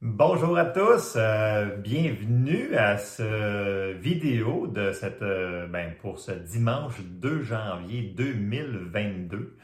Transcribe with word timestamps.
Bonjour 0.00 0.56
à 0.56 0.64
tous, 0.64 1.14
euh, 1.16 1.74
bienvenue 1.74 2.76
à 2.76 2.98
ce 2.98 3.94
vidéo 3.94 4.68
de 4.68 4.92
cette, 4.92 5.22
euh, 5.22 5.66
ben, 5.66 5.92
pour 6.00 6.20
ce 6.20 6.30
dimanche 6.30 7.00
2 7.00 7.42
janvier 7.42 8.02
2022. 8.16 9.56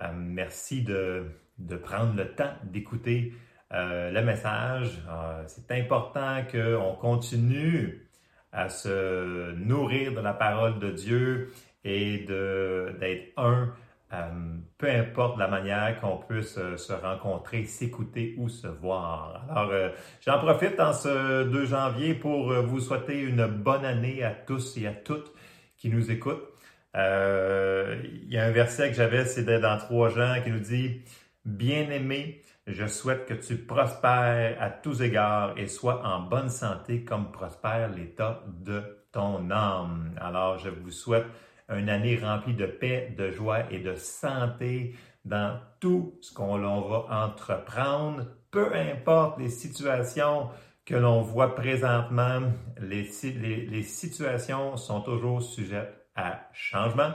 Euh, 0.00 0.04
merci 0.16 0.82
de, 0.82 1.26
de, 1.58 1.76
prendre 1.76 2.16
le 2.16 2.26
temps 2.34 2.50
d'écouter 2.64 3.34
le 3.70 4.20
message. 4.22 5.00
C'est 5.46 5.70
important 5.70 6.42
qu'on 6.50 6.96
continue 6.96 8.08
à 8.50 8.68
se 8.70 9.52
nourrir 9.52 10.12
de 10.12 10.20
la 10.20 10.32
parole 10.32 10.80
de 10.80 10.90
Dieu 10.90 11.52
et 11.84 12.26
d'être 12.26 13.32
un 13.36 13.72
euh, 14.12 14.56
peu 14.78 14.90
importe 14.90 15.38
la 15.38 15.48
manière 15.48 16.00
qu'on 16.00 16.16
puisse 16.16 16.56
euh, 16.56 16.78
se 16.78 16.94
rencontrer, 16.94 17.64
s'écouter 17.66 18.34
ou 18.38 18.48
se 18.48 18.66
voir. 18.66 19.44
Alors, 19.50 19.70
euh, 19.70 19.90
j'en 20.24 20.38
profite 20.38 20.80
en 20.80 20.94
ce 20.94 21.44
2 21.44 21.66
janvier 21.66 22.14
pour 22.14 22.52
vous 22.62 22.80
souhaiter 22.80 23.20
une 23.20 23.46
bonne 23.46 23.84
année 23.84 24.24
à 24.24 24.30
tous 24.30 24.78
et 24.78 24.86
à 24.86 24.92
toutes 24.92 25.30
qui 25.76 25.90
nous 25.90 26.10
écoutent. 26.10 26.48
Il 26.94 28.28
y 28.28 28.38
a 28.38 28.44
un 28.44 28.50
verset 28.50 28.88
que 28.88 28.96
j'avais, 28.96 29.24
c'est 29.26 29.44
dans 29.44 29.76
3 29.76 30.08
Jean 30.08 30.42
qui 30.42 30.50
nous 30.50 30.58
dit 30.58 31.02
Bien-aimé, 31.44 32.42
je 32.66 32.86
souhaite 32.86 33.26
que 33.26 33.34
tu 33.34 33.56
prospères 33.56 34.56
à 34.60 34.70
tous 34.70 35.02
égards 35.02 35.56
et 35.58 35.66
sois 35.66 36.02
en 36.04 36.20
bonne 36.20 36.48
santé 36.48 37.04
comme 37.04 37.30
prospère 37.30 37.90
l'état 37.90 38.42
de 38.46 38.82
ton 39.12 39.50
âme. 39.50 40.14
Alors, 40.20 40.58
je 40.58 40.70
vous 40.70 40.90
souhaite 40.90 41.26
une 41.68 41.88
année 41.88 42.16
remplie 42.16 42.54
de 42.54 42.66
paix, 42.66 43.14
de 43.16 43.30
joie 43.30 43.70
et 43.70 43.78
de 43.80 43.94
santé 43.94 44.94
dans 45.24 45.60
tout 45.80 46.18
ce 46.20 46.32
qu'on 46.32 46.58
va 46.58 47.24
entreprendre, 47.24 48.26
peu 48.50 48.74
importe 48.74 49.38
les 49.38 49.50
situations 49.50 50.48
que 50.86 50.94
l'on 50.94 51.20
voit 51.20 51.54
présentement, 51.54 52.40
les, 52.80 53.10
les, 53.32 53.82
situations 53.82 54.78
sont 54.78 55.02
toujours 55.02 55.42
sujettes 55.42 56.06
à 56.16 56.48
changement, 56.54 57.12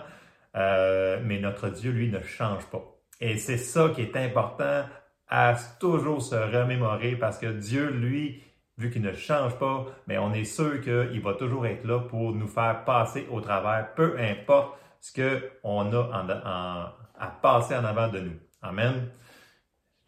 euh, 0.55 1.19
mais 1.23 1.39
notre 1.39 1.69
Dieu, 1.69 1.91
lui, 1.91 2.11
ne 2.11 2.21
change 2.21 2.65
pas. 2.67 2.83
Et 3.19 3.37
c'est 3.37 3.57
ça 3.57 3.89
qui 3.89 4.01
est 4.01 4.15
important 4.15 4.83
à 5.27 5.55
toujours 5.79 6.21
se 6.21 6.35
remémorer 6.35 7.15
parce 7.15 7.39
que 7.39 7.47
Dieu, 7.47 7.89
lui, 7.89 8.43
vu 8.77 8.89
qu'il 8.89 9.01
ne 9.01 9.13
change 9.13 9.57
pas, 9.57 9.85
mais 10.07 10.17
on 10.17 10.33
est 10.33 10.45
sûr 10.45 10.81
qu'il 10.81 11.21
va 11.21 11.33
toujours 11.33 11.65
être 11.65 11.85
là 11.85 11.99
pour 11.99 12.33
nous 12.33 12.47
faire 12.47 12.83
passer 12.85 13.27
au 13.31 13.39
travers, 13.41 13.93
peu 13.95 14.17
importe 14.19 14.77
ce 14.99 15.13
qu'on 15.61 15.93
a 15.93 16.95
à 17.19 17.27
passer 17.41 17.75
en 17.75 17.85
avant 17.85 18.07
de 18.07 18.19
nous. 18.19 18.39
Amen. 18.61 19.09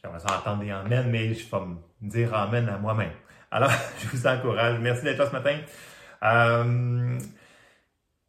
J'aimerais 0.02 0.20
ça 0.20 0.38
entendre 0.38 0.64
des 0.64 0.72
Amen, 0.72 1.10
mais 1.10 1.34
je 1.34 1.50
vais 1.50 1.66
me 1.66 2.10
dire 2.10 2.34
Amen 2.34 2.70
à 2.70 2.78
moi-même. 2.78 3.12
Alors, 3.52 3.72
je 4.00 4.08
vous 4.10 4.28
encourage. 4.28 4.80
Merci 4.80 5.04
d'être 5.04 5.18
là 5.18 5.28
ce 5.28 5.32
matin. 5.32 5.58
Euh, 6.24 7.20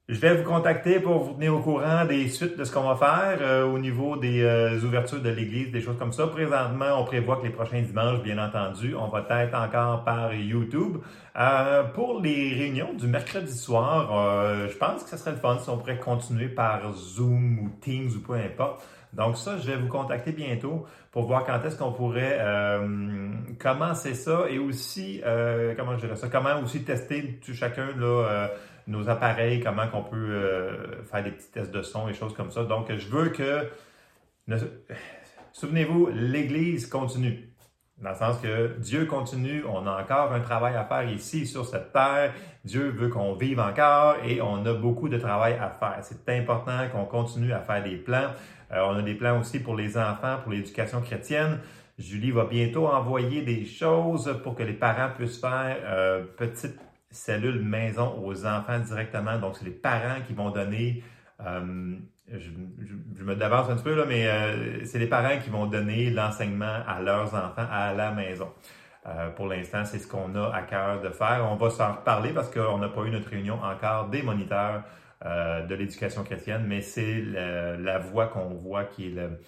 je 0.09 0.21
vais 0.21 0.37
vous 0.37 0.45
contacter 0.45 1.01
pour 1.01 1.25
vous 1.25 1.35
tenir 1.35 1.53
au 1.53 1.59
courant 1.59 2.05
des 2.05 2.29
suites 2.29 2.57
de 2.57 2.63
ce 2.63 2.73
qu'on 2.73 2.85
va 2.85 2.95
faire 2.95 3.39
euh, 3.41 3.67
au 3.67 3.77
niveau 3.81 4.17
des 4.17 4.41
euh, 4.41 4.79
ouvertures 4.83 5.21
de 5.21 5.31
l'Église, 5.31 5.73
des 5.73 5.81
choses 5.81 5.99
comme 5.99 6.13
ça. 6.13 6.29
Présentement, 6.29 7.01
on 7.01 7.05
prévoit 7.05 7.39
que 7.39 7.43
les 7.43 7.51
prochains 7.51 7.83
dimanches, 7.83 8.23
bien 8.23 8.39
entendu, 8.39 8.95
on 8.95 9.09
va 9.09 9.27
être 9.43 9.55
encore 9.57 10.05
par 10.05 10.33
YouTube. 10.33 10.99
Euh, 11.37 11.83
pour 11.83 12.21
les 12.21 12.55
réunions 12.55 12.93
du 12.95 13.09
mercredi 13.09 13.53
soir, 13.53 14.69
je 14.69 14.77
pense 14.77 15.03
que 15.03 15.11
ce 15.11 15.17
serait 15.17 15.33
le 15.33 15.39
fun 15.39 15.59
si 15.59 15.69
on 15.71 15.77
pourrait 15.77 15.99
continuer 15.99 16.49
par 16.49 16.93
Zoom 16.95 17.59
ou 17.59 17.71
Teams 17.81 18.11
ou 18.17 18.21
peu 18.21 18.35
importe. 18.35 18.87
Donc 19.13 19.37
ça, 19.37 19.59
je 19.59 19.67
vais 19.67 19.77
vous 19.77 19.89
contacter 19.89 20.31
bientôt 20.31 20.87
pour 21.11 21.27
voir 21.27 21.45
quand 21.45 21.61
est-ce 21.65 21.77
qu'on 21.77 21.93
pourrait 21.93 22.39
commencer 23.59 24.15
ça 24.15 24.45
et 24.49 24.59
aussi, 24.59 25.21
comment 25.77 25.97
je 25.97 26.01
dirais 26.07 26.17
ça, 26.17 26.29
comment 26.29 26.61
aussi 26.63 26.85
tester 26.85 27.41
chacun 27.53 27.89
là 27.99 28.51
nos 28.87 29.09
appareils, 29.09 29.61
comment 29.61 29.89
qu'on 29.89 30.03
peut 30.03 30.17
euh, 30.17 31.05
faire 31.05 31.23
des 31.23 31.31
petits 31.31 31.51
tests 31.51 31.73
de 31.73 31.83
son 31.83 32.09
et 32.09 32.15
choses 32.15 32.35
comme 32.35 32.51
ça. 32.51 32.65
Donc, 32.65 32.91
je 32.95 33.09
veux 33.09 33.31
que, 33.31 33.69
souvenez-vous, 35.53 36.11
l'Église 36.13 36.87
continue. 36.87 37.51
Dans 37.99 38.11
le 38.11 38.17
sens 38.17 38.39
que 38.39 38.77
Dieu 38.79 39.07
continue, 39.07 39.65
on 39.67 39.87
a 39.87 40.03
encore 40.03 40.31
un 40.33 40.41
travail 40.41 40.77
à 40.77 40.85
faire 40.85 41.11
ici 41.11 41.47
sur 41.47 41.65
cette 41.65 41.93
terre. 41.95 42.35
Dieu 42.63 42.91
veut 42.91 43.09
qu'on 43.09 43.33
vive 43.33 43.59
encore 43.59 44.17
et 44.23 44.43
on 44.43 44.67
a 44.67 44.75
beaucoup 44.75 45.09
de 45.09 45.17
travail 45.17 45.55
à 45.55 45.71
faire. 45.71 45.99
C'est 46.03 46.29
important 46.39 46.89
qu'on 46.93 47.07
continue 47.07 47.55
à 47.55 47.61
faire 47.61 47.83
des 47.83 47.97
plans. 47.97 48.29
Euh, 48.71 48.83
on 48.87 48.97
a 48.97 49.03
des 49.03 49.15
plans 49.15 49.41
aussi 49.41 49.61
pour 49.61 49.75
les 49.77 49.97
enfants, 49.97 50.37
pour 50.43 50.53
l'éducation 50.53 51.01
chrétienne. 51.01 51.59
Julie 51.99 52.33
va 52.33 52.45
bientôt 52.45 52.87
envoyer 52.87 53.41
des 53.41 53.65
choses 53.65 54.39
pour 54.43 54.55
que 54.55 54.63
les 54.63 54.75
parents 54.75 55.09
puissent 55.17 55.41
faire 55.41 55.79
euh, 55.85 56.23
petite 56.37 56.79
cellule 57.17 57.63
maison 57.63 58.23
aux 58.25 58.47
enfants 58.47 58.79
directement. 58.79 59.39
Donc, 59.39 59.57
c'est 59.57 59.65
les 59.65 59.71
parents 59.71 60.21
qui 60.27 60.35
vont 60.35 60.51
donner, 60.51 61.03
euh, 61.45 61.97
je, 62.31 63.25
me 63.25 63.35
devance 63.35 63.69
un 63.71 63.75
petit 63.75 63.85
peu, 63.85 63.95
là, 63.95 64.05
mais 64.07 64.27
euh, 64.27 64.85
c'est 64.85 64.99
les 64.99 65.07
parents 65.07 65.39
qui 65.43 65.51
vont 65.51 65.67
donner 65.67 66.11
l'enseignement 66.11 66.83
à 66.87 67.01
leurs 67.01 67.35
enfants 67.35 67.67
à 67.71 67.93
la 67.95 68.13
maison. 68.13 68.49
Euh, 69.07 69.31
pour 69.31 69.47
l'instant, 69.47 69.85
c'est 69.85 69.99
ce 69.99 70.07
qu'on 70.07 70.35
a 70.35 70.55
à 70.55 70.63
cœur 70.63 71.01
de 71.01 71.11
faire. 71.11 71.47
On 71.51 71.57
va 71.57 71.71
s'en 71.71 71.95
reparler 71.95 72.31
parce 72.31 72.51
qu'on 72.51 72.79
n'a 72.79 72.89
pas 72.89 73.03
eu 73.03 73.11
notre 73.11 73.31
réunion 73.31 73.59
encore 73.63 74.09
des 74.09 74.23
moniteurs 74.23 74.83
de 75.25 75.75
l'éducation 75.75 76.23
chrétienne, 76.23 76.67
mais 76.69 76.83
c'est 76.83 77.23
la 77.23 77.99
voie 77.99 78.27
qu'on 78.27 78.51
voit 78.51 78.85
qui 78.85 79.07
est 79.07 79.15
le, 79.15 79.41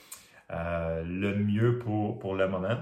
le 0.51 1.37
mieux 1.37 1.79
pour, 1.79 2.19
pour 2.19 2.35
le 2.35 2.49
moment. 2.49 2.79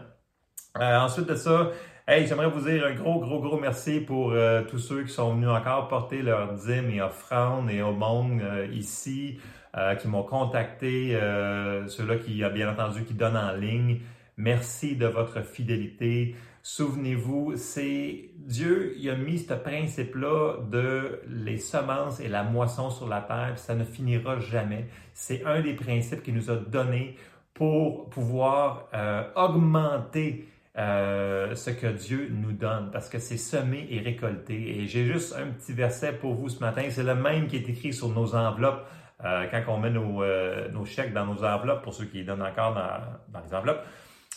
ensuite 0.77 1.29
de 1.29 1.35
ça, 1.35 1.73
Hey, 2.09 2.25
j'aimerais 2.29 2.49
vous 2.49 2.61
dire 2.61 2.87
un 2.87 2.95
gros, 2.95 3.19
gros, 3.19 3.41
gros 3.41 3.59
merci 3.59 3.99
pour 3.99 4.31
euh, 4.31 4.63
tous 4.63 4.79
ceux 4.79 5.03
qui 5.03 5.13
sont 5.13 5.35
venus 5.35 5.49
encore 5.49 5.89
porter 5.89 6.23
leurs 6.23 6.53
dîmes 6.53 6.89
et 6.91 7.03
offrandes 7.03 7.69
et 7.69 7.83
au 7.83 7.91
monde 7.91 8.41
euh, 8.43 8.69
ici, 8.73 9.41
euh, 9.77 9.97
qui 9.97 10.07
m'ont 10.07 10.23
contacté, 10.23 11.19
ceux-là 11.89 12.19
qui, 12.19 12.45
bien 12.55 12.71
entendu, 12.71 13.03
qui 13.03 13.15
donnent 13.15 13.37
en 13.37 13.51
ligne. 13.51 14.03
Merci 14.37 14.95
de 14.95 15.07
votre 15.07 15.43
fidélité. 15.43 16.37
Souvenez-vous, 16.63 17.57
c'est 17.57 18.31
Dieu, 18.37 18.95
il 18.99 19.11
a 19.11 19.17
mis 19.17 19.41
ce 19.41 19.55
principe-là 19.55 20.59
de 20.71 21.23
les 21.29 21.59
semences 21.59 22.21
et 22.21 22.29
la 22.29 22.45
moisson 22.45 22.89
sur 22.89 23.09
la 23.09 23.21
terre, 23.21 23.55
puis 23.55 23.65
ça 23.65 23.75
ne 23.75 23.83
finira 23.83 24.39
jamais. 24.39 24.87
C'est 25.13 25.45
un 25.45 25.61
des 25.61 25.75
principes 25.75 26.23
qu'il 26.23 26.35
nous 26.35 26.53
a 26.53 26.55
donné 26.55 27.17
pour 27.53 28.09
pouvoir 28.11 28.91
augmenter 29.35 30.47
euh, 30.79 31.55
ce 31.55 31.71
que 31.71 31.87
Dieu 31.87 32.29
nous 32.31 32.53
donne, 32.53 32.91
parce 32.91 33.09
que 33.09 33.19
c'est 33.19 33.39
semé 33.39 33.87
et 33.91 34.01
récolté. 34.01 34.79
Et 34.79 34.87
j'ai 34.87 35.07
juste 35.07 35.35
un 35.35 35.47
petit 35.47 35.73
verset 35.73 36.13
pour 36.13 36.35
vous 36.35 36.49
ce 36.51 36.61
matin. 36.61 36.83
C'est 36.91 37.03
le 37.03 37.15
même 37.15 37.47
qui 37.47 37.57
est 37.57 37.69
écrit 37.69 37.95
sur 37.95 38.11
nos 38.11 38.35
enveloppes 38.35 38.87
euh, 39.25 39.47
quand 39.51 39.63
on 39.69 39.79
met 39.79 39.91
nos, 39.91 40.23
euh, 40.23 40.69
nos, 40.71 40.85
chèques 40.85 41.15
dans 41.15 41.25
nos 41.25 41.43
enveloppes, 41.43 41.83
pour 41.83 41.95
ceux 41.95 42.05
qui 42.05 42.25
donnent 42.25 42.43
encore 42.43 42.75
dans, 42.75 43.01
dans 43.33 43.47
les 43.47 43.55
enveloppes. 43.55 43.83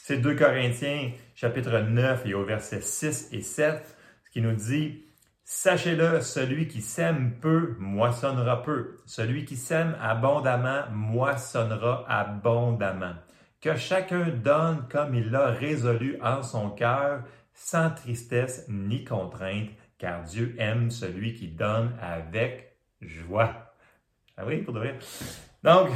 C'est 0.02 0.18
2 0.18 0.36
Corinthiens 0.36 1.12
chapitre 1.36 1.78
9 1.78 2.26
et 2.26 2.34
au 2.34 2.46
verset 2.46 2.82
6 2.82 3.30
et 3.34 3.42
7, 3.42 3.98
ce 4.26 4.30
qui 4.32 4.42
nous 4.42 4.54
dit 4.54 5.04
Sachez-le, 5.44 6.22
celui 6.22 6.68
qui 6.68 6.82
sème 6.82 7.34
peu 7.42 7.76
moissonnera 7.80 8.62
peu. 8.62 9.00
Celui 9.08 9.46
qui 9.46 9.58
sème 9.58 9.98
abondamment 10.00 10.84
moissonnera 10.92 12.06
abondamment 12.08 13.16
que 13.62 13.76
chacun 13.76 14.30
donne 14.30 14.88
comme 14.90 15.16
il 15.16 15.32
l'a 15.32 15.48
résolu 15.48 16.18
en 16.22 16.44
son 16.44 16.70
cœur, 16.70 17.24
sans 17.54 17.90
tristesse 17.90 18.66
ni 18.70 19.04
contrainte, 19.04 19.70
car 19.98 20.24
Dieu 20.24 20.56
aime 20.58 20.90
celui 20.90 21.34
qui 21.34 21.50
donne 21.50 21.94
avec 22.02 22.78
joie. 23.02 23.74
Ah 24.38 24.44
oui, 24.46 24.62
pour 24.62 24.74
de 24.74 24.80
vrai. 24.80 24.98
Donc, 25.64 25.90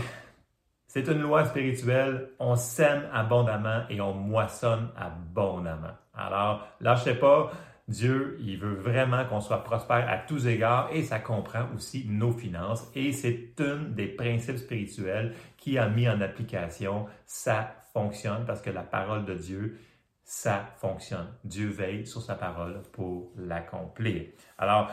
c'est 0.87 1.07
une 1.07 1.21
loi 1.21 1.45
spirituelle. 1.45 2.31
On 2.39 2.55
sème 2.55 3.07
abondamment 3.13 3.83
et 3.89 4.01
on 4.01 4.13
moissonne 4.13 4.89
abondamment. 4.97 5.95
Alors, 6.13 6.67
lâchez 6.81 7.15
pas. 7.15 7.51
Dieu, 7.89 8.37
il 8.39 8.57
veut 8.57 8.75
vraiment 8.75 9.25
qu'on 9.25 9.41
soit 9.41 9.63
prospère 9.63 10.09
à 10.09 10.17
tous 10.17 10.47
égards 10.47 10.89
et 10.93 11.03
ça 11.03 11.19
comprend 11.19 11.65
aussi 11.75 12.05
nos 12.07 12.31
finances. 12.31 12.89
Et 12.95 13.11
c'est 13.11 13.49
un 13.59 13.77
des 13.89 14.07
principes 14.07 14.57
spirituels 14.57 15.33
qui 15.57 15.77
a 15.77 15.89
mis 15.89 16.07
en 16.07 16.21
application. 16.21 17.07
Ça 17.25 17.75
fonctionne 17.91 18.45
parce 18.45 18.61
que 18.61 18.69
la 18.69 18.83
parole 18.83 19.25
de 19.25 19.33
Dieu, 19.33 19.77
ça 20.23 20.65
fonctionne. 20.77 21.27
Dieu 21.43 21.67
veille 21.67 22.07
sur 22.07 22.21
sa 22.21 22.35
parole 22.35 22.81
pour 22.93 23.31
l'accomplir. 23.37 24.27
Alors, 24.57 24.89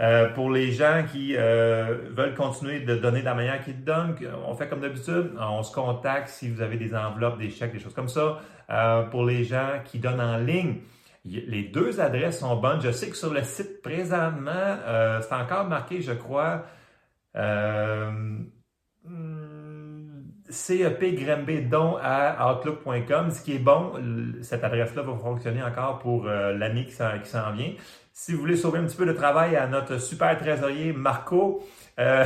euh, 0.00 0.28
pour 0.30 0.50
les 0.50 0.72
gens 0.72 1.04
qui 1.10 1.36
euh, 1.36 2.10
veulent 2.10 2.34
continuer 2.34 2.80
de 2.80 2.96
donner 2.96 3.20
de 3.20 3.24
la 3.24 3.34
manière 3.34 3.62
qu'ils 3.64 3.84
donnent, 3.84 4.16
on 4.46 4.54
fait 4.54 4.68
comme 4.68 4.80
d'habitude, 4.80 5.32
on 5.38 5.62
se 5.62 5.72
contacte 5.72 6.28
si 6.28 6.50
vous 6.50 6.60
avez 6.60 6.76
des 6.76 6.94
enveloppes, 6.94 7.38
des 7.38 7.50
chèques, 7.50 7.72
des 7.72 7.78
choses 7.78 7.94
comme 7.94 8.08
ça. 8.08 8.40
Euh, 8.70 9.02
pour 9.04 9.24
les 9.24 9.44
gens 9.44 9.80
qui 9.84 9.98
donnent 9.98 10.20
en 10.20 10.36
ligne, 10.36 10.80
les 11.24 11.62
deux 11.64 12.00
adresses 12.00 12.40
sont 12.40 12.56
bonnes. 12.56 12.80
Je 12.80 12.90
sais 12.90 13.08
que 13.08 13.16
sur 13.16 13.32
le 13.32 13.42
site 13.42 13.82
présentement, 13.82 14.50
euh, 14.52 15.20
c'est 15.22 15.34
encore 15.34 15.66
marqué, 15.66 16.02
je 16.02 16.12
crois, 16.12 16.64
euh, 17.36 18.10
hmm, 19.04 20.24
cepgrembedon 20.50 21.96
à 22.00 22.52
outlook.com. 22.52 23.30
Ce 23.30 23.42
qui 23.42 23.56
est 23.56 23.58
bon, 23.58 23.92
cette 24.42 24.64
adresse-là 24.64 25.02
va 25.02 25.16
fonctionner 25.16 25.62
encore 25.62 25.98
pour 25.98 26.26
euh, 26.26 26.52
l'année 26.52 26.86
qui 26.86 26.92
s'en 26.92 27.52
vient. 27.52 27.72
Si 28.12 28.32
vous 28.32 28.38
voulez 28.38 28.56
sauver 28.56 28.78
un 28.78 28.84
petit 28.84 28.96
peu 28.96 29.06
de 29.06 29.12
travail 29.12 29.56
à 29.56 29.66
notre 29.66 29.98
super 29.98 30.38
trésorier 30.38 30.92
Marco, 30.92 31.64
euh, 31.98 32.24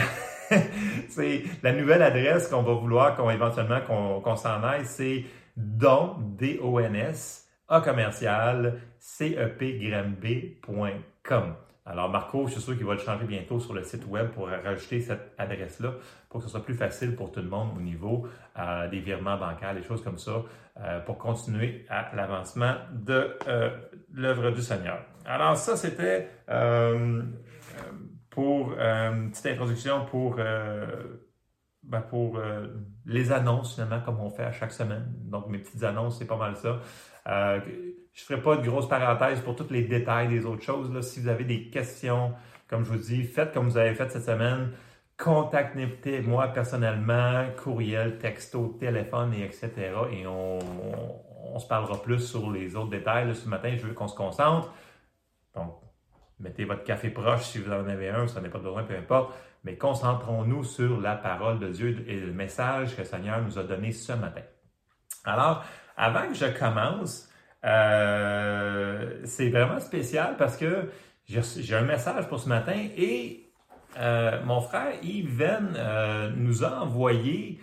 c'est 1.08 1.44
la 1.62 1.72
nouvelle 1.72 2.02
adresse 2.02 2.48
qu'on 2.48 2.62
va 2.62 2.74
vouloir 2.74 3.16
qu'on 3.16 3.30
éventuellement 3.30 3.80
qu'on 3.80 4.36
s'en 4.36 4.62
aille, 4.62 4.84
c'est 4.84 5.24
don 5.56 6.16
D-O-N-S 6.38 7.47
A 7.70 7.82
commercial 7.82 8.80
cepgrembé.com. 8.98 11.54
Alors, 11.84 12.08
Marco, 12.10 12.46
je 12.46 12.52
suis 12.52 12.62
sûr 12.62 12.76
qu'il 12.76 12.86
va 12.86 12.94
le 12.94 13.00
changer 13.00 13.24
bientôt 13.24 13.60
sur 13.60 13.74
le 13.74 13.82
site 13.82 14.06
web 14.06 14.28
pour 14.28 14.48
rajouter 14.48 15.00
cette 15.00 15.34
adresse-là 15.38 15.94
pour 16.28 16.40
que 16.40 16.46
ce 16.46 16.50
soit 16.50 16.62
plus 16.62 16.74
facile 16.74 17.14
pour 17.14 17.32
tout 17.32 17.40
le 17.40 17.48
monde 17.48 17.70
au 17.76 17.80
niveau 17.80 18.26
euh, 18.58 18.88
des 18.88 19.00
virements 19.00 19.36
bancaires, 19.36 19.74
des 19.74 19.82
choses 19.82 20.02
comme 20.02 20.18
ça, 20.18 20.42
euh, 20.80 21.00
pour 21.00 21.18
continuer 21.18 21.86
à 21.88 22.14
l'avancement 22.14 22.74
de 22.92 23.36
euh, 23.48 23.70
l'œuvre 24.12 24.50
du 24.50 24.62
Seigneur. 24.62 25.00
Alors, 25.24 25.56
ça, 25.56 25.76
c'était 25.76 26.28
pour 28.30 28.72
une 28.78 29.30
petite 29.30 29.46
introduction 29.46 30.04
pour, 30.06 30.36
ben, 31.88 32.00
pour 32.02 32.38
les 33.06 33.32
annonces, 33.32 33.74
finalement, 33.74 34.00
comme 34.00 34.20
on 34.20 34.30
fait 34.30 34.44
à 34.44 34.52
chaque 34.52 34.72
semaine. 34.72 35.06
Donc, 35.24 35.48
mes 35.48 35.58
petites 35.58 35.82
annonces, 35.82 36.18
c'est 36.18 36.26
pas 36.26 36.36
mal 36.36 36.56
ça. 36.56 36.80
Je 37.26 38.22
ne 38.22 38.26
ferai 38.26 38.42
pas 38.42 38.56
de 38.56 38.68
grosses 38.68 38.88
parenthèses 38.88 39.40
pour 39.40 39.54
tous 39.56 39.70
les 39.70 39.82
détails 39.82 40.28
des 40.28 40.44
autres 40.44 40.62
choses. 40.62 40.92
Là. 40.92 41.02
Si 41.02 41.20
vous 41.20 41.28
avez 41.28 41.44
des 41.44 41.70
questions, 41.70 42.34
comme 42.68 42.84
je 42.84 42.90
vous 42.90 42.98
dis, 42.98 43.22
faites 43.24 43.52
comme 43.52 43.68
vous 43.68 43.78
avez 43.78 43.94
fait 43.94 44.10
cette 44.10 44.24
semaine. 44.24 44.72
Contactez-moi 45.16 46.48
personnellement, 46.48 47.46
courriel, 47.62 48.18
texto, 48.18 48.76
téléphone, 48.78 49.34
et 49.34 49.44
etc. 49.44 49.70
Et 50.12 50.26
on, 50.26 50.58
on, 51.54 51.58
se 51.58 51.66
parlera 51.66 52.00
plus 52.00 52.20
sur 52.20 52.50
les 52.50 52.76
autres 52.76 52.90
détails. 52.90 53.34
ce 53.34 53.48
matin, 53.48 53.74
je 53.76 53.86
veux 53.86 53.94
qu'on 53.94 54.08
se 54.08 54.16
concentre. 54.16 54.72
Donc, 55.54 55.74
mettez 56.38 56.64
votre 56.64 56.84
café 56.84 57.10
proche 57.10 57.42
si 57.42 57.58
vous 57.58 57.72
en 57.72 57.88
avez 57.88 58.10
un, 58.10 58.28
ça 58.28 58.40
n'est 58.40 58.48
pas 58.48 58.58
besoin, 58.58 58.84
peu 58.84 58.96
importe. 58.96 59.32
Mais 59.64 59.76
concentrons-nous 59.76 60.64
sur 60.64 61.00
la 61.00 61.16
parole 61.16 61.58
de 61.58 61.68
Dieu 61.68 62.04
et 62.06 62.16
le 62.20 62.32
message 62.32 62.94
que 62.94 63.02
le 63.02 63.06
Seigneur 63.06 63.42
nous 63.42 63.58
a 63.58 63.64
donné 63.64 63.92
ce 63.92 64.12
matin. 64.12 64.42
Alors, 65.24 65.64
avant 65.96 66.28
que 66.28 66.34
je 66.34 66.46
commence, 66.46 67.28
euh, 67.64 69.20
c'est 69.24 69.50
vraiment 69.50 69.80
spécial 69.80 70.36
parce 70.36 70.56
que 70.56 70.90
j'ai 71.26 71.74
un 71.74 71.82
message 71.82 72.28
pour 72.28 72.40
ce 72.40 72.48
matin 72.48 72.76
et 72.96 73.50
euh, 73.98 74.42
mon 74.44 74.60
frère 74.60 74.94
Yves 75.02 75.42
euh, 75.42 76.30
nous 76.36 76.64
a 76.64 76.80
envoyé 76.80 77.60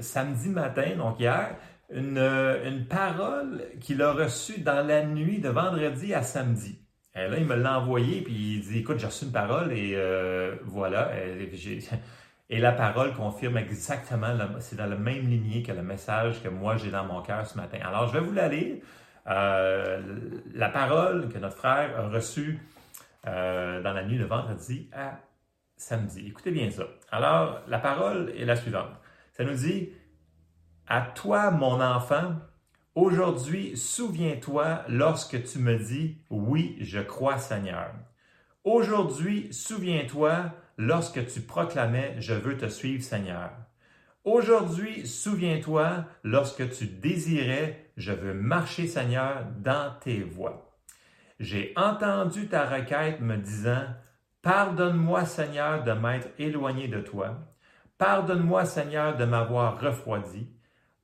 samedi 0.00 0.50
matin, 0.50 0.96
donc 0.96 1.18
hier, 1.18 1.56
une 1.90 2.86
parole 2.90 3.64
qu'il 3.80 4.02
a 4.02 4.12
reçue 4.12 4.60
dans 4.60 4.86
la 4.86 5.02
nuit 5.02 5.40
de 5.40 5.48
vendredi 5.48 6.12
à 6.12 6.20
samedi. 6.20 6.78
Et 7.18 7.28
là, 7.28 7.36
il 7.36 7.46
me 7.46 7.56
l'a 7.56 7.80
envoyé, 7.80 8.20
puis 8.20 8.34
il 8.34 8.60
dit 8.60 8.78
Écoute, 8.78 8.98
j'ai 8.98 9.06
reçu 9.06 9.24
une 9.24 9.32
parole 9.32 9.72
et 9.72 9.96
voilà. 10.64 11.10
Et 12.50 12.60
la 12.60 12.72
parole 12.72 13.12
confirme 13.12 13.58
exactement, 13.58 14.34
c'est 14.60 14.76
dans 14.76 14.86
la 14.86 14.96
même 14.96 15.28
lignée 15.28 15.62
que 15.62 15.72
le 15.72 15.82
message 15.82 16.42
que 16.42 16.48
moi 16.48 16.78
j'ai 16.78 16.90
dans 16.90 17.04
mon 17.04 17.20
cœur 17.20 17.46
ce 17.46 17.58
matin. 17.58 17.78
Alors, 17.84 18.08
je 18.08 18.14
vais 18.14 18.20
vous 18.20 18.32
la 18.32 18.48
lire. 18.48 18.76
Euh, 19.26 20.00
la 20.54 20.70
parole 20.70 21.28
que 21.28 21.36
notre 21.36 21.56
frère 21.56 21.98
a 21.98 22.08
reçue 22.08 22.58
euh, 23.26 23.82
dans 23.82 23.92
la 23.92 24.02
nuit 24.02 24.18
de 24.18 24.24
vendredi 24.24 24.88
à 24.94 25.18
samedi. 25.76 26.26
Écoutez 26.28 26.50
bien 26.50 26.70
ça. 26.70 26.84
Alors, 27.10 27.60
la 27.68 27.78
parole 27.78 28.32
est 28.36 28.46
la 28.46 28.56
suivante. 28.56 28.96
Ça 29.32 29.44
nous 29.44 29.54
dit, 29.54 29.90
à 30.86 31.02
toi, 31.02 31.50
mon 31.50 31.82
enfant, 31.82 32.36
aujourd'hui, 32.94 33.76
souviens-toi 33.76 34.84
lorsque 34.88 35.42
tu 35.44 35.58
me 35.58 35.78
dis, 35.78 36.18
oui, 36.30 36.76
je 36.80 37.00
crois 37.00 37.38
Seigneur. 37.38 37.92
Aujourd'hui, 38.64 39.48
souviens-toi 39.52 40.52
lorsque 40.76 41.26
tu 41.26 41.40
proclamais 41.40 42.16
Je 42.18 42.34
veux 42.34 42.56
te 42.56 42.68
suivre, 42.68 43.02
Seigneur. 43.02 43.50
Aujourd'hui, 44.24 45.06
souviens-toi 45.06 46.04
lorsque 46.22 46.70
tu 46.70 46.86
désirais 46.86 47.90
Je 47.96 48.12
veux 48.12 48.34
marcher, 48.34 48.86
Seigneur, 48.86 49.46
dans 49.58 49.94
tes 50.00 50.20
voies. 50.20 50.76
J'ai 51.40 51.72
entendu 51.76 52.48
ta 52.48 52.66
requête 52.66 53.20
me 53.20 53.36
disant 53.36 53.84
Pardonne-moi, 54.42 55.24
Seigneur, 55.24 55.84
de 55.84 55.92
m'être 55.92 56.28
éloigné 56.38 56.88
de 56.88 57.00
toi. 57.00 57.38
Pardonne-moi, 57.96 58.64
Seigneur, 58.64 59.16
de 59.16 59.24
m'avoir 59.24 59.80
refroidi. 59.80 60.48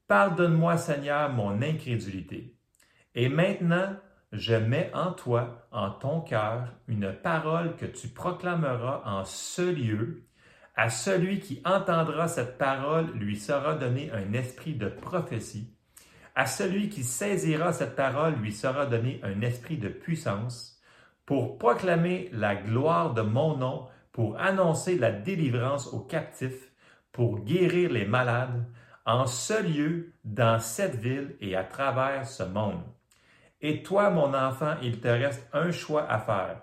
Pardonne-moi, 0.07 0.77
Seigneur, 0.77 1.33
mon 1.33 1.63
incrédulité. 1.63 2.55
Et 3.15 3.29
maintenant, 3.29 3.97
je 4.33 4.55
mets 4.55 4.91
en 4.95 5.13
toi, 5.13 5.67
en 5.71 5.91
ton 5.91 6.21
cœur, 6.21 6.69
une 6.89 7.13
parole 7.13 7.77
que 7.77 7.87
tu 7.87 8.09
proclameras 8.09 9.03
en 9.07 9.25
ce 9.25 9.63
lieu. 9.63 10.25
À 10.77 10.91
celui 10.91 11.39
qui 11.39 11.63
entendra 11.65 12.27
cette 12.27 12.59
parole 12.59 13.13
lui 13.15 13.37
sera 13.37 13.77
donné 13.77 14.11
un 14.11 14.33
esprit 14.33 14.75
de 14.75 14.89
prophétie. 14.89 15.73
À 16.35 16.47
celui 16.47 16.89
qui 16.89 17.05
saisira 17.05 17.73
cette 17.73 17.95
parole 17.95 18.35
lui 18.35 18.53
sera 18.53 18.87
donné 18.87 19.21
un 19.23 19.41
esprit 19.41 19.79
de 19.79 19.89
puissance 19.89 20.83
pour 21.27 21.57
proclamer 21.59 22.29
la 22.33 22.57
gloire 22.57 23.15
de 23.15 23.23
mon 23.23 23.57
nom, 23.57 23.87
pour 24.13 24.39
annoncer 24.39 24.99
la 24.99 25.13
délivrance 25.13 25.87
aux 25.93 26.01
captifs, 26.01 26.73
pour 27.13 27.41
guérir 27.45 27.91
les 27.91 28.05
malades, 28.05 28.67
en 29.05 29.27
ce 29.27 29.63
lieu, 29.63 30.13
dans 30.25 30.59
cette 30.59 30.97
ville 30.97 31.37
et 31.41 31.57
à 31.57 31.65
travers 31.65 32.27
ce 32.27 32.43
monde. 32.43 32.83
Et 33.61 33.83
toi, 33.83 34.11
mon 34.11 34.35
enfant, 34.35 34.75
il 34.83 35.01
te 35.01 35.09
reste 35.09 35.49
un 35.53 35.71
choix 35.71 36.11
à 36.11 36.19
faire. 36.19 36.61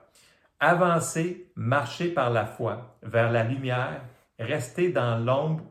Avancer, 0.60 1.52
marcher 1.56 2.10
par 2.10 2.30
la 2.30 2.46
foi 2.46 2.98
vers 3.02 3.32
la 3.32 3.44
lumière, 3.44 4.02
rester 4.38 4.90
dans 4.92 5.18
l'ombre 5.18 5.64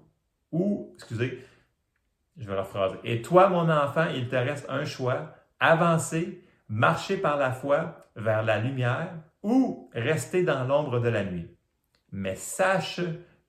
ou, 0.50 0.92
excusez, 0.94 1.44
je 2.36 2.46
vais 2.46 2.58
rephraser. 2.58 2.98
Et 3.04 3.22
toi, 3.22 3.48
mon 3.48 3.70
enfant, 3.70 4.06
il 4.14 4.28
te 4.28 4.36
reste 4.36 4.66
un 4.68 4.84
choix. 4.84 5.34
Avancer, 5.60 6.42
marcher 6.68 7.16
par 7.16 7.36
la 7.36 7.52
foi 7.52 8.08
vers 8.16 8.42
la 8.42 8.58
lumière 8.58 9.12
ou 9.42 9.90
rester 9.94 10.42
dans 10.42 10.64
l'ombre 10.64 11.00
de 11.00 11.08
la 11.08 11.24
nuit. 11.24 11.48
Mais 12.12 12.34
sache 12.34 13.00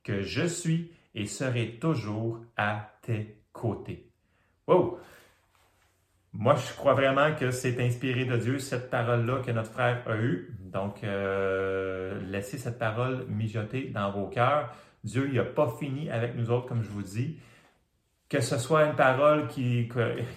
que 0.04 0.22
je 0.22 0.46
suis 0.46 0.92
et 1.16 1.26
serai 1.26 1.78
toujours 1.80 2.40
à 2.58 2.94
tes 3.02 3.44
côtés. 3.52 4.10
Wow! 4.68 5.00
Moi, 6.34 6.56
je 6.56 6.74
crois 6.76 6.94
vraiment 6.94 7.36
que 7.36 7.52
c'est 7.52 7.78
inspiré 7.82 8.24
de 8.24 8.38
Dieu, 8.38 8.60
cette 8.60 8.90
parole-là 8.90 9.42
que 9.46 9.52
notre 9.52 9.72
frère 9.72 10.02
a 10.08 10.16
eue. 10.16 10.56
Donc, 10.62 11.04
euh, 11.04 12.22
laissez 12.22 12.58
cette 12.58 12.80
parole 12.80 13.26
mijoter 13.28 13.90
dans 13.90 14.12
vos 14.12 14.28
cœurs. 14.28 14.74
Dieu, 15.04 15.28
il 15.28 15.36
n'a 15.36 15.44
pas 15.44 15.68
fini 15.78 16.10
avec 16.10 16.36
nous 16.36 16.50
autres, 16.50 16.68
comme 16.68 16.84
je 16.84 16.90
vous 16.90 17.04
dis. 17.04 17.38
Que 18.30 18.40
ce 18.40 18.58
soit 18.58 18.86
une 18.86 18.96
parole 18.96 19.48
qui, 19.48 19.90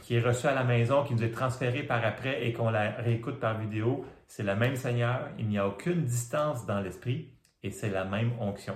qui 0.03 0.17
est 0.17 0.21
reçue 0.21 0.49
à 0.49 0.55
la 0.55 0.65
maison, 0.65 1.05
qui 1.05 1.15
nous 1.15 1.23
est 1.23 1.31
transférée 1.31 1.85
par 1.85 2.05
après 2.05 2.45
et 2.45 2.53
qu'on 2.53 2.71
la 2.71 2.91
réécoute 2.91 3.39
par 3.39 3.57
vidéo, 3.57 4.05
c'est 4.27 4.43
le 4.43 4.57
même 4.57 4.75
Seigneur. 4.75 5.29
Il 5.39 5.47
n'y 5.47 5.59
a 5.59 5.69
aucune 5.69 6.03
distance 6.03 6.67
dans 6.67 6.81
l'esprit 6.81 7.29
et 7.63 7.71
c'est 7.71 7.91
la 7.91 8.05
même 8.05 8.33
onction. 8.41 8.75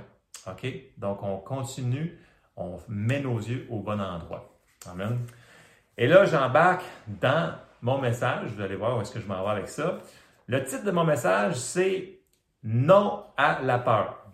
Donc, 0.96 1.22
on 1.22 1.38
continue, 1.38 2.18
on 2.56 2.78
met 2.88 3.20
nos 3.20 3.38
yeux 3.38 3.66
au 3.70 3.80
bon 3.80 4.00
endroit. 4.00 4.58
Amen. 4.90 5.18
Et 5.96 6.06
là, 6.06 6.24
j'embarque 6.24 6.84
dans 7.06 7.54
mon 7.82 7.98
message. 7.98 8.50
Vous 8.54 8.62
allez 8.62 8.76
voir 8.76 8.96
où 8.96 9.00
est-ce 9.00 9.12
que 9.12 9.20
je 9.20 9.26
m'en 9.26 9.42
vais 9.44 9.50
avec 9.50 9.68
ça. 9.68 9.98
Le 10.46 10.62
titre 10.64 10.84
de 10.84 10.90
mon 10.90 11.04
message, 11.04 11.54
c'est 11.56 12.20
Non 12.62 13.24
à 13.36 13.60
la 13.62 13.78
peur. 13.78 14.24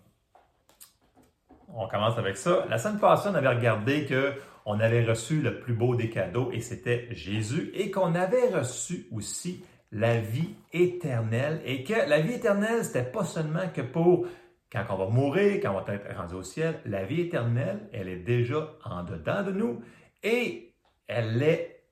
On 1.68 1.88
commence 1.88 2.18
avec 2.18 2.36
ça. 2.36 2.66
La 2.68 2.78
semaine 2.78 3.00
passée, 3.00 3.28
on 3.30 3.34
avait 3.34 3.48
regardé 3.48 4.06
que 4.06 4.34
on 4.66 4.80
avait 4.80 5.04
reçu 5.04 5.42
le 5.42 5.60
plus 5.60 5.74
beau 5.74 5.94
des 5.94 6.08
cadeaux 6.08 6.50
et 6.52 6.60
c'était 6.60 7.08
Jésus 7.10 7.70
et 7.74 7.90
qu'on 7.90 8.14
avait 8.14 8.48
reçu 8.48 9.06
aussi 9.12 9.64
la 9.92 10.18
vie 10.18 10.54
éternelle 10.72 11.60
et 11.64 11.84
que 11.84 12.08
la 12.08 12.20
vie 12.20 12.34
éternelle, 12.34 12.84
c'était 12.84 13.04
pas 13.04 13.24
seulement 13.24 13.68
que 13.74 13.82
pour 13.82 14.26
quand 14.74 14.84
on 14.90 14.96
va 14.96 15.06
mourir, 15.06 15.60
quand 15.62 15.70
on 15.70 15.80
va 15.80 15.94
être 15.94 16.16
rendu 16.16 16.34
au 16.34 16.42
ciel, 16.42 16.80
la 16.84 17.04
vie 17.04 17.20
éternelle, 17.20 17.88
elle 17.92 18.08
est 18.08 18.18
déjà 18.18 18.72
en 18.84 19.04
dedans 19.04 19.44
de 19.44 19.52
nous 19.52 19.82
et 20.22 20.74
elle 21.06 21.40
est, 21.42 21.84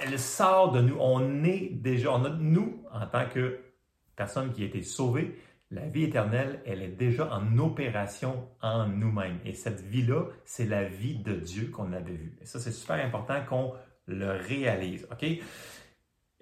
elle 0.00 0.18
sort 0.18 0.72
de 0.72 0.80
nous. 0.80 0.96
On 0.98 1.44
est 1.44 1.68
déjà, 1.72 2.12
on 2.12 2.24
a, 2.24 2.30
nous, 2.30 2.82
en 2.90 3.06
tant 3.06 3.28
que 3.28 3.60
personne 4.16 4.50
qui 4.52 4.62
a 4.62 4.66
été 4.66 4.82
sauvée, 4.82 5.38
la 5.70 5.86
vie 5.86 6.04
éternelle, 6.04 6.62
elle 6.64 6.82
est 6.82 6.96
déjà 6.96 7.30
en 7.34 7.58
opération 7.58 8.48
en 8.62 8.86
nous-mêmes. 8.86 9.38
Et 9.44 9.52
cette 9.52 9.80
vie-là, 9.82 10.28
c'est 10.44 10.66
la 10.66 10.84
vie 10.84 11.16
de 11.16 11.34
Dieu 11.34 11.66
qu'on 11.66 11.92
avait 11.92 12.14
vue. 12.14 12.38
Et 12.40 12.46
ça, 12.46 12.60
c'est 12.60 12.72
super 12.72 13.04
important 13.04 13.44
qu'on 13.46 13.74
le 14.06 14.30
réalise. 14.30 15.06
OK? 15.10 15.26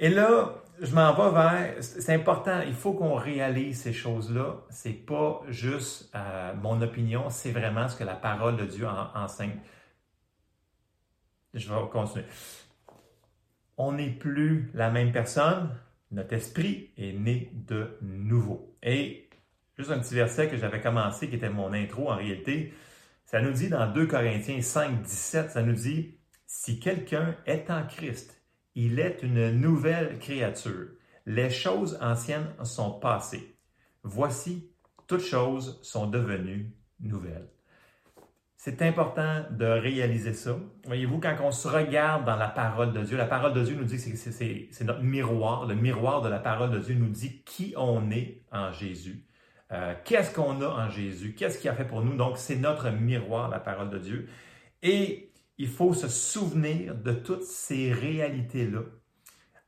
Et 0.03 0.09
là, 0.09 0.61
je 0.81 0.93
m'en 0.97 1.15
vais 1.15 1.33
vers. 1.33 1.77
C'est 1.81 2.13
important, 2.13 2.61
il 2.67 2.75
faut 2.75 2.93
qu'on 2.93 3.15
réalise 3.15 3.83
ces 3.83 3.93
choses-là. 3.93 4.57
C'est 4.69 5.07
pas 5.07 5.43
juste 5.47 6.11
euh, 6.17 6.53
mon 6.57 6.83
opinion, 6.83 7.31
c'est 7.31 7.53
vraiment 7.53 7.87
ce 7.87 7.97
que 7.97 8.03
la 8.03 8.17
parole 8.17 8.57
de 8.57 8.65
Dieu 8.65 8.85
enseigne. 9.15 9.61
Je 11.55 11.73
vais 11.73 11.81
continuer. 11.89 12.25
On 13.77 13.93
n'est 13.93 14.11
plus 14.11 14.73
la 14.75 14.91
même 14.91 15.13
personne. 15.13 15.71
Notre 16.11 16.33
esprit 16.33 16.91
est 16.99 17.13
né 17.13 17.53
de 17.55 17.97
nouveau. 18.03 18.77
Et 18.83 19.31
juste 19.79 19.93
un 19.93 20.01
petit 20.01 20.17
verset 20.17 20.49
que 20.49 20.57
j'avais 20.57 20.81
commencé, 20.81 21.29
qui 21.29 21.37
était 21.37 21.49
mon 21.49 21.73
intro 21.73 22.11
en 22.11 22.17
réalité, 22.17 22.75
ça 23.25 23.41
nous 23.41 23.53
dit 23.53 23.69
dans 23.69 23.87
2 23.87 24.09
Corinthiens 24.09 24.63
5, 24.63 25.03
17, 25.03 25.53
ça 25.53 25.63
nous 25.63 25.75
dit, 25.75 26.19
si 26.45 26.81
quelqu'un 26.81 27.37
est 27.47 27.71
en 27.71 27.87
Christ, 27.87 28.42
il 28.75 28.99
est 28.99 29.23
une 29.23 29.51
nouvelle 29.51 30.19
créature. 30.19 30.89
Les 31.27 31.51
choses 31.51 31.99
anciennes 32.01 32.53
sont 32.65 32.93
passées. 32.93 33.57
Voici, 34.03 34.71
toutes 35.07 35.23
choses 35.23 35.79
sont 35.83 36.07
devenues 36.07 36.75
nouvelles. 37.01 37.49
C'est 38.57 38.81
important 38.83 39.45
de 39.51 39.67
réaliser 39.67 40.35
ça. 40.35 40.57
Voyez-vous, 40.87 41.19
quand 41.19 41.37
on 41.43 41.51
se 41.51 41.67
regarde 41.67 42.25
dans 42.25 42.37
la 42.37 42.47
parole 42.47 42.93
de 42.93 43.03
Dieu, 43.03 43.17
la 43.17 43.27
parole 43.27 43.53
de 43.55 43.65
Dieu 43.65 43.75
nous 43.75 43.85
dit 43.85 43.97
que 43.97 44.17
c'est 44.17 44.85
notre 44.85 45.03
miroir. 45.03 45.67
Le 45.67 45.75
miroir 45.75 46.23
de 46.23 46.29
la 46.29 46.39
parole 46.39 46.71
de 46.71 46.79
Dieu 46.79 46.95
nous 46.95 47.09
dit 47.09 47.43
qui 47.43 47.75
on 47.77 48.11
est 48.13 48.45
en 48.53 48.71
Jésus. 48.71 49.27
Euh, 49.73 49.95
qu'est-ce 50.05 50.33
qu'on 50.33 50.61
a 50.61 50.69
en 50.69 50.89
Jésus? 50.89 51.35
Qu'est-ce 51.35 51.59
qu'il 51.59 51.71
a 51.71 51.75
fait 51.75 51.87
pour 51.87 52.03
nous? 52.03 52.15
Donc, 52.15 52.39
c'est 52.39 52.55
notre 52.55 52.91
miroir, 52.91 53.49
la 53.49 53.59
parole 53.59 53.91
de 53.91 53.99
Dieu. 53.99 54.29
Et 54.83 55.32
il 55.63 55.69
faut 55.69 55.95
se 55.95 56.09
souvenir 56.09 56.97
de 56.97 57.13
toutes 57.13 57.45
ces 57.45 57.93
réalités-là. 57.93 58.81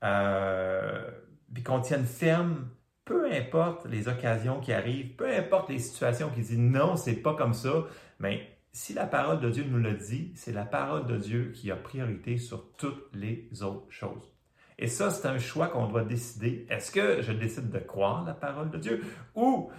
Euh, 0.03 1.09
puis 1.53 1.63
qu'on 1.63 1.81
tienne 1.81 2.05
ferme, 2.05 2.69
peu 3.05 3.31
importe 3.31 3.87
les 3.87 4.09
occasions 4.09 4.59
qui 4.59 4.73
arrivent, 4.73 5.15
peu 5.15 5.29
importe 5.29 5.71
les 5.71 5.79
situations 5.79 6.31
qui 6.31 6.41
disent 6.41 6.59
non, 6.59 6.97
c'est 6.97 7.23
pas 7.23 7.35
comme 7.35 7.55
ça, 7.55 7.85
mais 8.19 8.59
si 8.73 8.93
la 8.93 9.07
parole 9.07 9.39
de 9.39 9.49
Dieu 9.51 9.65
nous 9.71 9.79
le 9.79 9.93
dit, 9.93 10.33
c'est 10.35 10.51
la 10.51 10.65
parole 10.65 11.07
de 11.07 11.17
Dieu 11.17 11.53
qui 11.55 11.71
a 11.71 11.77
priorité 11.77 12.39
sur 12.39 12.73
toutes 12.73 13.15
les 13.15 13.49
autres 13.63 13.87
choses. 13.89 14.35
Et 14.81 14.89
ça, 14.89 15.13
c'est 15.13 15.29
un 15.29 15.39
choix 15.39 15.69
qu'on 15.69 15.87
doit 15.87 16.03
décider. 16.03 16.67
Est-ce 16.71 16.91
que 16.91 17.23
je 17.23 17.31
décide 17.31 17.71
de 17.71 17.79
croire 17.79 18.25
la 18.25 18.35
parole 18.35 18.69
de 18.71 18.79
Dieu 18.79 19.05
ou 19.37 19.71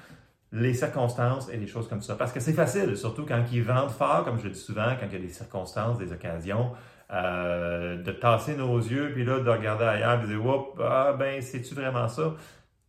les 0.56 0.74
circonstances 0.74 1.50
et 1.50 1.58
les 1.58 1.68
choses 1.68 1.88
comme 1.88 2.02
ça. 2.02 2.16
Parce 2.16 2.32
que 2.32 2.40
c'est 2.40 2.54
facile, 2.54 2.96
surtout 2.96 3.26
quand 3.26 3.44
ils 3.52 3.64
vendent 3.64 3.92
fort, 3.92 4.24
comme 4.24 4.40
je 4.40 4.46
le 4.46 4.52
dis 4.52 4.60
souvent, 4.60 4.96
quand 5.00 5.06
il 5.08 5.14
y 5.14 5.18
a 5.18 5.20
des 5.20 5.30
circonstances, 5.30 5.98
des 5.98 6.14
occasions, 6.14 6.72
euh, 7.12 8.02
de 8.02 8.12
tasser 8.12 8.56
nos 8.56 8.78
yeux, 8.78 9.12
puis 9.14 9.26
là, 9.26 9.40
de 9.40 9.50
regarder 9.50 9.84
ailleurs, 9.84 10.20
et 10.20 10.24
de 10.24 10.28
dire, 10.28 10.46
Oups, 10.46 10.80
ah 10.82 11.14
ben, 11.14 11.42
c'est-tu 11.42 11.76
vraiment 11.76 12.08
ça? 12.08 12.36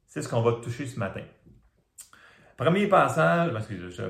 C'est 0.06 0.22
ce 0.22 0.28
qu'on 0.28 0.42
va 0.42 0.52
toucher 0.52 0.86
ce 0.86 0.98
matin. 0.98 1.22
Premier 2.56 2.86
passage, 2.86 3.52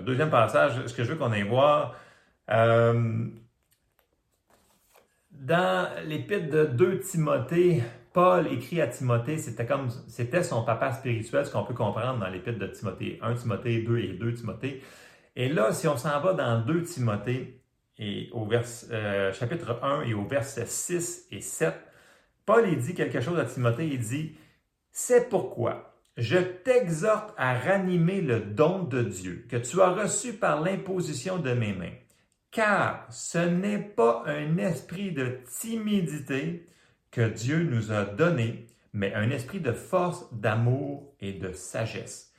deuxième 0.05 0.31
passage, 0.31 0.87
ce 0.87 0.95
que 0.95 1.03
je 1.03 1.13
veux 1.13 1.17
qu'on 1.17 1.33
aille 1.33 1.43
voir, 1.43 1.95
euh, 2.51 3.27
dans 5.33 5.89
l'épître 6.05 6.51
de 6.51 6.67
2 6.67 7.01
Timothée, 7.01 7.83
Paul 8.17 8.51
écrit 8.51 8.81
à 8.81 8.87
Timothée, 8.87 9.37
c'était 9.37 9.67
comme 9.67 9.91
c'était 10.09 10.43
son 10.43 10.65
papa 10.65 10.91
spirituel, 10.91 11.45
ce 11.45 11.53
qu'on 11.53 11.65
peut 11.65 11.75
comprendre 11.75 12.19
dans 12.19 12.29
l'épître 12.29 12.59
de 12.59 12.67
Timothée 12.67 13.19
1 13.21 13.35
Timothée 13.35 13.83
2 13.83 13.99
et 13.99 14.09
2 14.15 14.33
Timothée. 14.33 14.83
Et 15.37 15.51
là, 15.51 15.71
si 15.75 15.87
on 15.87 15.99
s'en 15.99 16.19
va 16.23 16.33
dans 16.33 16.65
2 16.65 16.83
Timothée 16.85 17.61
et 17.99 18.31
au 18.33 18.47
vers, 18.47 18.65
euh, 18.91 19.35
chapitre 19.35 19.81
1 19.83 20.05
et 20.05 20.15
au 20.15 20.25
verset 20.25 20.65
6 20.65 21.27
et 21.31 21.43
7, 21.43 21.75
Paul 22.47 22.67
il 22.67 22.79
dit 22.79 22.95
quelque 22.95 23.21
chose 23.21 23.39
à 23.39 23.45
Timothée, 23.45 23.87
il 23.87 23.99
dit 23.99 24.35
C'est 24.93 25.29
pourquoi 25.29 25.95
je 26.17 26.39
t'exhorte 26.39 27.35
à 27.37 27.53
ranimer 27.53 28.23
le 28.23 28.41
don 28.41 28.85
de 28.85 29.03
Dieu 29.03 29.45
que 29.47 29.59
tu 29.59 29.83
as 29.83 29.91
reçu 29.91 30.33
par 30.33 30.63
l'imposition 30.63 31.37
de 31.37 31.53
mes 31.53 31.75
mains. 31.75 31.93
Car 32.51 33.07
ce 33.11 33.47
n'est 33.47 33.79
pas 33.79 34.23
un 34.25 34.57
esprit 34.57 35.13
de 35.13 35.41
timidité, 35.61 36.67
que 37.17 37.23
Dieu 37.23 37.63
nous 37.63 37.93
a 37.93 38.05
donné, 38.05 38.67
mais 38.93 39.15
un 39.15 39.31
esprit 39.31 39.59
de 39.59 39.73
force, 39.73 40.27
d'amour 40.35 41.15
et 41.19 41.33
de 41.33 41.51
sagesse. 41.51 42.31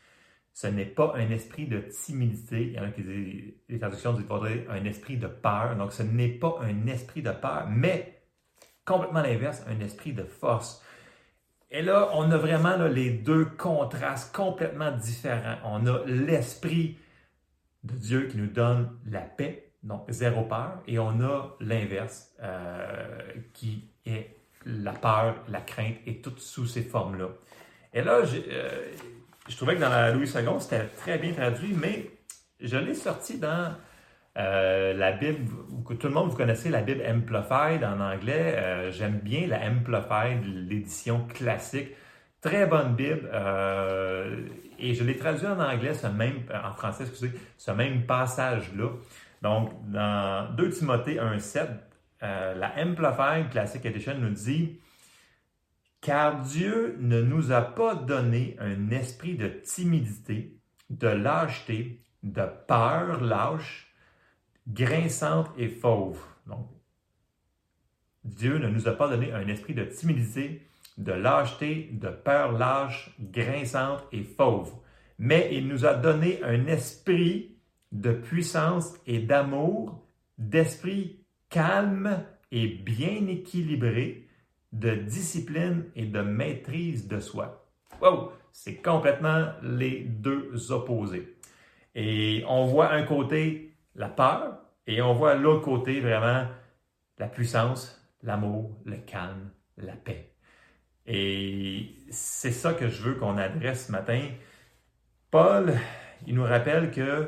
Ce 0.54 0.68
n'est 0.68 0.86
pas 0.86 1.14
un 1.16 1.32
esprit 1.32 1.66
de 1.66 1.80
timidité. 1.80 2.68
Il 2.68 2.74
y 2.74 2.80
en 2.80 2.84
a 2.84 2.92
qui 2.92 3.02
disent, 3.02 3.54
les 3.70 3.80
traductions 3.80 4.14
disent 4.14 4.28
un 4.70 4.86
esprit 4.86 5.18
de 5.18 5.26
peur. 5.26 5.76
Donc, 5.78 5.94
ce 5.94 6.04
n'est 6.04 6.30
pas 6.30 6.60
un 6.62 6.86
esprit 6.86 7.24
de 7.24 7.32
peur, 7.32 7.66
mais 7.68 8.22
complètement 8.86 9.24
l'inverse, 9.24 9.64
un 9.68 9.80
esprit 9.80 10.14
de 10.14 10.24
force. 10.26 10.84
Et 11.72 11.82
là, 11.82 12.12
on 12.14 12.30
a 12.30 12.38
vraiment 12.38 12.78
les 12.86 13.10
deux 13.10 13.46
contrastes 13.46 14.36
complètement 14.36 14.92
différents. 14.92 15.58
On 15.66 15.88
a 15.88 16.06
l'esprit 16.06 17.00
de 17.84 17.96
Dieu 17.96 18.28
qui 18.28 18.38
nous 18.38 18.46
donne 18.46 18.96
la 19.08 19.22
paix, 19.22 19.72
donc 19.82 20.04
zéro 20.10 20.44
peur, 20.44 20.84
et 20.86 21.00
on 21.00 21.20
a 21.22 21.56
l'inverse 21.62 22.32
euh, 22.44 23.22
qui 23.54 23.90
est 24.06 24.37
la 24.68 24.92
peur, 24.92 25.36
la 25.50 25.62
crainte 25.62 25.96
et 26.06 26.22
toutes 26.22 26.40
sous 26.40 26.66
ces 26.66 26.84
formes-là. 26.84 27.30
Et 27.94 28.02
là, 28.02 28.22
euh, 28.22 28.70
je 29.48 29.56
trouvais 29.56 29.76
que 29.76 29.82
dans 29.82 29.90
la 29.90 30.12
Louis 30.12 30.28
II, 30.28 30.60
c'était 30.60 30.86
très 30.98 31.18
bien 31.18 31.34
traduit, 31.34 31.74
mais 31.74 32.12
je 32.60 32.78
l'ai 32.78 32.94
sorti 32.94 33.40
dans 33.40 33.74
euh, 34.38 34.94
la 34.94 35.14
Bible, 35.14 35.50
que 35.88 35.94
tout 35.94 36.08
le 36.08 36.14
monde 36.14 36.30
vous 36.30 36.38
connaissez 36.38 36.70
la 36.70 36.82
Bible 36.82 37.02
Amplified 37.08 37.84
en 37.84 38.00
anglais. 38.00 38.56
Euh, 38.58 38.92
j'aime 38.92 39.20
bien 39.20 39.48
la 39.48 39.60
Amplified, 39.66 40.44
l'édition 40.44 41.26
classique. 41.28 41.90
Très 42.42 42.68
bonne 42.68 42.94
Bible. 42.94 43.30
et 44.80 44.94
je 44.94 45.04
l'ai 45.04 45.18
traduit 45.18 45.48
en 45.48 45.60
anglais, 45.60 45.94
ce 45.96 46.06
même, 46.08 46.44
en 46.54 46.74
français, 46.74 47.06
ce 47.58 47.72
même 47.72 48.06
passage-là. 48.06 48.90
Donc, 49.42 49.72
dans 49.90 50.54
2 50.56 50.70
Timothée 50.70 51.16
1,7, 51.16 51.68
euh, 52.24 52.56
la 52.56 52.74
Amplified 52.78 53.50
Classic 53.52 53.86
Edition 53.86 54.18
nous 54.18 54.32
dit 54.32 54.80
Car 56.02 56.42
Dieu 56.42 56.98
ne 57.00 57.22
nous 57.22 57.52
a 57.52 57.62
pas 57.62 57.96
donné 57.96 58.56
un 58.60 58.90
esprit 58.90 59.36
de 59.36 59.48
timidité, 59.48 60.58
de 60.90 61.08
lâcheté, 61.08 62.02
de 62.24 62.44
peur 62.68 63.22
lâche, 63.22 63.94
grinçante 64.68 65.50
et 65.58 65.70
fauve. 65.70 66.20
Donc, 66.48 66.68
Dieu 68.24 68.58
ne 68.58 68.68
nous 68.68 68.88
a 68.88 68.92
pas 68.92 69.08
donné 69.08 69.32
un 69.32 69.48
esprit 69.48 69.74
de 69.74 69.84
timidité, 69.84 70.68
de 70.98 71.12
lâcheté, 71.12 71.90
de 71.94 72.10
peur 72.10 72.52
lâche, 72.52 73.16
grinçante 73.20 74.04
et 74.12 74.24
fauve. 74.24 74.74
Mais 75.20 75.50
il 75.52 75.68
nous 75.68 75.86
a 75.86 75.94
donné 75.94 76.44
un 76.44 76.68
esprit 76.68 77.58
de 77.92 78.12
puissance 78.12 78.94
et 79.06 79.20
d'amour, 79.20 80.04
d'esprit 80.38 81.24
calme 81.50 82.24
et 82.52 82.68
bien 82.68 83.28
équilibré 83.28 84.28
de 84.72 84.96
discipline 84.96 85.86
et 85.96 86.06
de 86.06 86.22
maîtrise 86.22 87.08
de 87.08 87.20
soi. 87.20 87.68
Wow! 88.02 88.32
C'est 88.52 88.82
complètement 88.82 89.50
les 89.62 90.00
deux 90.00 90.72
opposés. 90.72 91.38
Et 91.96 92.44
on 92.48 92.66
voit 92.66 92.92
un 92.92 93.04
côté 93.04 93.76
la 93.96 94.10
peur 94.10 94.60
et 94.88 95.02
on 95.02 95.14
voit 95.14 95.36
l'autre 95.36 95.64
côté 95.64 96.00
vraiment 96.00 96.48
la 97.18 97.28
puissance, 97.28 98.02
l'amour, 98.24 98.80
le 98.86 98.98
calme, 98.98 99.52
la 99.78 99.94
paix. 99.94 100.34
Et 101.06 101.96
c'est 102.10 102.52
ça 102.52 102.74
que 102.74 102.90
je 102.90 103.02
veux 103.02 103.16
qu'on 103.16 103.38
adresse 103.38 103.88
ce 103.88 103.92
matin. 103.92 104.22
Paul, 105.32 105.74
il 106.26 106.36
nous 106.36 106.44
rappelle 106.44 106.92
que 106.92 107.28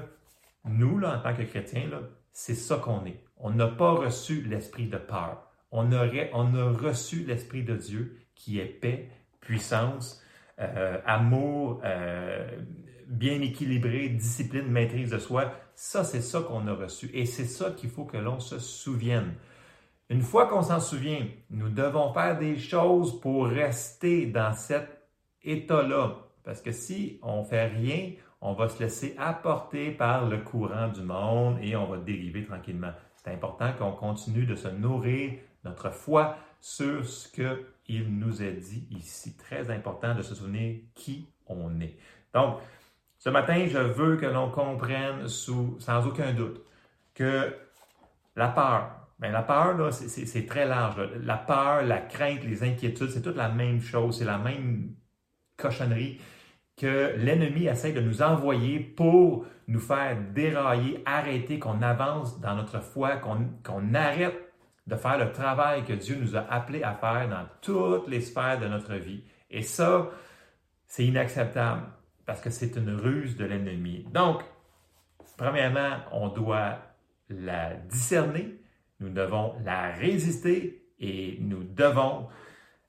nous, 0.66 1.00
là, 1.00 1.18
en 1.18 1.22
tant 1.22 1.36
que 1.36 1.44
chrétiens, 1.44 1.90
c'est 2.32 2.56
ça 2.56 2.78
qu'on 2.78 3.06
est. 3.06 3.24
On 3.40 3.52
n'a 3.52 3.68
pas 3.68 3.92
reçu 3.92 4.42
l'esprit 4.42 4.88
de 4.88 4.98
peur. 4.98 5.46
On, 5.72 5.92
aurait, 5.92 6.32
a 6.34 6.72
reçu 6.72 7.24
l'esprit 7.26 7.64
de 7.64 7.76
Dieu 7.76 8.18
qui 8.36 8.60
est 8.60 8.66
paix, 8.66 9.10
puissance, 9.40 10.22
euh, 10.60 11.00
amour, 11.06 11.82
euh, 11.86 12.50
bien 13.08 13.42
équilibré, 13.42 14.10
discipline, 14.10 14.68
maîtrise 14.68 15.12
de 15.12 15.20
soi. 15.20 15.54
Ça, 15.74 16.04
c'est 16.04 16.22
ça 16.22 16.42
qu'on 16.42 16.68
a 16.68 16.74
reçu. 16.74 17.10
Et 17.14 17.26
c'est 17.26 17.46
ça 17.46 17.72
qu'il 17.72 17.90
faut 17.90 18.06
que 18.06 18.18
l'on 18.18 18.40
se 18.40 18.60
souvienne. 18.60 19.34
Une 20.10 20.22
fois 20.22 20.48
qu'on 20.48 20.64
s'en 20.64 20.80
souvient, 20.80 21.26
nous 21.50 21.70
devons 21.70 22.12
faire 22.14 22.38
des 22.38 22.58
choses 22.58 23.20
pour 23.22 23.48
rester 23.48 24.26
dans 24.26 24.54
cet 24.54 24.90
état-là. 25.44 26.18
Parce 26.44 26.62
que 26.62 26.72
si 26.72 27.20
on 27.22 27.44
fait 27.44 27.68
rien, 27.68 28.12
on 28.42 28.54
va 28.54 28.70
se 28.70 28.82
laisser 28.82 29.16
apporter 29.18 29.92
par 29.92 30.28
le 30.28 30.40
courant 30.40 30.88
du 30.88 31.02
monde 31.02 31.58
et 31.62 31.76
on 31.76 31.86
va 31.86 31.98
dériver 31.98 32.44
tranquillement. 32.44 32.92
C'est 33.24 33.32
important 33.32 33.74
qu'on 33.74 33.92
continue 33.92 34.46
de 34.46 34.56
se 34.56 34.68
nourrir 34.68 35.34
notre 35.64 35.90
foi 35.90 36.38
sur 36.62 37.06
ce 37.06 37.28
qu'il 37.84 38.18
nous 38.18 38.42
a 38.42 38.52
dit 38.52 38.88
ici. 38.92 39.36
Très 39.36 39.70
important 39.72 40.16
de 40.16 40.22
se 40.22 40.36
souvenir 40.36 40.80
qui 40.96 41.28
on 41.48 41.80
est. 41.82 41.98
Donc, 42.34 42.58
ce 43.18 43.30
matin, 43.30 43.66
je 43.68 43.78
veux 43.78 44.16
que 44.16 44.26
l'on 44.26 44.50
comprenne 44.50 45.28
sans 45.28 46.08
aucun 46.08 46.34
doute 46.34 46.62
que 47.14 47.54
la 48.36 48.48
peur, 48.48 49.00
Bien, 49.20 49.32
la 49.32 49.42
peur, 49.42 49.78
là, 49.78 49.92
c'est 49.92 50.46
très 50.46 50.66
large. 50.66 51.02
La 51.24 51.36
peur, 51.36 51.84
la 51.84 52.00
crainte, 52.00 52.46
les 52.46 52.64
inquiétudes, 52.64 53.10
c'est 53.10 53.22
toute 53.22 53.36
la 53.36 53.50
même 53.50 53.82
chose, 53.82 54.18
c'est 54.18 54.26
la 54.26 54.38
même 54.38 54.96
cochonnerie 55.58 56.22
que 56.80 57.14
l'ennemi 57.18 57.66
essaie 57.66 57.92
de 57.92 58.00
nous 58.00 58.22
envoyer 58.22 58.80
pour 58.80 59.46
nous 59.68 59.80
faire 59.80 60.18
dérailler, 60.34 61.04
arrêter, 61.06 61.60
qu'on 61.60 61.82
avance 61.82 62.40
dans 62.40 62.56
notre 62.56 62.80
foi, 62.80 63.18
qu'on 63.18 63.94
arrête 63.94 64.50
de 64.88 64.96
faire 64.96 65.18
le 65.18 65.32
travail 65.32 65.84
que 65.84 65.94
Dieu 65.94 66.18
nous 66.20 66.38
a 66.38 66.40
appelé 66.50 66.82
à 66.82 66.94
faire 66.94 67.28
dans 67.30 67.46
toutes 67.62 68.08
les 68.08 68.22
sphères 68.22 68.60
de 68.60 68.68
notre 68.68 68.96
vie. 68.96 69.24
Et 69.52 69.62
ça, 69.62 70.10
c'est 70.88 71.06
inacceptable 71.06 71.84
parce 72.26 72.40
que 72.40 72.50
c'est 72.50 72.76
une 72.78 72.96
ruse 72.96 73.36
de 73.36 73.46
l'ennemi. 73.46 74.06
Donc, 74.12 74.42
premièrement, 75.38 75.98
on 76.14 76.30
doit 76.30 76.78
la 77.30 77.74
discerner, 77.74 78.56
nous 79.02 79.10
devons 79.10 79.54
la 79.66 79.92
résister 79.92 80.82
et 81.00 81.38
nous 81.42 81.64
devons 81.64 82.28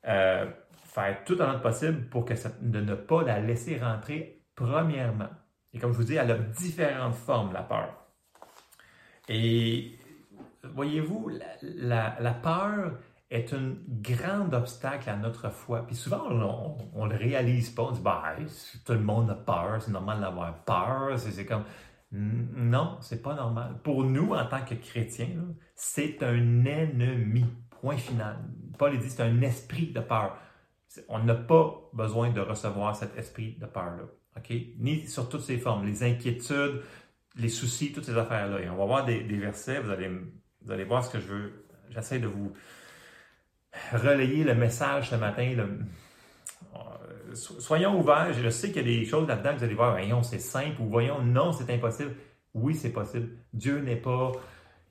euh, 0.06 0.46
faire 0.90 1.24
tout 1.24 1.40
en 1.40 1.46
notre 1.46 1.62
possible 1.62 2.08
pour 2.08 2.24
que 2.24 2.34
de 2.60 2.80
ne 2.80 2.94
pas 2.94 3.22
la 3.22 3.40
laisser 3.40 3.78
rentrer 3.78 4.42
premièrement. 4.54 5.28
Et 5.72 5.78
comme 5.78 5.92
je 5.92 5.98
vous 5.98 6.04
dis, 6.04 6.16
elle 6.16 6.30
a 6.30 6.38
différentes 6.38 7.14
formes, 7.14 7.52
la 7.52 7.62
peur. 7.62 7.94
Et 9.28 9.98
voyez-vous, 10.64 11.30
la, 11.62 12.34
peur 12.42 12.98
est 13.30 13.52
un 13.52 13.74
grand 13.86 14.52
obstacle 14.52 15.08
à 15.08 15.16
notre 15.16 15.50
foi. 15.50 15.86
Puis 15.86 15.94
souvent, 15.94 16.28
on 16.94 17.06
ne 17.06 17.12
le 17.12 17.16
réalise 17.16 17.70
pas. 17.70 17.84
On 17.84 17.92
dit, 17.92 18.00
bah, 18.00 18.34
tout 18.84 18.92
le 18.92 19.00
monde 19.00 19.30
a 19.30 19.34
peur, 19.34 19.80
c'est 19.80 19.92
normal 19.92 20.20
d'avoir 20.20 20.64
peur. 20.64 21.16
C'est 21.16 21.46
comme, 21.46 21.64
non, 22.10 22.98
c'est 23.00 23.22
pas 23.22 23.34
normal. 23.34 23.76
Pour 23.84 24.02
nous, 24.02 24.34
en 24.34 24.46
tant 24.46 24.64
que 24.64 24.74
chrétiens, 24.74 25.54
c'est 25.76 26.22
un 26.24 26.64
ennemi. 26.64 27.44
Point 27.80 27.96
final. 27.96 28.36
Paul 28.76 28.98
dit 28.98 29.08
c'est 29.08 29.22
un 29.22 29.40
esprit 29.42 29.86
de 29.92 30.00
peur. 30.00 30.36
On 31.08 31.20
n'a 31.20 31.34
pas 31.34 31.88
besoin 31.92 32.30
de 32.30 32.40
recevoir 32.40 32.96
cet 32.96 33.16
esprit 33.16 33.56
de 33.60 33.66
peur-là. 33.66 34.04
Ni 34.78 35.06
sur 35.06 35.28
toutes 35.28 35.42
ses 35.42 35.58
formes, 35.58 35.86
les 35.86 36.02
inquiétudes, 36.02 36.82
les 37.36 37.48
soucis, 37.48 37.92
toutes 37.92 38.04
ces 38.04 38.16
affaires-là. 38.16 38.60
Et 38.60 38.68
on 38.68 38.76
va 38.76 38.84
voir 38.86 39.04
des, 39.04 39.20
versets, 39.22 39.80
vous 39.80 39.90
allez, 40.72 40.84
voir 40.84 41.04
ce 41.04 41.10
que 41.10 41.20
je 41.20 41.26
veux. 41.26 41.64
J'essaie 41.90 42.18
de 42.18 42.26
vous 42.26 42.52
relayer 43.92 44.44
le 44.44 44.54
message 44.54 45.10
ce 45.10 45.16
matin. 45.16 45.54
Euh, 45.58 47.34
soyons 47.34 47.98
ouverts. 47.98 48.32
Je 48.32 48.48
sais 48.48 48.72
qu'il 48.72 48.88
y 48.88 48.94
a 48.96 49.00
des 49.00 49.04
choses 49.04 49.28
là-dedans 49.28 49.54
vous 49.56 49.64
allez 49.64 49.74
voir, 49.74 49.92
voyons, 49.92 50.22
c'est 50.22 50.40
simple, 50.40 50.80
ou 50.80 50.88
voyons, 50.88 51.22
non, 51.22 51.52
c'est 51.52 51.72
impossible. 51.72 52.14
Oui, 52.54 52.74
c'est 52.74 52.92
possible. 52.92 53.28
Dieu 53.52 53.78
n'est 53.80 53.96
pas 53.96 54.32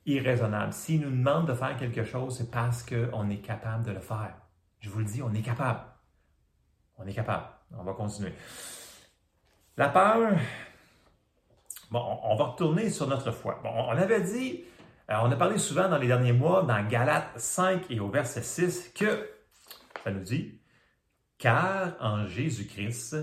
irraisonnable. 0.06 0.74
S'il 0.74 1.02
nous 1.02 1.12
demande 1.12 1.48
de 1.48 1.54
faire 1.54 1.76
quelque 1.78 2.04
chose, 2.04 2.38
c'est 2.38 2.52
parce 2.52 2.84
qu'on 2.84 3.30
est 3.30 3.42
capable 3.42 3.86
de 3.86 3.92
le 3.92 4.00
faire. 4.00 4.39
Je 4.80 4.90
vous 4.90 5.00
le 5.00 5.06
dis, 5.06 5.22
on 5.22 5.34
est 5.34 5.42
capable. 5.42 5.82
On 6.98 7.06
est 7.06 7.14
capable. 7.14 7.46
On 7.78 7.84
va 7.84 7.94
continuer. 7.94 8.34
La 9.78 9.90
peur, 9.90 10.32
bon, 11.92 12.20
on 12.24 12.36
va 12.36 12.46
retourner 12.46 12.90
sur 12.90 13.08
notre 13.08 13.32
foi. 13.32 13.62
On 13.64 13.98
avait 13.98 14.22
dit, 14.22 14.64
euh, 15.10 15.16
on 15.22 15.32
a 15.32 15.36
parlé 15.36 15.58
souvent 15.58 15.88
dans 15.88 15.98
les 15.98 16.08
derniers 16.08 16.34
mois, 16.34 16.64
dans 16.64 16.86
Galates 16.88 17.40
5 17.40 17.90
et 17.90 18.00
au 18.00 18.10
verset 18.10 18.42
6, 18.42 18.92
que 18.94 19.30
ça 20.04 20.12
nous 20.12 20.22
dit 20.22 20.60
car 21.40 21.96
en 22.00 22.28
Jésus-Christ, 22.28 23.16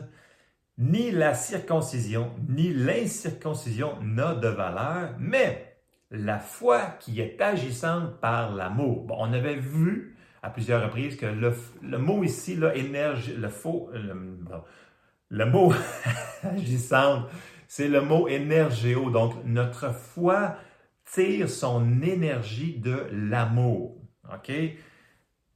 ni 0.79 1.11
la 1.13 1.35
circoncision, 1.35 2.33
ni 2.49 2.73
l'incirconcision 2.73 4.01
n'a 4.03 4.35
de 4.35 4.49
valeur, 4.49 5.15
mais 5.19 5.79
la 6.11 6.39
foi 6.39 6.97
qui 6.99 7.21
est 7.21 7.41
agissante 7.41 8.21
par 8.21 8.55
l'amour. 8.55 9.05
Bon, 9.05 9.17
on 9.19 9.33
avait 9.33 9.57
vu 9.57 10.16
à 10.47 10.51
plusieurs 10.51 10.85
reprises 10.85 11.17
que 11.17 11.27
le, 11.27 11.99
mot 11.99 12.23
ici, 12.23 12.55
là, 12.55 12.73
le 12.73 13.49
faux, 13.49 13.91
le, 15.29 15.45
mot 15.45 15.73
agissante, 16.45 17.29
c'est 17.67 17.89
le 17.89 18.01
mot 18.01 18.29
énergéo. 18.29 19.11
Donc, 19.11 19.35
notre 19.45 19.93
foi 19.93 20.57
tire 21.05 21.51
son 21.51 22.01
énergie 22.01 22.79
de 22.79 23.09
l'amour. 23.11 24.01
OK? 24.33 24.53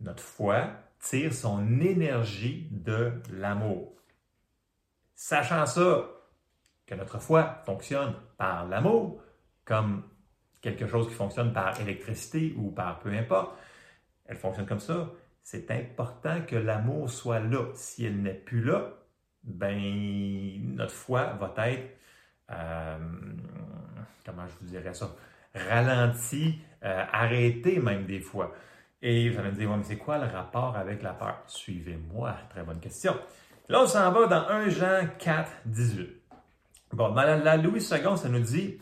Notre 0.00 0.24
foi 0.24 0.70
tire 0.98 1.32
son 1.32 1.80
énergie 1.80 2.66
de 2.72 3.12
l'amour. 3.30 3.92
Sachant 5.14 5.66
ça, 5.66 6.10
que 6.84 6.96
notre 6.96 7.20
foi 7.20 7.62
fonctionne 7.64 8.14
par 8.38 8.66
l'amour, 8.66 9.22
comme 9.64 10.02
quelque 10.60 10.88
chose 10.88 11.06
qui 11.06 11.14
fonctionne 11.14 11.52
par 11.52 11.80
électricité 11.80 12.54
ou 12.56 12.72
par 12.72 12.98
peu 12.98 13.10
importe, 13.10 13.56
elle 14.30 14.36
fonctionne 14.36 14.66
comme 14.66 14.80
ça, 14.80 15.10
c'est 15.42 15.70
important 15.70 16.40
que 16.46 16.56
l'amour 16.56 17.10
soit 17.10 17.40
là. 17.40 17.66
Si 17.74 18.06
elle 18.06 18.22
n'est 18.22 18.32
plus 18.34 18.62
là, 18.62 18.92
ben 19.42 19.78
notre 20.76 20.94
foi 20.94 21.36
va 21.40 21.52
être, 21.68 21.98
euh, 22.50 22.98
comment 24.24 24.46
je 24.46 24.54
vous 24.60 24.70
dirais 24.70 24.94
ça, 24.94 25.14
ralentie, 25.54 26.60
euh, 26.84 27.04
arrêtée 27.12 27.80
même 27.80 28.06
des 28.06 28.20
fois. 28.20 28.54
Et 29.02 29.28
vous 29.30 29.38
allez 29.38 29.50
me 29.50 29.56
dire, 29.56 29.76
mais 29.76 29.82
c'est 29.82 29.96
quoi 29.96 30.18
le 30.18 30.26
rapport 30.26 30.76
avec 30.76 31.02
la 31.02 31.14
peur? 31.14 31.42
Suivez-moi. 31.46 32.36
Très 32.50 32.62
bonne 32.62 32.80
question. 32.80 33.16
Là, 33.68 33.82
on 33.82 33.86
s'en 33.86 34.12
va 34.12 34.26
dans 34.26 34.48
1 34.48 34.68
Jean 34.68 35.08
4, 35.18 35.50
18. 35.66 36.08
Bon, 36.92 37.10
dans 37.10 37.22
la, 37.22 37.56
Louis 37.56 37.80
II, 37.80 38.16
ça 38.16 38.28
nous 38.28 38.40
dit, 38.40 38.78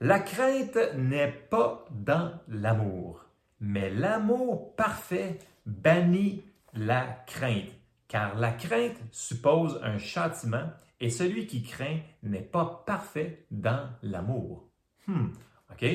la 0.00 0.20
crainte 0.20 0.78
n'est 0.96 1.32
pas 1.32 1.84
dans 1.90 2.32
l'amour, 2.48 3.26
mais 3.62 3.90
l'amour 3.90 4.74
parfait 4.74 5.38
bannit 5.64 6.44
la 6.74 7.04
crainte, 7.26 7.70
car 8.08 8.34
la 8.34 8.50
crainte 8.50 8.96
suppose 9.12 9.80
un 9.84 9.98
châtiment 9.98 10.68
et 11.00 11.10
celui 11.10 11.46
qui 11.46 11.62
craint 11.62 12.00
n'est 12.24 12.40
pas 12.40 12.82
parfait 12.84 13.46
dans 13.52 13.88
l'amour. 14.02 14.68
Hmm, 15.06 15.28
OK? 15.70 15.86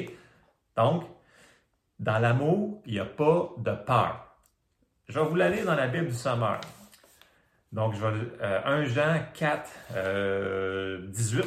Donc, 0.78 1.04
dans 2.00 2.20
l'amour, 2.20 2.82
il 2.86 2.94
n'y 2.94 3.00
a 3.00 3.06
pas 3.06 3.54
de 3.58 3.72
peur. 3.72 4.38
Je 5.10 5.20
vais 5.20 5.26
vous 5.26 5.36
l'aller 5.36 5.64
dans 5.64 5.76
la 5.76 5.88
Bible 5.88 6.08
du 6.08 6.14
Sommeur. 6.14 6.62
Donc, 7.74 7.96
je 7.96 8.06
vais, 8.06 8.44
1 8.44 8.72
euh, 8.72 8.86
Jean 8.86 9.20
4, 9.34 11.10
18. 11.10 11.40
Euh, 11.40 11.44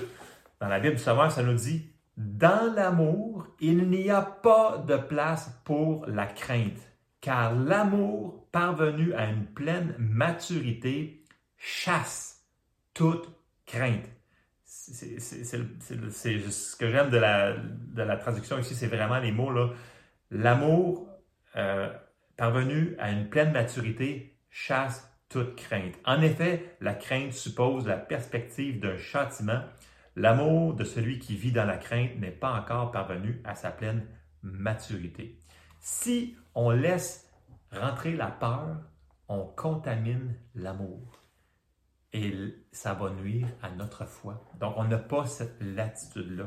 dans 0.61 0.69
la 0.69 0.81
Bible 0.81 0.97
du 0.97 1.03
Sommeur, 1.03 1.33
ça 1.33 1.43
nous 1.43 1.55
dit 1.55 1.90
Dans 2.23 2.75
l'amour, 2.75 3.47
il 3.61 3.89
n'y 3.89 4.11
a 4.11 4.21
pas 4.21 4.77
de 4.87 4.99
place 4.99 5.59
pour 5.65 6.05
la 6.05 6.27
crainte, 6.27 6.79
car 7.23 7.55
l'amour, 7.55 8.47
parvenu 8.53 9.15
à 9.15 9.31
une 9.31 9.47
pleine 9.47 9.95
maturité, 9.99 11.25
chasse 11.57 12.45
toute 12.93 13.27
crainte. 13.65 14.05
C'est 14.65 15.19
ce 15.19 16.77
que 16.77 16.91
j'aime 16.91 17.09
de 17.09 17.17
la, 17.17 17.57
de 17.57 18.03
la 18.03 18.19
traduction 18.19 18.59
ici, 18.59 18.75
c'est 18.75 18.89
vraiment 18.89 19.19
les 19.19 19.33
mots 19.33 19.51
là 19.51 19.71
L'amour 20.31 21.09
euh, 21.57 21.89
parvenu 22.37 22.97
à 22.99 23.13
une 23.13 23.31
pleine 23.31 23.53
maturité 23.53 24.37
chasse 24.51 25.11
toute 25.31 25.57
crainte. 25.57 25.95
En 26.05 26.21
effet, 26.21 26.77
la 26.83 26.93
crainte 26.93 27.33
suppose 27.33 27.87
la 27.87 27.97
perspective 27.97 28.79
d'un 28.79 28.99
châtiment. 28.99 29.63
L'amour 30.17 30.75
de 30.75 30.85
celui 30.85 31.19
qui 31.19 31.37
vit 31.37 31.53
dans 31.53 31.65
la 31.65 31.79
crainte 31.79 32.17
n'est 32.19 32.31
pas 32.31 32.53
encore 32.53 32.91
parvenu 32.91 33.41
à 33.45 33.55
sa 33.55 33.71
pleine 33.71 34.07
maturité. 34.43 35.39
Si 35.79 36.37
on 36.55 36.71
laisse 36.71 37.31
rentrer 37.73 38.17
la 38.17 38.31
peur, 38.31 38.77
on 39.29 39.45
contamine 39.45 40.35
l'amour. 40.55 41.23
Et 42.13 42.35
ça 42.73 42.95
va 42.95 43.11
nuire 43.11 43.47
à 43.63 43.71
notre 43.71 44.05
foi. 44.05 44.45
Donc, 44.59 44.75
on 44.77 44.85
n'a 44.85 44.99
pas 44.99 45.27
cette 45.27 45.63
latitude-là. 45.63 46.47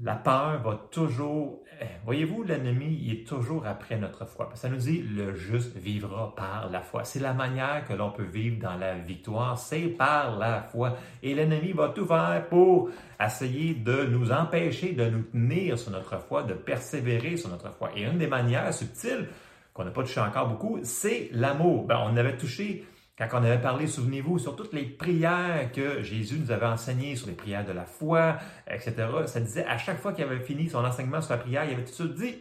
La 0.00 0.14
peur 0.14 0.62
va 0.62 0.88
toujours, 0.90 1.62
eh, 1.78 1.84
voyez-vous, 2.06 2.44
l'ennemi, 2.44 3.10
est 3.10 3.26
toujours 3.26 3.66
après 3.66 3.98
notre 3.98 4.24
foi. 4.24 4.48
Ça 4.54 4.70
nous 4.70 4.78
dit, 4.78 5.02
le 5.02 5.34
juste 5.34 5.76
vivra 5.76 6.34
par 6.34 6.70
la 6.70 6.80
foi. 6.80 7.04
C'est 7.04 7.20
la 7.20 7.34
manière 7.34 7.84
que 7.86 7.92
l'on 7.92 8.10
peut 8.10 8.24
vivre 8.24 8.58
dans 8.58 8.76
la 8.76 8.94
victoire, 8.94 9.58
c'est 9.58 9.88
par 9.88 10.38
la 10.38 10.62
foi. 10.62 10.96
Et 11.22 11.34
l'ennemi 11.34 11.72
va 11.72 11.90
tout 11.90 12.06
faire 12.06 12.46
pour 12.48 12.88
essayer 13.22 13.74
de 13.74 14.06
nous 14.06 14.32
empêcher 14.32 14.94
de 14.94 15.10
nous 15.10 15.22
tenir 15.24 15.78
sur 15.78 15.92
notre 15.92 16.18
foi, 16.20 16.42
de 16.44 16.54
persévérer 16.54 17.36
sur 17.36 17.50
notre 17.50 17.70
foi. 17.74 17.90
Et 17.94 18.04
une 18.04 18.16
des 18.16 18.28
manières 18.28 18.72
subtiles, 18.72 19.28
qu'on 19.74 19.84
n'a 19.84 19.90
pas 19.90 20.02
touché 20.02 20.20
encore 20.20 20.48
beaucoup, 20.48 20.78
c'est 20.84 21.28
l'amour. 21.32 21.84
Ben, 21.84 21.98
on 22.02 22.16
avait 22.16 22.36
touché 22.38 22.86
quand 23.30 23.40
on 23.40 23.44
avait 23.44 23.60
parlé, 23.60 23.86
souvenez-vous, 23.86 24.38
sur 24.38 24.56
toutes 24.56 24.72
les 24.72 24.84
prières 24.84 25.70
que 25.72 26.02
Jésus 26.02 26.38
nous 26.38 26.50
avait 26.50 26.66
enseignées, 26.66 27.16
sur 27.16 27.26
les 27.26 27.34
prières 27.34 27.64
de 27.64 27.72
la 27.72 27.84
foi, 27.84 28.38
etc., 28.68 28.94
ça 29.26 29.40
disait 29.40 29.64
à 29.66 29.78
chaque 29.78 30.00
fois 30.00 30.12
qu'il 30.12 30.24
avait 30.24 30.40
fini 30.40 30.68
son 30.68 30.84
enseignement 30.84 31.20
sur 31.20 31.32
la 31.32 31.38
prière, 31.38 31.64
il 31.64 31.72
avait 31.74 31.84
tout 31.84 31.92
suite 31.92 32.14
dit, 32.14 32.36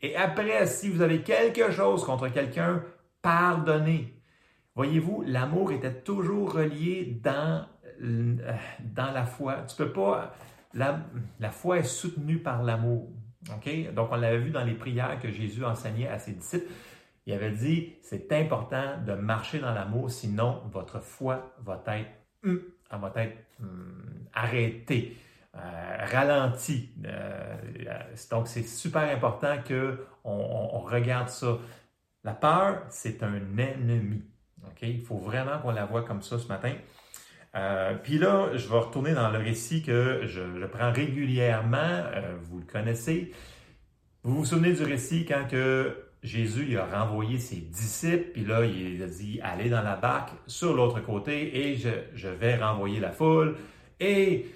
et 0.00 0.16
après, 0.16 0.66
si 0.66 0.90
vous 0.90 1.00
avez 1.00 1.22
quelque 1.22 1.70
chose 1.70 2.04
contre 2.04 2.28
quelqu'un, 2.28 2.82
pardonnez. 3.22 4.14
Voyez-vous, 4.74 5.24
l'amour 5.26 5.72
était 5.72 5.94
toujours 5.94 6.52
relié 6.52 7.18
dans, 7.22 7.64
euh, 8.02 8.36
dans 8.80 9.12
la 9.12 9.24
foi. 9.24 9.64
Tu 9.68 9.76
peux 9.76 9.92
pas, 9.92 10.34
la, 10.74 11.00
la 11.40 11.50
foi 11.50 11.78
est 11.78 11.84
soutenue 11.84 12.38
par 12.38 12.62
l'amour. 12.62 13.08
OK? 13.50 13.94
Donc, 13.94 14.08
on 14.10 14.16
l'avait 14.16 14.40
vu 14.40 14.50
dans 14.50 14.64
les 14.64 14.74
prières 14.74 15.18
que 15.20 15.30
Jésus 15.30 15.64
enseignait 15.64 16.08
à 16.08 16.18
ses 16.18 16.32
disciples. 16.32 16.70
Il 17.26 17.32
avait 17.32 17.52
dit, 17.52 17.94
c'est 18.02 18.32
important 18.32 18.98
de 19.06 19.14
marcher 19.14 19.58
dans 19.58 19.72
l'amour, 19.72 20.10
sinon 20.10 20.62
votre 20.70 21.00
foi 21.00 21.54
va 21.64 21.82
être, 21.86 22.10
hum, 22.44 22.60
va 22.90 23.12
être 23.16 23.36
hum, 23.60 24.26
arrêtée, 24.34 25.16
euh, 25.54 25.58
ralentie. 26.12 26.90
Euh, 27.06 27.56
donc, 28.30 28.48
c'est 28.48 28.62
super 28.62 29.02
important 29.02 29.56
qu'on 29.66 29.96
on 30.28 30.80
regarde 30.80 31.28
ça. 31.28 31.58
La 32.24 32.32
peur, 32.32 32.82
c'est 32.88 33.22
un 33.22 33.34
ennemi. 33.34 34.22
Il 34.82 35.02
faut 35.02 35.18
vraiment 35.18 35.58
qu'on 35.58 35.70
la 35.70 35.84
voit 35.84 36.02
comme 36.02 36.22
ça 36.22 36.38
ce 36.38 36.48
matin. 36.48 36.72
Euh, 37.54 37.94
puis 38.02 38.18
là, 38.18 38.50
je 38.54 38.68
vais 38.68 38.78
retourner 38.78 39.14
dans 39.14 39.30
le 39.30 39.38
récit 39.38 39.82
que 39.82 40.22
je, 40.26 40.66
prends 40.66 40.92
régulièrement. 40.92 41.76
Euh, 41.78 42.36
vous 42.42 42.58
le 42.58 42.66
connaissez. 42.66 43.32
Vous 44.22 44.36
vous 44.36 44.44
souvenez 44.44 44.72
du 44.72 44.82
récit 44.82 45.24
quand 45.24 45.46
que 45.48 46.03
Jésus 46.24 46.66
il 46.70 46.78
a 46.78 46.86
renvoyé 46.86 47.38
ses 47.38 47.56
disciples, 47.56 48.30
puis 48.32 48.44
là, 48.46 48.64
il 48.64 49.02
a 49.02 49.06
dit 49.06 49.38
allez 49.42 49.68
dans 49.68 49.82
la 49.82 49.94
barque 49.94 50.30
sur 50.46 50.72
l'autre 50.72 51.00
côté 51.00 51.68
et 51.68 51.76
je, 51.76 52.28
vais 52.28 52.56
renvoyer 52.56 52.98
la 52.98 53.12
foule 53.12 53.56
et 54.00 54.46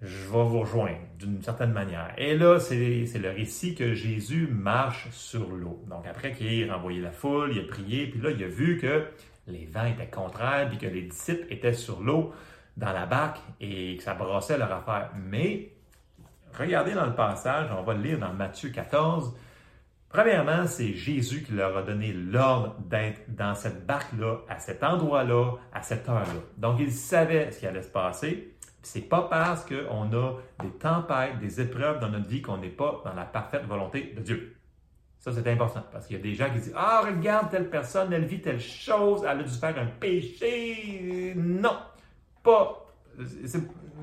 je 0.00 0.22
vais 0.24 0.44
vous 0.44 0.60
rejoindre 0.60 0.98
d'une 1.18 1.42
certaine 1.42 1.72
manière. 1.72 2.14
Et 2.16 2.36
là, 2.36 2.58
c'est 2.58 3.06
le 3.14 3.30
récit 3.30 3.74
que 3.74 3.92
Jésus 3.92 4.48
marche 4.50 5.08
sur 5.10 5.50
l'eau. 5.50 5.84
Donc 5.86 6.06
après 6.06 6.32
qu'il 6.32 6.52
ait 6.60 6.70
renvoyé 6.70 7.02
la 7.02 7.12
foule, 7.12 7.52
il 7.52 7.60
a 7.60 7.66
prié, 7.66 8.06
puis 8.06 8.20
là, 8.20 8.30
il 8.30 8.42
a 8.42 8.48
vu 8.48 8.78
que 8.78 9.04
les 9.48 9.66
vents 9.66 9.84
étaient 9.84 10.08
contraires, 10.08 10.66
puis 10.68 10.78
que 10.78 10.86
les 10.86 11.02
disciples 11.02 11.46
étaient 11.50 11.74
sur 11.74 12.00
l'eau 12.00 12.32
dans 12.78 12.92
la 12.92 13.04
barque 13.04 13.38
et 13.60 13.98
que 13.98 14.02
ça 14.02 14.14
brassait 14.14 14.56
leur 14.56 14.72
affaire. 14.72 15.10
Mais 15.14 15.72
regardez 16.58 16.94
dans 16.94 17.06
le 17.06 17.14
passage, 17.14 17.68
on 17.78 17.82
va 17.82 17.92
le 17.92 18.02
lire 18.02 18.18
dans 18.18 18.32
Matthieu 18.32 18.70
14. 18.70 19.34
Premièrement, 20.08 20.66
c'est 20.66 20.94
Jésus 20.94 21.42
qui 21.42 21.52
leur 21.52 21.76
a 21.76 21.82
donné 21.82 22.12
l'ordre 22.12 22.76
d'être 22.80 23.22
dans 23.28 23.54
cette 23.54 23.86
barque-là, 23.86 24.38
à 24.48 24.58
cet 24.58 24.82
endroit-là, 24.82 25.54
à 25.72 25.82
cette 25.82 26.08
heure-là. 26.08 26.40
Donc, 26.56 26.78
ils 26.78 26.92
savaient 26.92 27.50
ce 27.50 27.60
qui 27.60 27.66
allait 27.66 27.82
se 27.82 27.90
passer. 27.90 28.54
C'est 28.82 29.08
pas 29.08 29.22
parce 29.22 29.66
qu'on 29.66 30.12
a 30.12 30.34
des 30.62 30.70
tempêtes, 30.78 31.38
des 31.40 31.60
épreuves 31.60 31.98
dans 31.98 32.08
notre 32.08 32.28
vie 32.28 32.40
qu'on 32.40 32.58
n'est 32.58 32.68
pas 32.68 33.02
dans 33.04 33.14
la 33.14 33.24
parfaite 33.24 33.64
volonté 33.66 34.14
de 34.16 34.22
Dieu. 34.22 34.56
Ça, 35.18 35.32
c'est 35.32 35.50
important 35.50 35.82
parce 35.90 36.06
qu'il 36.06 36.16
y 36.16 36.20
a 36.20 36.22
des 36.22 36.34
gens 36.34 36.46
qui 36.50 36.60
disent 36.60 36.74
Ah, 36.76 37.02
regarde 37.04 37.50
telle 37.50 37.68
personne, 37.68 38.12
elle 38.12 38.26
vit 38.26 38.40
telle 38.40 38.60
chose, 38.60 39.22
elle 39.24 39.40
a 39.40 39.42
dû 39.42 39.54
faire 39.54 39.76
un 39.76 39.86
péché. 39.86 41.32
Non, 41.34 41.78
pas. 42.44 42.86
Il 43.18 43.24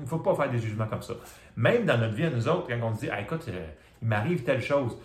ne 0.02 0.06
faut 0.06 0.18
pas 0.18 0.34
faire 0.34 0.50
des 0.50 0.58
jugements 0.58 0.86
comme 0.86 1.00
ça. 1.00 1.14
Même 1.56 1.86
dans 1.86 1.96
notre 1.96 2.12
vie 2.12 2.26
à 2.26 2.30
nous 2.30 2.46
autres, 2.46 2.68
quand 2.68 2.78
on 2.82 2.90
dit 2.90 3.08
ah, 3.10 3.22
écoute, 3.22 3.46
euh, 3.48 3.66
il 4.02 4.08
m'arrive 4.08 4.42
telle 4.42 4.60
chose. 4.60 4.98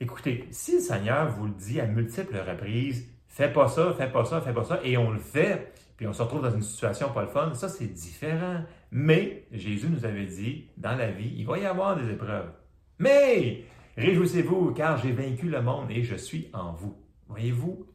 Écoutez, 0.00 0.48
si 0.50 0.74
le 0.74 0.80
Seigneur 0.80 1.30
vous 1.30 1.46
le 1.46 1.52
dit 1.52 1.80
à 1.80 1.86
multiples 1.86 2.38
reprises, 2.38 3.06
fais 3.28 3.52
pas 3.52 3.68
ça, 3.68 3.94
fais 3.96 4.10
pas 4.10 4.24
ça, 4.24 4.40
fais 4.40 4.52
pas 4.52 4.64
ça, 4.64 4.80
et 4.82 4.96
on 4.96 5.10
le 5.10 5.18
fait, 5.18 5.72
puis 5.96 6.06
on 6.06 6.12
se 6.12 6.22
retrouve 6.22 6.42
dans 6.42 6.54
une 6.54 6.62
situation 6.62 7.10
pas 7.10 7.22
le 7.22 7.28
fun, 7.28 7.52
ça 7.54 7.68
c'est 7.68 7.86
différent. 7.86 8.62
Mais 8.90 9.44
Jésus 9.52 9.88
nous 9.88 10.04
avait 10.04 10.26
dit, 10.26 10.68
dans 10.76 10.96
la 10.96 11.10
vie, 11.10 11.34
il 11.36 11.46
va 11.46 11.58
y 11.58 11.66
avoir 11.66 11.96
des 11.96 12.10
épreuves. 12.10 12.50
Mais 12.98 13.64
Réjouissez-vous, 13.96 14.72
car 14.72 14.96
j'ai 14.96 15.12
vaincu 15.12 15.48
le 15.48 15.60
monde 15.60 15.90
et 15.90 16.02
je 16.02 16.14
suis 16.14 16.48
en 16.54 16.72
vous. 16.72 16.96
Voyez-vous, 17.28 17.86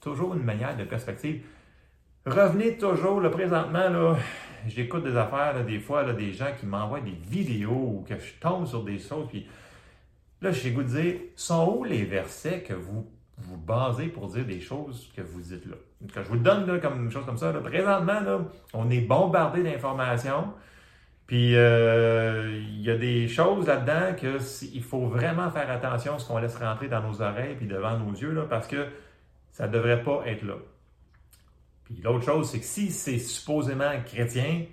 toujours 0.00 0.34
une 0.34 0.42
manière 0.42 0.76
de 0.76 0.84
perspective. 0.84 1.42
Revenez 2.26 2.76
toujours, 2.76 3.20
le 3.20 3.30
présentement, 3.30 3.88
là, 3.88 4.16
j'écoute 4.66 5.04
des 5.04 5.16
affaires, 5.16 5.64
des 5.64 5.78
fois, 5.78 6.12
des 6.12 6.32
gens 6.32 6.50
qui 6.58 6.66
m'envoient 6.66 7.00
des 7.00 7.16
vidéos 7.30 7.70
ou 7.70 8.04
que 8.06 8.18
je 8.18 8.34
tombe 8.40 8.66
sur 8.66 8.84
des 8.84 8.98
choses, 8.98 9.26
puis 9.28 9.46
là, 10.40 10.52
j'ai 10.52 10.70
goût 10.70 10.82
de 10.82 10.88
dire, 10.88 11.14
sont 11.36 11.76
où 11.78 11.84
les 11.84 12.04
versets 12.04 12.62
que 12.62 12.74
vous 12.74 13.10
vous 13.40 13.56
basez 13.56 14.06
pour 14.06 14.28
dire 14.28 14.44
des 14.44 14.60
choses 14.60 15.12
que 15.14 15.22
vous 15.22 15.40
dites 15.40 15.66
là? 15.66 15.76
Que 16.12 16.22
je 16.22 16.28
vous 16.28 16.34
le 16.34 16.40
donne 16.40 16.66
là, 16.66 16.78
comme 16.78 17.04
une 17.04 17.10
chose 17.10 17.24
comme 17.24 17.38
ça. 17.38 17.52
Présentement, 17.52 18.20
là, 18.20 18.40
on 18.74 18.90
est 18.90 19.00
bombardé 19.00 19.62
d'informations. 19.62 20.52
Puis 21.26 21.54
euh, 21.56 22.50
il 22.56 22.80
y 22.80 22.90
a 22.90 22.96
des 22.96 23.28
choses 23.28 23.66
là-dedans 23.66 24.14
qu'il 24.16 24.82
faut 24.82 25.06
vraiment 25.06 25.50
faire 25.50 25.70
attention 25.70 26.14
à 26.14 26.18
ce 26.18 26.26
qu'on 26.26 26.38
laisse 26.38 26.56
rentrer 26.56 26.88
dans 26.88 27.02
nos 27.02 27.20
oreilles 27.20 27.54
puis 27.56 27.66
devant 27.66 27.98
nos 27.98 28.12
yeux, 28.12 28.32
là, 28.32 28.46
parce 28.48 28.66
que 28.66 28.86
ça 29.52 29.66
ne 29.66 29.72
devrait 29.72 30.02
pas 30.02 30.22
être 30.26 30.42
là. 30.42 30.54
Puis 31.84 32.00
l'autre 32.02 32.24
chose, 32.24 32.50
c'est 32.50 32.60
que 32.60 32.64
si 32.64 32.90
c'est 32.90 33.18
supposément 33.18 33.90
chrétien, 34.06 34.64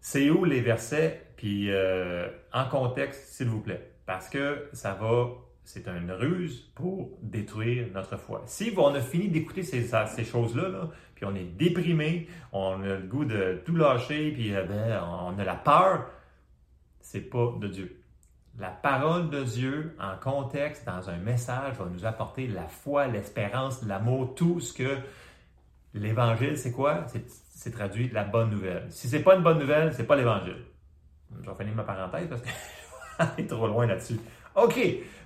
c'est 0.00 0.30
où 0.30 0.44
les 0.44 0.60
versets, 0.60 1.26
puis 1.36 1.72
euh, 1.72 2.28
en 2.52 2.66
contexte, 2.68 3.34
s'il 3.34 3.48
vous 3.48 3.60
plaît. 3.60 3.95
Parce 4.06 4.28
que 4.28 4.68
ça 4.72 4.94
va 4.94 5.28
c'est 5.66 5.88
une 5.88 6.12
ruse 6.12 6.70
pour 6.76 7.18
détruire 7.22 7.88
notre 7.92 8.16
foi. 8.16 8.44
Si 8.46 8.72
on 8.76 8.94
a 8.94 9.00
fini 9.00 9.28
d'écouter 9.28 9.64
ces, 9.64 10.24
choses-là, 10.24 10.88
puis 11.16 11.24
on 11.24 11.34
est 11.34 11.42
déprimé, 11.42 12.28
on 12.52 12.82
a 12.82 12.94
le 12.94 13.06
goût 13.06 13.24
de 13.24 13.60
tout 13.64 13.74
lâcher, 13.74 14.30
puis 14.30 14.54
euh, 14.54 14.64
ben, 14.64 15.02
on 15.02 15.36
a 15.36 15.44
la 15.44 15.56
peur, 15.56 16.06
c'est 17.00 17.20
pas 17.20 17.52
de 17.60 17.66
Dieu. 17.66 18.00
La 18.60 18.70
parole 18.70 19.28
de 19.28 19.42
Dieu, 19.42 19.96
en 19.98 20.16
contexte, 20.16 20.86
dans 20.86 21.10
un 21.10 21.18
message, 21.18 21.74
va 21.74 21.86
nous 21.86 22.06
apporter 22.06 22.46
la 22.46 22.68
foi, 22.68 23.08
l'espérance, 23.08 23.82
l'amour, 23.82 24.36
tout 24.36 24.60
ce 24.60 24.72
que 24.72 24.98
l'Évangile, 25.94 26.56
c'est 26.56 26.72
quoi? 26.72 27.06
C'est 27.50 27.72
traduit 27.72 28.08
la 28.10 28.22
bonne 28.22 28.50
nouvelle. 28.50 28.86
Si 28.90 29.08
c'est 29.08 29.22
pas 29.22 29.34
une 29.34 29.42
bonne 29.42 29.58
nouvelle, 29.58 29.92
c'est 29.94 30.06
pas 30.06 30.14
l'Évangile. 30.14 30.62
Je 31.42 31.50
vais 31.50 31.56
finir 31.56 31.74
ma 31.74 31.82
parenthèse 31.82 32.28
parce 32.28 32.40
que 32.40 32.48
est 33.38 33.46
trop 33.46 33.66
loin 33.66 33.86
là-dessus. 33.86 34.18
OK, 34.54 34.78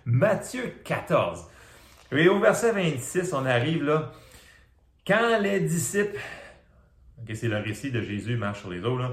Matthieu 0.05 0.74
14. 0.85 1.46
Et 2.12 2.29
au 2.29 2.40
verset 2.40 2.72
26, 2.72 3.33
on 3.33 3.46
arrive 3.46 3.85
là. 3.85 4.12
Quand 5.07 5.38
les 5.38 5.61
disciples, 5.61 6.18
OK, 7.20 7.35
c'est 7.35 7.48
le 7.48 7.59
récit 7.59 7.90
de 7.90 8.03
Jésus 8.03 8.37
marche 8.37 8.61
sur 8.61 8.70
les 8.70 8.85
eaux, 8.85 8.98
là. 8.98 9.12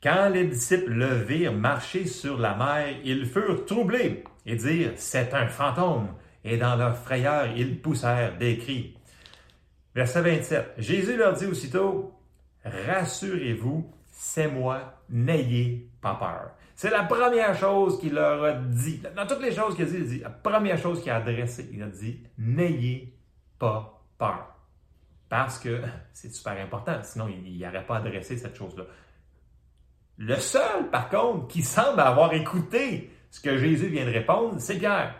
Quand 0.00 0.28
les 0.28 0.44
disciples 0.44 0.92
le 0.92 1.14
virent 1.14 1.52
marcher 1.52 2.06
sur 2.06 2.38
la 2.38 2.54
mer, 2.54 2.94
ils 3.02 3.26
furent 3.26 3.64
troublés 3.64 4.22
et 4.46 4.54
dirent, 4.54 4.92
c'est 4.94 5.34
un 5.34 5.48
fantôme. 5.48 6.08
Et 6.44 6.56
dans 6.56 6.76
leur 6.76 6.96
frayeur, 6.96 7.48
ils 7.56 7.80
poussèrent 7.80 8.38
des 8.38 8.58
cris. 8.58 8.96
Verset 9.96 10.22
27. 10.22 10.74
Jésus 10.78 11.16
leur 11.16 11.32
dit 11.34 11.46
aussitôt, 11.46 12.14
rassurez-vous, 12.64 13.90
c'est 14.20 14.48
moi, 14.48 14.94
n'ayez 15.08 15.88
pas 16.00 16.16
peur. 16.16 16.50
C'est 16.74 16.90
la 16.90 17.04
première 17.04 17.56
chose 17.56 18.00
qu'il 18.00 18.14
leur 18.14 18.42
a 18.42 18.52
dit. 18.52 19.00
Dans 19.14 19.24
toutes 19.28 19.40
les 19.40 19.52
choses 19.52 19.76
qu'il 19.76 19.84
a 19.84 19.88
dit, 19.88 19.96
il 19.96 20.02
a 20.02 20.06
dit, 20.06 20.18
la 20.18 20.30
première 20.30 20.76
chose 20.76 21.00
qu'il 21.00 21.12
a 21.12 21.16
adressée, 21.18 21.70
il 21.72 21.80
a 21.84 21.86
dit, 21.86 22.24
n'ayez 22.36 23.16
pas 23.60 24.02
peur. 24.18 24.56
Parce 25.28 25.60
que 25.60 25.82
c'est 26.12 26.34
super 26.34 26.60
important, 26.60 26.98
sinon 27.04 27.28
il 27.28 27.60
n'aurait 27.60 27.86
pas 27.86 27.98
adressé 27.98 28.36
cette 28.36 28.56
chose-là. 28.56 28.86
Le 30.16 30.34
seul, 30.34 30.90
par 30.90 31.10
contre, 31.10 31.46
qui 31.46 31.62
semble 31.62 32.00
avoir 32.00 32.32
écouté 32.32 33.12
ce 33.30 33.40
que 33.40 33.56
Jésus 33.56 33.86
vient 33.86 34.04
de 34.04 34.10
répondre, 34.10 34.56
c'est 34.58 34.78
Pierre. 34.78 35.14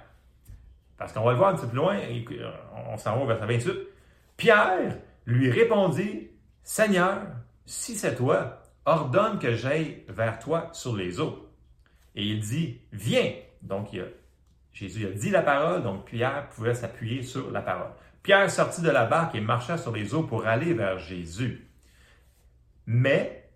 Parce 0.96 1.12
qu'on 1.12 1.22
va 1.22 1.30
le 1.30 1.38
voir 1.38 1.50
un 1.50 1.54
petit 1.54 1.66
peu 1.66 1.68
plus 1.68 1.76
loin, 1.76 2.00
on 2.88 2.96
s'en 2.96 3.14
va 3.14 3.22
au 3.22 3.26
verset 3.28 3.46
28. 3.46 3.72
Pierre 4.36 4.98
lui 5.24 5.52
répondit, 5.52 6.30
Seigneur, 6.64 7.20
si 7.64 7.94
c'est 7.94 8.16
toi, 8.16 8.64
ordonne 8.88 9.38
que 9.38 9.54
j'aille 9.54 10.02
vers 10.08 10.38
toi 10.38 10.70
sur 10.72 10.96
les 10.96 11.20
eaux. 11.20 11.48
Et 12.14 12.24
il 12.24 12.40
dit, 12.40 12.80
viens. 12.92 13.32
Donc, 13.62 13.88
Jésus 14.72 15.06
a 15.06 15.10
dit 15.10 15.30
la 15.30 15.42
parole, 15.42 15.82
donc 15.82 16.06
Pierre 16.06 16.48
pouvait 16.50 16.74
s'appuyer 16.74 17.22
sur 17.22 17.50
la 17.50 17.60
parole. 17.60 17.90
Pierre 18.22 18.50
sortit 18.50 18.82
de 18.82 18.90
la 18.90 19.04
barque 19.04 19.34
et 19.34 19.40
marcha 19.40 19.78
sur 19.78 19.92
les 19.92 20.14
eaux 20.14 20.22
pour 20.22 20.46
aller 20.46 20.74
vers 20.74 20.98
Jésus. 20.98 21.68
Mais, 22.86 23.50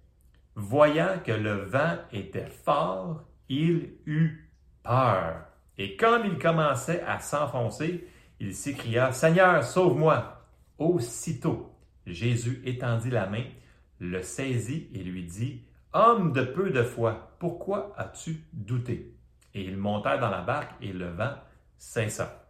voyant 0.55 1.19
que 1.25 1.33
le 1.33 1.65
vent 1.65 1.97
était 2.13 2.47
fort, 2.47 3.23
il 3.49 3.95
eut 4.07 4.51
peur. 4.83 5.45
Et 5.79 5.97
comme 5.97 6.27
il 6.27 6.39
commençait 6.39 7.03
à 7.03 7.21
s'enfoncer, 7.21 8.07
il 8.41 8.55
s'écria, 8.55 9.13
Seigneur, 9.13 9.65
sauve-moi. 9.65 10.45
Aussitôt, 10.79 11.73
Jésus 12.07 12.61
étendit 12.65 13.11
la 13.11 13.27
main, 13.27 13.45
le 14.03 14.23
saisit 14.23 14.89
et 14.95 14.99
lui 14.99 15.25
dit, 15.25 15.63
Homme 15.93 16.33
de 16.33 16.43
peu 16.43 16.71
de 16.71 16.83
foi, 16.83 17.37
pourquoi 17.39 17.95
as-tu 17.97 18.45
douté? 18.53 19.15
Et 19.55 19.63
ils 19.63 19.77
montèrent 19.77 20.19
dans 20.19 20.31
la 20.31 20.41
barque 20.41 20.73
et 20.81 20.93
le 20.93 21.09
vent 21.09 21.35
cessa. 21.77 22.49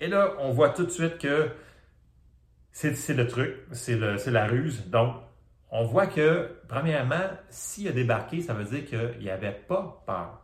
Et 0.00 0.08
là, 0.08 0.34
on 0.38 0.50
voit 0.50 0.70
tout 0.70 0.84
de 0.84 0.90
suite 0.90 1.18
que 1.18 1.48
c'est 2.72 3.14
le 3.14 3.26
truc, 3.28 3.54
c'est 3.72 3.96
la 3.96 4.46
ruse. 4.46 4.88
Donc, 4.90 5.16
on 5.70 5.84
voit 5.84 6.08
que, 6.08 6.50
premièrement, 6.68 7.30
s'il 7.48 7.88
a 7.88 7.92
débarqué, 7.92 8.40
ça 8.40 8.54
veut 8.54 8.64
dire 8.64 8.84
qu'il 8.84 9.20
n'y 9.20 9.30
avait 9.30 9.52
pas 9.52 10.02
peur. 10.06 10.40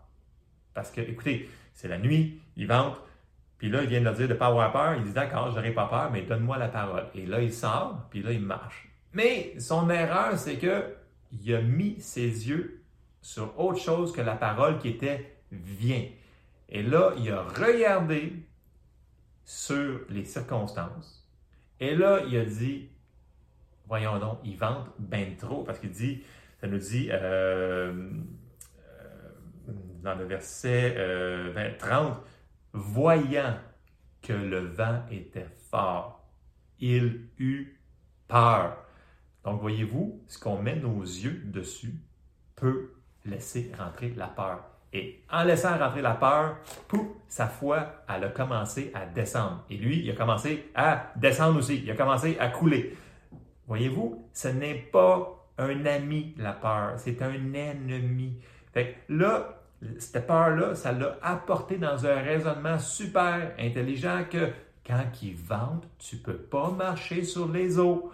Parce 0.75 0.91
que, 0.91 1.01
écoutez, 1.01 1.51
c'est 1.75 1.89
la 1.89 1.99
nuit, 1.99 2.41
il 2.57 2.69
vente, 2.69 2.97
puis 3.59 3.69
là, 3.69 3.83
il 3.83 3.89
vient 3.89 4.01
de 4.01 4.05
leur 4.05 4.15
dire 4.15 4.29
de 4.29 4.33
ne 4.33 4.39
pas 4.39 4.47
avoir 4.47 4.73
peur. 4.73 4.95
Il 4.95 5.05
dit 5.05 5.13
D'accord, 5.13 5.51
je 5.51 5.57
n'aurai 5.57 5.73
pas 5.73 5.87
peur, 5.87 6.11
mais 6.11 6.23
donne-moi 6.23 6.57
la 6.57 6.69
parole. 6.69 7.09
Et 7.15 7.27
là, 7.27 7.43
il 7.43 7.53
sort, 7.53 8.07
puis 8.11 8.23
là, 8.23 8.33
il 8.33 8.41
marche. 8.41 8.90
Mais 9.13 9.59
son 9.59 9.91
erreur, 9.91 10.39
c'est 10.39 10.57
que 10.57 10.95
il 11.33 11.55
a 11.55 11.61
mis 11.61 12.01
ses 12.01 12.49
yeux 12.49 12.83
sur 13.21 13.59
autre 13.59 13.79
chose 13.79 14.13
que 14.13 14.21
la 14.21 14.35
parole 14.35 14.79
qui 14.79 14.89
était 14.89 15.37
viens. 15.53 16.05
Et 16.69 16.83
là, 16.83 17.13
il 17.19 17.31
a 17.31 17.43
regardé 17.43 18.33
sur 19.45 20.01
les 20.09 20.25
circonstances. 20.25 21.29
Et 21.81 21.97
là, 21.97 22.21
il 22.29 22.37
a 22.37 22.45
dit, 22.45 22.89
voyons 23.87 24.19
donc, 24.19 24.39
il 24.45 24.57
vante 24.57 24.89
bien 24.99 25.27
trop, 25.39 25.65
parce 25.65 25.79
qu'il 25.79 25.91
dit, 25.91 26.23
ça 26.61 26.67
nous 26.67 26.79
dit 26.79 27.09
euh, 27.11 28.11
euh, 28.89 29.73
dans 30.03 30.15
le 30.15 30.25
verset 30.25 30.95
30, 31.79 32.13
euh, 32.13 32.15
voyant 32.73 33.59
que 34.23 34.33
le 34.33 34.61
vent 34.61 35.03
était 35.11 35.49
fort, 35.71 36.29
il 36.79 37.29
eut 37.39 37.81
peur. 38.29 38.77
Donc, 39.45 39.61
voyez-vous, 39.61 40.21
ce 40.29 40.39
qu'on 40.39 40.61
met 40.61 40.77
nos 40.77 41.01
yeux 41.01 41.43
dessus 41.47 41.95
peut 42.57 42.93
laisser 43.25 43.73
rentrer 43.79 44.13
la 44.17 44.27
peur. 44.27 44.61
Et 44.93 45.23
en 45.31 45.45
laissant 45.45 45.79
rentrer 45.79 46.03
la 46.03 46.15
peur, 46.15 46.57
pouf, 46.89 47.07
sa 47.29 47.47
foi, 47.47 48.05
elle 48.09 48.25
a 48.25 48.29
commencé 48.29 48.91
à 48.95 49.07
descendre. 49.07 49.65
Et 49.71 49.77
lui, 49.77 50.01
il 50.01 50.11
a 50.11 50.15
commencé 50.15 50.71
à 50.75 51.13
descendre 51.17 51.59
aussi. 51.59 51.81
Il 51.83 51.91
a 51.91 51.95
commencé 51.95 52.37
à 52.39 52.49
couler. 52.49 52.97
Voyez-vous, 53.69 54.27
ce 54.33 54.49
n'est 54.49 54.75
pas 54.75 55.47
un 55.59 55.87
ami, 55.87 56.35
la 56.39 56.53
peur. 56.53 56.95
C'est 56.97 57.23
un 57.23 57.55
ennemi. 57.55 58.37
Fait 58.73 58.97
que 59.07 59.15
là, 59.15 59.61
cette 59.99 60.27
peur-là, 60.27 60.75
ça 60.75 60.93
l'a 60.93 61.19
apporté 61.23 61.79
dans 61.79 62.05
un 62.05 62.21
raisonnement 62.21 62.79
super 62.79 63.55
intelligent 63.59 64.25
que 64.29 64.51
quand 64.85 65.05
il 65.23 65.37
vente, 65.37 65.87
tu 65.99 66.17
ne 66.17 66.21
peux 66.21 66.37
pas 66.37 66.71
marcher 66.71 67.23
sur 67.23 67.49
les 67.49 67.79
eaux. 67.79 68.11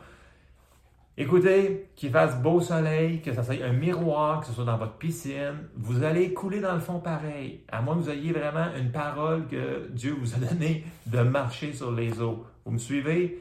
Écoutez, 1.18 1.88
qu'il 1.96 2.10
fasse 2.10 2.40
beau 2.42 2.60
soleil, 2.60 3.22
que 3.22 3.32
ça 3.32 3.42
soit 3.42 3.62
un 3.64 3.72
miroir, 3.72 4.40
que 4.40 4.46
ce 4.46 4.52
soit 4.52 4.64
dans 4.64 4.76
votre 4.76 4.98
piscine, 4.98 5.68
vous 5.74 6.02
allez 6.02 6.34
couler 6.34 6.60
dans 6.60 6.74
le 6.74 6.80
fond 6.80 7.00
pareil. 7.00 7.64
À 7.68 7.80
moins 7.80 7.94
que 7.94 8.00
vous 8.00 8.10
ayez 8.10 8.32
vraiment 8.32 8.66
une 8.78 8.92
parole 8.92 9.46
que 9.46 9.88
Dieu 9.88 10.14
vous 10.20 10.34
a 10.34 10.38
donnée 10.38 10.84
de 11.06 11.20
marcher 11.20 11.72
sur 11.72 11.90
les 11.90 12.20
eaux. 12.20 12.44
Vous 12.64 12.72
me 12.72 12.78
suivez? 12.78 13.40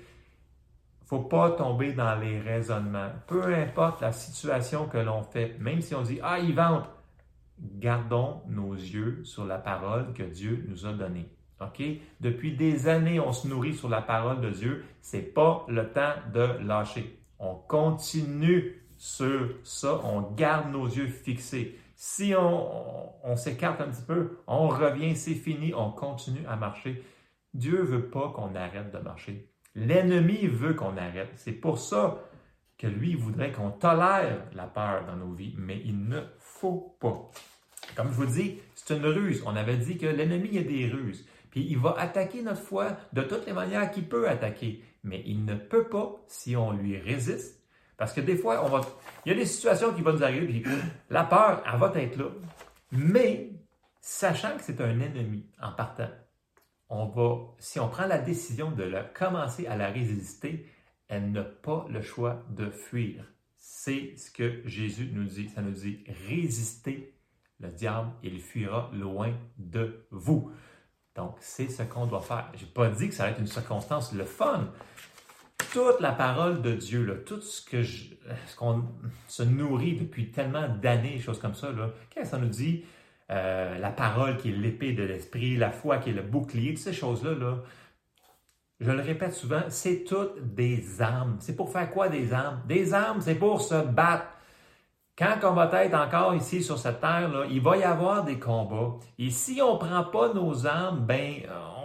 faut 1.06 1.20
pas 1.20 1.52
tomber 1.52 1.94
dans 1.94 2.16
les 2.20 2.40
raisonnements. 2.40 3.12
Peu 3.28 3.54
importe 3.54 4.02
la 4.02 4.12
situation 4.12 4.88
que 4.88 4.98
l'on 4.98 5.22
fait, 5.24 5.56
même 5.60 5.82
si 5.82 5.94
on 5.96 6.02
dit 6.02 6.20
Ah, 6.24 6.40
il 6.40 6.56
vente, 6.56 6.90
gardons 7.60 8.42
nos 8.48 8.74
yeux 8.74 9.22
sur 9.24 9.46
la 9.46 9.58
parole 9.58 10.14
que 10.14 10.24
Dieu 10.24 10.66
nous 10.68 10.86
a 10.86 10.94
donnée. 10.94 11.30
OK? 11.62 11.84
Depuis 12.20 12.56
des 12.56 12.88
années, 12.88 13.20
on 13.20 13.32
se 13.32 13.48
nourrit 13.48 13.76
sur 13.76 13.88
la 13.88 14.02
parole 14.02 14.42
de 14.42 14.50
Dieu. 14.50 14.84
C'est 15.02 15.22
pas 15.22 15.66
le 15.70 15.90
temps 15.90 16.14
de 16.34 16.66
lâcher. 16.66 17.20
On 17.40 17.56
continue 17.56 18.86
sur 18.98 19.50
ça, 19.64 20.02
on 20.04 20.22
garde 20.22 20.72
nos 20.72 20.88
yeux 20.88 21.08
fixés. 21.08 21.78
Si 21.96 22.34
on, 22.38 23.36
s'écarte 23.36 23.82
un 23.82 23.90
petit 23.90 24.02
peu, 24.02 24.40
on 24.48 24.68
revient, 24.68 25.16
c'est 25.16 25.34
fini, 25.34 25.74
on 25.74 25.92
continue 25.92 26.46
à 26.48 26.56
marcher. 26.56 27.04
Dieu 27.54 27.82
veut 27.82 28.10
pas 28.10 28.30
qu'on 28.30 28.54
arrête 28.56 28.92
de 28.92 29.00
marcher. 29.00 29.50
L'ennemi 29.76 30.48
veut 30.48 30.74
qu'on 30.74 30.98
arrête. 30.98 31.32
C'est 31.36 31.54
pour 31.54 31.80
ça 31.80 32.20
que 32.78 32.88
lui 32.88 33.16
voudrait 33.16 33.52
qu'on 33.52 33.72
tolère 33.72 34.46
la 34.54 34.68
peur 34.68 35.06
dans 35.06 35.16
nos 35.16 35.34
vies, 35.34 35.56
mais 35.58 35.82
il 35.86 36.08
ne 36.08 36.22
faut 36.40 36.98
pas. 37.00 37.30
Comme 37.96 38.10
je 38.10 38.14
vous 38.14 38.26
dis, 38.26 38.60
c'est 38.74 38.96
une 38.98 39.06
ruse. 39.06 39.44
On 39.46 39.56
avait 39.56 39.78
dit 39.78 39.98
que 39.98 40.06
l'ennemi 40.06 40.58
a 40.58 40.64
des 40.64 40.88
ruses. 40.88 41.26
Puis 41.56 41.66
il 41.70 41.78
va 41.78 41.96
attaquer 41.98 42.42
notre 42.42 42.62
foi 42.62 42.98
de 43.14 43.22
toutes 43.22 43.46
les 43.46 43.54
manières 43.54 43.90
qu'il 43.90 44.10
peut 44.10 44.28
attaquer. 44.28 44.84
Mais 45.04 45.24
il 45.26 45.46
ne 45.46 45.56
peut 45.56 45.88
pas 45.88 46.22
si 46.28 46.54
on 46.58 46.74
lui 46.74 46.98
résiste. 46.98 47.64
Parce 47.96 48.12
que 48.12 48.20
des 48.20 48.36
fois, 48.36 48.62
il 49.26 49.30
y 49.30 49.32
a 49.32 49.38
des 49.38 49.46
situations 49.46 49.94
qui 49.94 50.02
vont 50.02 50.12
nous 50.12 50.24
arriver, 50.24 50.48
puis 50.48 50.66
la 51.10 51.24
peur, 51.24 51.64
elle 51.66 51.80
va 51.80 51.94
être 51.96 52.18
là. 52.18 52.26
Mais, 52.92 53.52
sachant 54.02 54.58
que 54.58 54.64
c'est 54.64 54.82
un 54.82 55.00
ennemi 55.00 55.46
en 55.62 55.72
partant, 55.72 56.10
si 57.60 57.80
on 57.80 57.88
prend 57.88 58.06
la 58.06 58.18
décision 58.18 58.72
de 58.72 58.92
commencer 59.14 59.66
à 59.66 59.78
la 59.78 59.88
résister, 59.88 60.70
elle 61.08 61.32
n'a 61.32 61.44
pas 61.44 61.86
le 61.90 62.02
choix 62.02 62.44
de 62.50 62.70
fuir. 62.70 63.24
C'est 63.56 64.18
ce 64.18 64.30
que 64.30 64.62
Jésus 64.66 65.10
nous 65.14 65.24
dit. 65.24 65.48
Ça 65.48 65.62
nous 65.62 65.72
dit 65.72 66.04
résister 66.28 67.16
le 67.62 67.70
diable, 67.70 68.10
il 68.24 68.42
fuira 68.42 68.92
loin 68.94 69.34
de 69.58 70.06
vous. 70.12 70.52
Donc, 71.16 71.36
c'est 71.40 71.70
ce 71.70 71.84
qu'on 71.84 72.06
doit 72.06 72.22
faire. 72.22 72.52
Je 72.56 72.66
n'ai 72.66 72.72
pas 72.72 72.90
dit 72.90 73.10
que 73.10 73.16
ça 73.16 73.24
va 73.24 73.30
être 73.32 73.40
une 73.40 73.48
circonstance 73.48 74.12
le 74.14 74.26
fun. 74.26 74.68
Toute 75.72 76.02
la 76.02 76.12
parole 76.12 76.62
de 76.62 76.74
Dieu, 76.74 77.06
là, 77.06 77.16
tout 77.16 77.42
ce 77.42 77.64
que 77.64 77.84
ce 77.84 78.56
qu'on 78.58 78.84
se 79.28 79.44
nourrit 79.44 79.96
depuis 79.96 80.32
tellement 80.32 80.68
d'années, 80.68 81.20
choses 81.20 81.40
comme 81.40 81.56
ça, 81.56 81.70
qu'est-ce 82.10 82.26
que 82.26 82.32
ça 82.32 82.38
nous 82.38 82.50
dit? 82.50 82.84
Euh, 83.32 83.78
la 83.80 83.90
parole 83.90 84.38
qui 84.38 84.50
est 84.50 84.56
l'épée 84.56 84.92
de 84.94 85.04
l'esprit, 85.04 85.56
la 85.56 85.72
foi 85.72 85.98
qui 85.98 86.12
est 86.12 86.14
le 86.14 86.22
bouclier, 86.22 86.74
toutes 86.74 86.84
ces 86.84 86.94
choses-là, 86.94 87.34
là, 87.34 87.58
je 88.82 88.92
le 88.92 89.02
répète 89.02 89.34
souvent, 89.34 89.62
c'est 89.70 90.04
toutes 90.04 90.54
des 90.54 91.02
armes. 91.02 91.38
C'est 91.40 91.56
pour 91.56 91.72
faire 91.72 91.90
quoi 91.92 92.10
des 92.10 92.34
armes? 92.34 92.62
Des 92.68 92.94
armes, 92.94 93.22
c'est 93.22 93.36
pour 93.36 93.62
se 93.62 93.76
battre. 93.76 94.28
Quand 95.18 95.38
on 95.44 95.54
va 95.54 95.72
être 95.84 95.94
encore 95.94 96.36
ici 96.36 96.62
sur 96.62 96.78
cette 96.78 97.00
terre, 97.00 97.30
là, 97.30 97.46
il 97.50 97.62
va 97.62 97.78
y 97.78 97.84
avoir 97.84 98.26
des 98.26 98.38
combats. 98.38 98.98
Et 99.18 99.30
si 99.30 99.62
on 99.62 99.76
ne 99.76 99.80
prend 99.80 100.04
pas 100.04 100.34
nos 100.34 100.68
armes, 100.68 101.06
ben, 101.06 101.36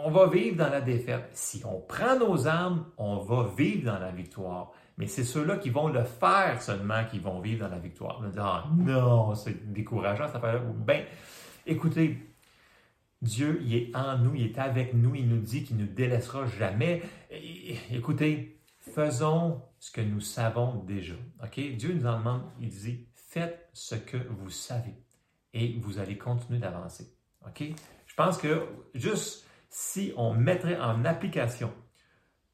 on 0.04 0.10
va 0.10 0.26
vivre 0.26 0.56
dans 0.56 0.68
la 0.68 0.80
défaite. 0.80 1.30
Si 1.32 1.62
on 1.64 1.80
prend 1.80 2.18
nos 2.18 2.48
armes, 2.48 2.86
on 2.96 3.18
va 3.18 3.48
vivre 3.56 3.92
dans 3.92 4.00
la 4.00 4.10
victoire. 4.10 4.72
Mais 4.98 5.06
c'est 5.06 5.22
ceux-là 5.22 5.58
qui 5.58 5.70
vont 5.70 5.88
le 5.88 6.02
faire 6.02 6.60
seulement 6.60 7.04
qui 7.04 7.20
vont 7.20 7.40
vivre 7.40 7.64
dans 7.66 7.72
la 7.72 7.78
victoire. 7.78 8.16
On 8.18 8.22
va 8.22 8.28
dire, 8.30 8.44
ah, 8.44 8.64
non, 8.76 9.34
c'est 9.36 9.72
décourageant 9.72 10.26
cette 10.26 10.36
affaire-là. 10.36 10.60
Ben, 10.84 11.04
écoutez, 11.66 12.18
Dieu, 13.22 13.60
il 13.64 13.76
est 13.76 13.96
en 13.96 14.18
nous, 14.18 14.34
il 14.34 14.46
est 14.46 14.58
avec 14.58 14.92
nous, 14.92 15.14
il 15.14 15.28
nous 15.28 15.40
dit 15.40 15.62
qu'il 15.62 15.76
ne 15.76 15.82
nous 15.82 15.92
délaissera 15.92 16.46
jamais. 16.46 17.02
Écoutez, 17.92 18.60
faisons 18.80 19.62
ce 19.78 19.92
que 19.92 20.00
nous 20.00 20.20
savons 20.20 20.82
déjà. 20.86 21.14
OK? 21.44 21.60
Dieu 21.76 21.92
nous 21.94 22.06
en 22.06 22.18
demande, 22.18 22.42
il 22.60 22.70
dit, 22.70 23.06
faites 23.30 23.68
ce 23.72 23.94
que 23.94 24.16
vous 24.16 24.50
savez 24.50 24.94
et 25.54 25.78
vous 25.78 25.98
allez 25.98 26.18
continuer 26.18 26.58
d'avancer. 26.58 27.14
OK? 27.46 27.62
Je 28.06 28.14
pense 28.14 28.38
que 28.38 28.66
juste 28.94 29.46
si 29.68 30.12
on 30.16 30.34
mettrait 30.34 30.78
en 30.78 31.04
application 31.04 31.72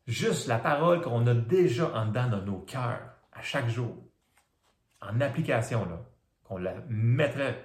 juste 0.07 0.47
la 0.47 0.59
parole 0.59 1.01
qu'on 1.01 1.27
a 1.27 1.35
déjà 1.35 1.91
en 1.97 2.07
dedans 2.07 2.29
de 2.29 2.45
nos 2.45 2.59
cœurs 2.59 3.01
à 3.33 3.43
chaque 3.43 3.69
jour, 3.69 3.97
en 5.01 5.21
application, 5.21 5.85
là, 5.87 6.01
qu'on 6.45 6.59
la 6.59 6.75
mettrait, 6.89 7.65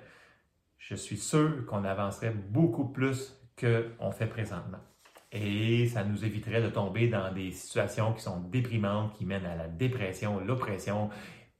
je 0.78 0.96
suis 0.96 1.18
sûr 1.18 1.66
qu'on 1.66 1.84
avancerait 1.84 2.32
beaucoup 2.32 2.86
plus 2.86 3.38
qu'on 3.60 4.12
fait 4.12 4.28
présentement. 4.28 4.80
Et 5.32 5.88
ça 5.88 6.04
nous 6.04 6.26
éviterait 6.26 6.62
de 6.62 6.70
tomber 6.70 7.08
dans 7.08 7.32
des 7.32 7.52
situations 7.52 8.14
qui 8.14 8.22
sont 8.22 8.40
déprimantes, 8.40 9.14
qui 9.14 9.26
mènent 9.26 9.46
à 9.46 9.56
la 9.56 9.68
dépression, 9.68 10.40
l'oppression, 10.40 11.10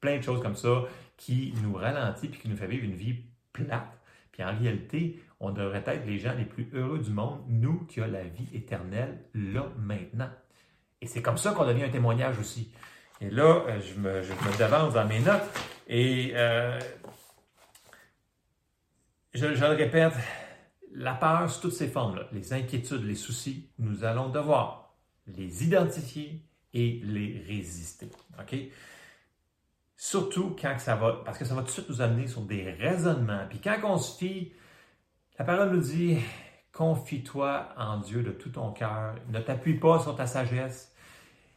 plein 0.02 0.18
de 0.18 0.22
choses 0.22 0.42
comme 0.42 0.56
ça 0.56 0.84
qui 1.18 1.54
nous 1.64 1.74
ralentit 1.74 2.28
puis 2.28 2.42
qui 2.42 2.50
nous 2.50 2.58
fait 2.58 2.68
vivre 2.68 2.84
une 2.84 2.96
vie 2.96 3.16
plate. 3.54 3.98
Puis 4.32 4.44
en 4.44 4.58
réalité, 4.58 5.22
on 5.40 5.52
devrait 5.52 5.84
être 5.86 6.06
les 6.06 6.18
gens 6.18 6.34
les 6.34 6.46
plus 6.46 6.70
heureux 6.74 7.00
du 7.00 7.12
monde, 7.12 7.42
nous 7.48 7.86
qui 7.86 8.02
avons 8.02 8.12
la 8.12 8.24
vie 8.24 8.48
éternelle 8.54 9.24
là 9.34 9.68
maintenant. 9.78 10.30
Et 11.02 11.08
c'est 11.08 11.22
comme 11.22 11.38
ça 11.38 11.52
qu'on 11.52 11.66
devient 11.66 11.84
un 11.84 11.90
témoignage 11.90 12.38
aussi. 12.40 12.72
Et 13.20 13.30
là, 13.30 13.64
euh, 13.68 13.80
je 13.80 14.00
me, 14.00 14.22
je 14.22 14.32
me 14.32 14.58
devance 14.58 14.94
dans 14.94 15.06
mes 15.06 15.20
notes 15.20 15.44
et 15.88 16.32
euh, 16.36 16.80
je, 19.34 19.46
le 19.46 19.76
répète, 19.76 20.14
la 20.94 21.14
peur 21.14 21.50
sous 21.50 21.62
toutes 21.62 21.74
ses 21.74 21.88
formes, 21.88 22.24
les 22.32 22.54
inquiétudes, 22.54 23.04
les 23.04 23.16
soucis, 23.16 23.70
nous 23.80 24.04
allons 24.04 24.30
devoir 24.30 24.96
les 25.28 25.64
identifier 25.64 26.44
et 26.74 27.00
les 27.04 27.44
résister. 27.48 28.10
OK? 28.40 28.56
Surtout 30.04 30.56
quand 30.60 30.80
ça 30.80 30.96
va, 30.96 31.22
parce 31.24 31.38
que 31.38 31.46
ça 31.46 31.54
va 31.54 31.62
tout 31.62 31.68
de 31.68 31.74
suite 31.74 31.90
nous 31.90 32.02
amener 32.02 32.26
sur 32.26 32.42
des 32.42 32.72
raisonnements. 32.72 33.46
Puis 33.48 33.60
quand 33.62 33.78
on 33.84 33.98
se 33.98 34.18
fie, 34.18 34.52
la 35.38 35.46
parole 35.46 35.70
nous 35.70 35.82
dit, 35.82 36.18
confie-toi 36.74 37.70
en 37.78 38.00
Dieu 38.00 38.24
de 38.24 38.32
tout 38.32 38.50
ton 38.50 38.72
cœur, 38.72 39.14
ne 39.30 39.40
t'appuie 39.40 39.76
pas 39.76 40.00
sur 40.00 40.16
ta 40.16 40.26
sagesse 40.26 40.96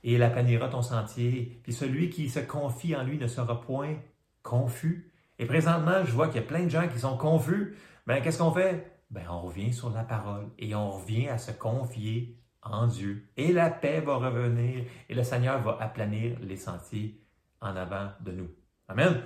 et 0.02 0.16
il 0.16 0.22
aplanira 0.22 0.68
ton 0.68 0.82
sentier. 0.82 1.58
Puis 1.62 1.72
celui 1.72 2.10
qui 2.10 2.28
se 2.28 2.38
confie 2.38 2.94
en 2.94 3.02
lui 3.02 3.16
ne 3.16 3.28
sera 3.28 3.62
point 3.62 3.96
confus. 4.42 5.10
Et 5.38 5.46
présentement, 5.46 6.04
je 6.04 6.12
vois 6.12 6.26
qu'il 6.26 6.42
y 6.42 6.44
a 6.44 6.46
plein 6.46 6.64
de 6.64 6.68
gens 6.68 6.86
qui 6.86 6.98
sont 6.98 7.16
confus. 7.16 7.78
Ben, 8.06 8.20
qu'est-ce 8.20 8.36
qu'on 8.36 8.52
fait? 8.52 9.00
Ben, 9.08 9.24
on 9.30 9.40
revient 9.40 9.72
sur 9.72 9.88
la 9.88 10.04
parole 10.04 10.50
et 10.58 10.74
on 10.74 10.90
revient 10.90 11.28
à 11.28 11.38
se 11.38 11.50
confier 11.50 12.36
en 12.60 12.88
Dieu. 12.88 13.26
Et 13.38 13.54
la 13.54 13.70
paix 13.70 14.00
va 14.00 14.16
revenir 14.16 14.84
et 15.08 15.14
le 15.14 15.22
Seigneur 15.22 15.62
va 15.62 15.78
aplanir 15.80 16.36
les 16.42 16.58
sentiers 16.58 17.23
en 17.64 17.76
avant 17.76 18.10
de 18.20 18.32
nous. 18.32 18.50
Amen. 18.88 19.22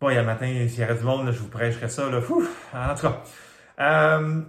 Bon, 0.00 0.10
il 0.10 0.14
y 0.14 0.18
a 0.18 0.22
matin, 0.22 0.46
s'il 0.68 0.78
y 0.78 0.82
avait 0.82 0.98
du 0.98 1.04
monde, 1.04 1.30
je 1.30 1.38
vous 1.38 1.48
prêcherais 1.48 1.88
ça. 1.88 2.08
Là. 2.08 2.18
en 2.18 2.94
tout 2.94 3.02
cas, 3.02 3.22
euh, 3.80 4.42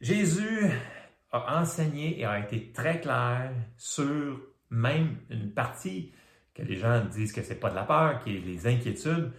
Jésus 0.00 0.70
a 1.32 1.60
enseigné 1.60 2.20
et 2.20 2.24
a 2.24 2.38
été 2.38 2.72
très 2.72 3.00
clair 3.00 3.50
sur 3.76 4.40
même 4.70 5.16
une 5.30 5.52
partie 5.52 6.12
que 6.54 6.62
les 6.62 6.76
gens 6.76 7.04
disent 7.04 7.32
que 7.32 7.42
c'est 7.42 7.58
pas 7.58 7.70
de 7.70 7.74
la 7.74 7.84
peur, 7.84 8.20
qui 8.20 8.36
est 8.36 8.40
les 8.40 8.66
inquiétudes, 8.66 9.32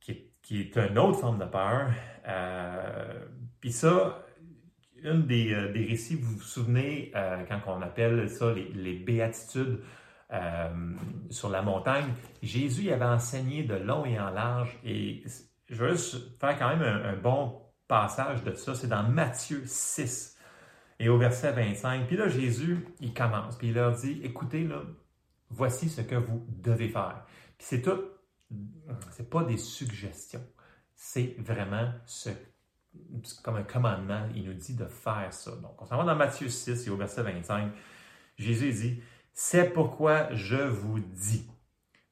qui, 0.00 0.60
est 0.60 0.76
une 0.76 0.98
autre 0.98 1.18
forme 1.18 1.38
de 1.38 1.44
peur. 1.44 1.90
Euh, 2.26 3.26
puis 3.60 3.70
ça, 3.70 4.24
une 5.02 5.26
des, 5.26 5.52
euh, 5.52 5.70
des, 5.72 5.84
récits, 5.84 6.14
vous 6.14 6.36
vous 6.36 6.42
souvenez, 6.42 7.12
quand 7.48 7.60
on 7.66 7.82
appelle 7.82 8.30
ça 8.30 8.54
les 8.54 8.94
béatitudes 8.94 9.80
sur 11.30 11.48
la 11.48 11.62
montagne, 11.62 12.12
Jésus 12.42 12.90
avait 12.90 13.04
enseigné 13.04 13.62
de 13.62 13.74
long 13.74 14.04
et 14.04 14.18
en 14.18 14.30
large. 14.30 14.78
Et 14.84 15.22
je 15.68 15.74
veux 15.76 15.90
juste 15.92 16.38
faire 16.38 16.58
quand 16.58 16.68
même 16.68 16.82
un, 16.82 17.10
un 17.10 17.16
bon 17.16 17.62
passage 17.86 18.42
de 18.44 18.54
ça. 18.54 18.74
C'est 18.74 18.88
dans 18.88 19.02
Matthieu 19.02 19.62
6 19.64 20.36
et 21.00 21.08
au 21.08 21.18
verset 21.18 21.52
25. 21.52 22.06
Puis 22.06 22.16
là, 22.16 22.28
Jésus, 22.28 22.86
il 23.00 23.14
commence, 23.14 23.56
puis 23.56 23.68
il 23.68 23.74
leur 23.74 23.92
dit, 23.92 24.20
écoutez, 24.22 24.64
là, 24.64 24.82
voici 25.50 25.88
ce 25.88 26.02
que 26.02 26.16
vous 26.16 26.44
devez 26.48 26.88
faire. 26.88 27.24
Puis 27.56 27.66
c'est 27.68 27.82
tout 27.82 28.02
c'est 29.10 29.28
pas 29.28 29.44
des 29.44 29.56
suggestions. 29.56 30.44
C'est 30.94 31.36
vraiment 31.38 31.92
ce, 32.06 32.30
comme 33.42 33.56
un 33.56 33.62
commandement. 33.62 34.26
Il 34.34 34.44
nous 34.44 34.54
dit 34.54 34.74
de 34.74 34.86
faire 34.86 35.32
ça. 35.32 35.52
Donc, 35.56 35.80
on 35.80 35.86
s'en 35.86 35.96
va 35.96 36.04
dans 36.04 36.16
Matthieu 36.16 36.48
6 36.48 36.86
et 36.86 36.90
au 36.90 36.96
verset 36.96 37.22
25. 37.22 37.72
Jésus 38.36 38.72
dit, 38.72 39.02
c'est 39.40 39.72
pourquoi 39.72 40.34
je 40.34 40.56
vous 40.56 40.98
dis, 40.98 41.48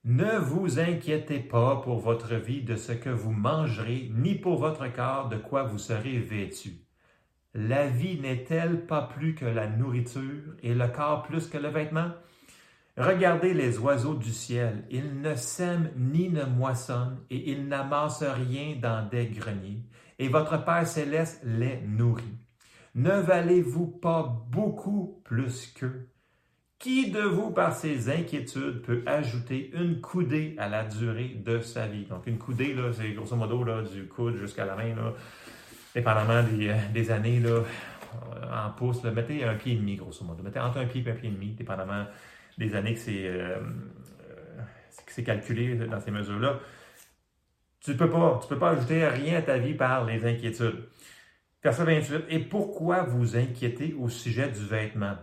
ne 0.05 0.39
vous 0.39 0.79
inquiétez 0.79 1.41
pas 1.41 1.81
pour 1.81 1.99
votre 1.99 2.37
vie 2.37 2.62
de 2.62 2.77
ce 2.77 2.93
que 2.93 3.11
vous 3.11 3.33
mangerez, 3.33 4.12
ni 4.15 4.37
pour 4.37 4.59
votre 4.59 4.87
corps 4.93 5.29
de 5.29 5.37
quoi 5.37 5.65
vous 5.65 5.79
serez 5.79 6.21
vêtu. 6.21 6.87
La 7.53 7.89
vie 7.89 8.21
n'est-elle 8.21 8.87
pas 8.87 9.03
plus 9.03 9.35
que 9.35 9.45
la 9.45 9.67
nourriture 9.67 10.55
et 10.62 10.73
le 10.73 10.87
corps 10.87 11.25
plus 11.25 11.49
que 11.49 11.59
le 11.59 11.67
vêtement? 11.67 12.12
Regardez 12.97 13.55
les 13.55 13.77
oiseaux 13.79 14.15
du 14.15 14.31
ciel, 14.31 14.85
ils 14.89 15.21
ne 15.21 15.35
sèment 15.35 15.91
ni 15.97 16.29
ne 16.29 16.45
moissonnent, 16.45 17.19
et 17.29 17.51
ils 17.51 17.67
n'amassent 17.67 18.23
rien 18.23 18.77
dans 18.81 19.05
des 19.09 19.27
greniers, 19.27 19.83
et 20.21 20.29
votre 20.29 20.65
Père 20.65 20.87
céleste 20.87 21.43
les 21.43 21.81
nourrit. 21.81 22.39
Ne 22.95 23.19
valez-vous 23.19 23.89
pas 23.89 24.23
beaucoup 24.49 25.21
plus 25.25 25.67
qu'eux? 25.73 26.09
Qui 26.79 27.11
de 27.11 27.23
vous, 27.23 27.51
par 27.51 27.75
ses 27.75 28.11
inquiétudes, 28.11 28.83
peut 28.83 29.03
ajouter 29.07 29.71
une 29.75 30.01
coudée 30.01 30.55
à 30.59 30.69
la 30.69 30.85
durée 30.85 31.41
de 31.43 31.61
sa 31.61 31.87
vie? 31.87 32.05
Donc, 32.05 32.27
une 32.27 32.39
coudée, 32.39 32.75
là, 32.75 32.93
c'est 32.93 33.12
grosso 33.12 33.35
modo 33.35 33.65
là, 33.65 33.83
du 33.83 34.07
coude 34.07 34.37
jusqu'à 34.37 34.67
la 34.67 34.77
main, 34.77 34.95
là, 34.95 35.15
dépendamment 35.95 36.43
des, 36.43 36.69
euh, 36.69 37.15
années, 37.15 37.41
là, 37.41 37.62
en 38.53 38.71
pouces. 38.73 39.03
mettez 39.05 39.45
un 39.45 39.55
pied 39.55 39.73
et 39.73 39.77
demi, 39.77 39.97
grosso 39.97 40.25
modo. 40.25 40.43
Mettez 40.43 40.61
entre 40.61 40.79
un 40.79 40.87
pied 40.87 41.03
et 41.05 41.11
un 41.11 41.15
pied 41.15 41.31
et 41.31 41.33
demi, 41.33 41.53
dépendamment 41.53 42.05
des 42.59 42.75
années 42.75 42.95
que 42.95 43.01
c'est 43.01 43.27
euh, 43.27 43.59
euh 45.19 45.23
calculé 45.25 45.77
dans 45.77 46.01
ces 46.01 46.11
mesures-là. 46.11 46.61
Tu 47.81 47.93
ne 47.93 47.97
peux 47.97 48.11
pas, 48.11 48.39
tu 48.43 48.49
peux 48.49 48.59
pas 48.59 48.71
ajouter 48.71 49.07
rien 49.09 49.39
à 49.39 49.43
ta 49.43 49.57
vie 49.59 49.75
par 49.75 50.05
les 50.05 50.27
inquiétudes. 50.27 50.89
Verset 51.62 51.85
28. 51.85 52.25
Et 52.29 52.39
pourquoi 52.41 53.03
vous 53.03 53.37
inquiétez 53.37 53.95
au 53.99 54.09
sujet 54.09 54.51
du 54.51 54.65
vêtement? 54.65 55.17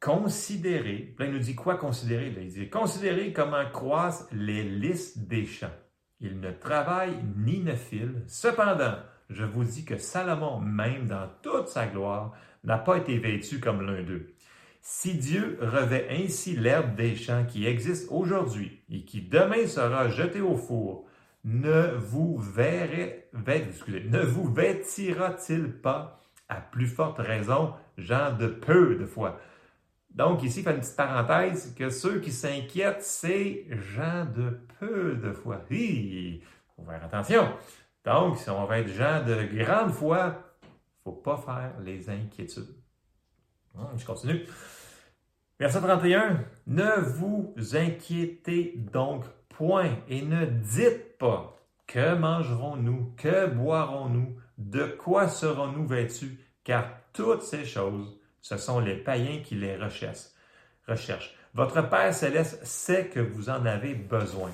Considérez, 0.00 1.14
là 1.18 1.26
il 1.26 1.32
nous 1.32 1.38
dit 1.40 1.56
quoi 1.56 1.76
considérer? 1.76 2.32
il 2.36 2.48
dit 2.48 2.70
considérez 2.70 3.32
comment 3.32 3.68
croissent 3.70 4.28
les 4.32 4.62
lys 4.62 5.18
des 5.18 5.44
champs. 5.44 5.74
Ils 6.20 6.38
ne 6.38 6.50
travaillent 6.52 7.18
ni 7.36 7.60
ne 7.60 7.74
filent. 7.74 8.22
Cependant, 8.26 8.96
je 9.30 9.44
vous 9.44 9.64
dis 9.64 9.84
que 9.84 9.98
Salomon, 9.98 10.60
même 10.60 11.06
dans 11.06 11.28
toute 11.42 11.68
sa 11.68 11.86
gloire, 11.86 12.32
n'a 12.64 12.78
pas 12.78 12.98
été 12.98 13.18
vêtu 13.18 13.60
comme 13.60 13.82
l'un 13.82 14.02
d'eux. 14.02 14.34
Si 14.80 15.14
Dieu 15.14 15.58
revêt 15.60 16.06
ainsi 16.10 16.56
l'herbe 16.56 16.94
des 16.94 17.14
champs 17.14 17.44
qui 17.44 17.66
existe 17.66 18.08
aujourd'hui 18.10 18.80
et 18.90 19.04
qui 19.04 19.20
demain 19.20 19.66
sera 19.66 20.08
jetée 20.08 20.40
au 20.40 20.56
four, 20.56 21.06
ne 21.44 21.94
vous 21.96 22.38
verrez, 22.38 23.28
ne 23.32 24.24
vous 24.24 24.52
vêtira-t-il 24.52 25.72
pas? 25.72 26.20
À 26.48 26.60
plus 26.60 26.86
forte 26.86 27.18
raison, 27.18 27.74
gens 27.98 28.34
de 28.36 28.46
peu 28.46 28.96
de 28.96 29.04
foi? 29.04 29.38
Donc, 30.18 30.42
ici, 30.42 30.58
il 30.58 30.64
fait 30.64 30.72
une 30.72 30.80
petite 30.80 30.96
parenthèse 30.96 31.72
que 31.76 31.90
ceux 31.90 32.18
qui 32.18 32.32
s'inquiètent, 32.32 33.04
c'est 33.04 33.66
gens 33.70 34.26
de 34.26 34.58
peu 34.80 35.14
de 35.14 35.32
foi. 35.32 35.60
Il 35.70 36.42
faut 36.74 36.82
faire 36.82 37.04
attention. 37.04 37.52
Donc, 38.04 38.36
si 38.36 38.50
on 38.50 38.64
va 38.64 38.80
être 38.80 38.88
gens 38.88 39.24
de 39.24 39.44
grande 39.56 39.92
foi, 39.92 40.56
faut 41.04 41.12
pas 41.12 41.36
faire 41.36 41.72
les 41.84 42.10
inquiétudes. 42.10 42.74
Je 43.96 44.04
continue. 44.04 44.44
Verset 45.60 45.80
31. 45.80 46.44
Ne 46.66 47.00
vous 47.00 47.54
inquiétez 47.74 48.74
donc 48.76 49.24
point 49.48 49.98
et 50.08 50.22
ne 50.22 50.46
dites 50.46 51.16
pas 51.18 51.56
que 51.86 52.16
mangerons-nous, 52.16 53.14
que 53.16 53.46
boirons-nous, 53.46 54.36
de 54.58 54.84
quoi 54.84 55.28
serons-nous 55.28 55.86
vêtus, 55.86 56.40
car 56.64 56.90
toutes 57.12 57.42
ces 57.42 57.64
choses, 57.64 58.17
ce 58.40 58.56
sont 58.56 58.80
les 58.80 58.96
païens 58.96 59.40
qui 59.44 59.54
les 59.54 59.76
recherchent. 59.76 61.34
Votre 61.54 61.82
Père 61.88 62.14
céleste 62.14 62.64
sait 62.64 63.08
que 63.08 63.20
vous 63.20 63.50
en 63.50 63.66
avez 63.66 63.94
besoin. 63.94 64.50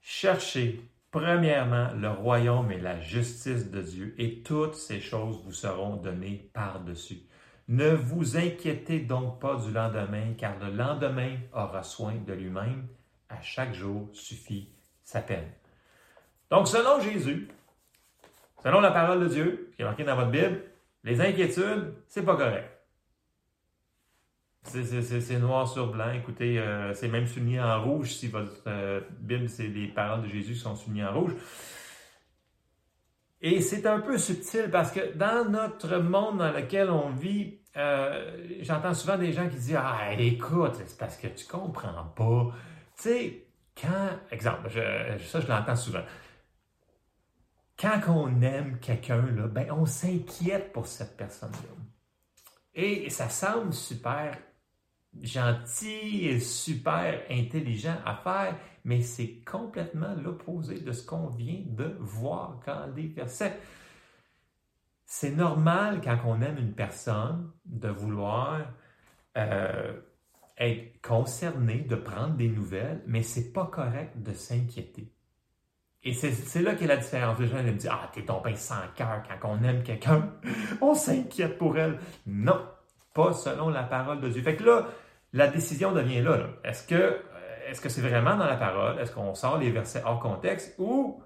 Cherchez 0.00 0.80
premièrement 1.10 1.88
le 1.94 2.10
royaume 2.10 2.72
et 2.72 2.80
la 2.80 3.00
justice 3.00 3.70
de 3.70 3.80
Dieu, 3.80 4.14
et 4.18 4.42
toutes 4.42 4.74
ces 4.74 5.00
choses 5.00 5.40
vous 5.44 5.52
seront 5.52 5.96
données 5.96 6.50
par-dessus. 6.52 7.20
Ne 7.68 7.90
vous 7.90 8.36
inquiétez 8.36 9.00
donc 9.00 9.40
pas 9.40 9.56
du 9.56 9.72
lendemain, 9.72 10.34
car 10.36 10.58
le 10.58 10.70
lendemain 10.70 11.36
aura 11.52 11.82
soin 11.82 12.14
de 12.14 12.32
lui-même. 12.32 12.88
À 13.28 13.40
chaque 13.40 13.72
jour 13.72 14.10
suffit 14.12 14.68
sa 15.02 15.20
peine. 15.20 15.50
Donc, 16.50 16.68
selon 16.68 17.00
Jésus, 17.00 17.48
selon 18.62 18.80
la 18.80 18.90
parole 18.90 19.20
de 19.20 19.28
Dieu, 19.28 19.72
qui 19.74 19.82
est 19.82 19.84
marquée 19.84 20.04
dans 20.04 20.16
votre 20.16 20.30
Bible, 20.30 20.62
les 21.04 21.20
inquiétudes, 21.20 21.94
c'est 22.06 22.24
pas 22.24 22.36
correct. 22.36 22.73
C'est 24.64 25.38
noir 25.38 25.68
sur 25.68 25.92
blanc. 25.92 26.10
Écoutez, 26.12 26.58
euh, 26.58 26.94
c'est 26.94 27.08
même 27.08 27.26
souligné 27.26 27.60
en 27.60 27.82
rouge 27.82 28.14
si 28.14 28.28
votre 28.28 28.62
euh, 28.66 29.00
Bible, 29.20 29.48
c'est 29.48 29.68
les 29.68 29.88
paroles 29.88 30.22
de 30.22 30.28
Jésus 30.28 30.54
qui 30.54 30.58
sont 30.58 30.74
soulignées 30.74 31.04
en 31.04 31.12
rouge. 31.12 31.32
Et 33.42 33.60
c'est 33.60 33.86
un 33.86 34.00
peu 34.00 34.16
subtil 34.16 34.70
parce 34.70 34.90
que 34.90 35.14
dans 35.16 35.48
notre 35.48 35.98
monde 35.98 36.38
dans 36.38 36.50
lequel 36.50 36.90
on 36.90 37.10
vit, 37.10 37.58
euh, 37.76 38.58
j'entends 38.62 38.94
souvent 38.94 39.18
des 39.18 39.32
gens 39.32 39.48
qui 39.48 39.56
disent 39.56 39.78
Ah, 39.78 40.14
écoute, 40.18 40.76
c'est 40.86 40.98
parce 40.98 41.18
que 41.18 41.28
tu 41.28 41.46
comprends 41.46 42.04
pas. 42.16 42.48
Tu 42.96 43.02
sais, 43.02 43.46
quand, 43.80 44.18
exemple, 44.30 44.70
ça 44.70 45.40
je 45.40 45.46
l'entends 45.46 45.76
souvent. 45.76 46.04
Quand 47.78 48.00
on 48.08 48.40
aime 48.40 48.78
quelqu'un, 48.80 49.20
ben, 49.20 49.66
on 49.72 49.84
s'inquiète 49.84 50.72
pour 50.72 50.86
cette 50.86 51.16
personne-là. 51.16 51.58
Et 52.74 53.10
ça 53.10 53.28
semble 53.28 53.72
super 53.72 54.36
gentil 55.22 56.26
et 56.26 56.40
super 56.40 57.22
intelligent 57.30 57.96
à 58.04 58.14
faire, 58.16 58.56
mais 58.84 59.00
c'est 59.00 59.42
complètement 59.44 60.14
l'opposé 60.14 60.80
de 60.80 60.92
ce 60.92 61.06
qu'on 61.06 61.28
vient 61.28 61.62
de 61.66 61.96
voir 62.00 62.60
quand 62.64 62.86
les 62.94 63.06
versets. 63.08 63.58
C'est 65.06 65.30
normal 65.30 66.00
quand 66.02 66.18
on 66.26 66.40
aime 66.40 66.58
une 66.58 66.74
personne 66.74 67.50
de 67.64 67.88
vouloir 67.88 68.62
euh, 69.36 70.00
être 70.58 71.00
concerné, 71.02 71.80
de 71.80 71.96
prendre 71.96 72.34
des 72.34 72.48
nouvelles, 72.48 73.02
mais 73.06 73.22
c'est 73.22 73.52
pas 73.52 73.66
correct 73.66 74.22
de 74.22 74.32
s'inquiéter. 74.32 75.12
Et 76.06 76.12
c'est 76.12 76.62
là 76.62 76.74
qu'est 76.74 76.86
la 76.86 76.98
différence. 76.98 77.38
Les 77.38 77.46
gens 77.46 77.62
me 77.62 77.72
disent 77.72 77.88
Ah, 77.90 78.10
t'es 78.12 78.24
tombé 78.24 78.54
sans 78.56 78.86
cœur 78.94 79.22
quand 79.40 79.48
on 79.48 79.62
aime 79.64 79.82
quelqu'un, 79.82 80.34
on 80.82 80.94
s'inquiète 80.94 81.56
pour 81.56 81.78
elle. 81.78 81.98
Non, 82.26 82.60
pas 83.14 83.32
selon 83.32 83.70
la 83.70 83.84
parole 83.84 84.20
de 84.20 84.28
Dieu. 84.28 84.42
Fait 84.42 84.54
que 84.54 84.64
là, 84.64 84.86
la 85.34 85.48
décision 85.48 85.92
devient 85.92 86.22
là. 86.22 86.38
Est-ce 86.64 86.86
que 86.86 86.94
euh, 86.94 87.18
est-ce 87.68 87.80
que 87.80 87.88
c'est 87.88 88.00
vraiment 88.00 88.36
dans 88.36 88.46
la 88.46 88.56
parole? 88.56 88.98
Est-ce 89.00 89.12
qu'on 89.12 89.34
sort 89.34 89.58
les 89.58 89.70
versets 89.70 90.02
hors 90.06 90.20
contexte? 90.20 90.74
Ou 90.78 91.20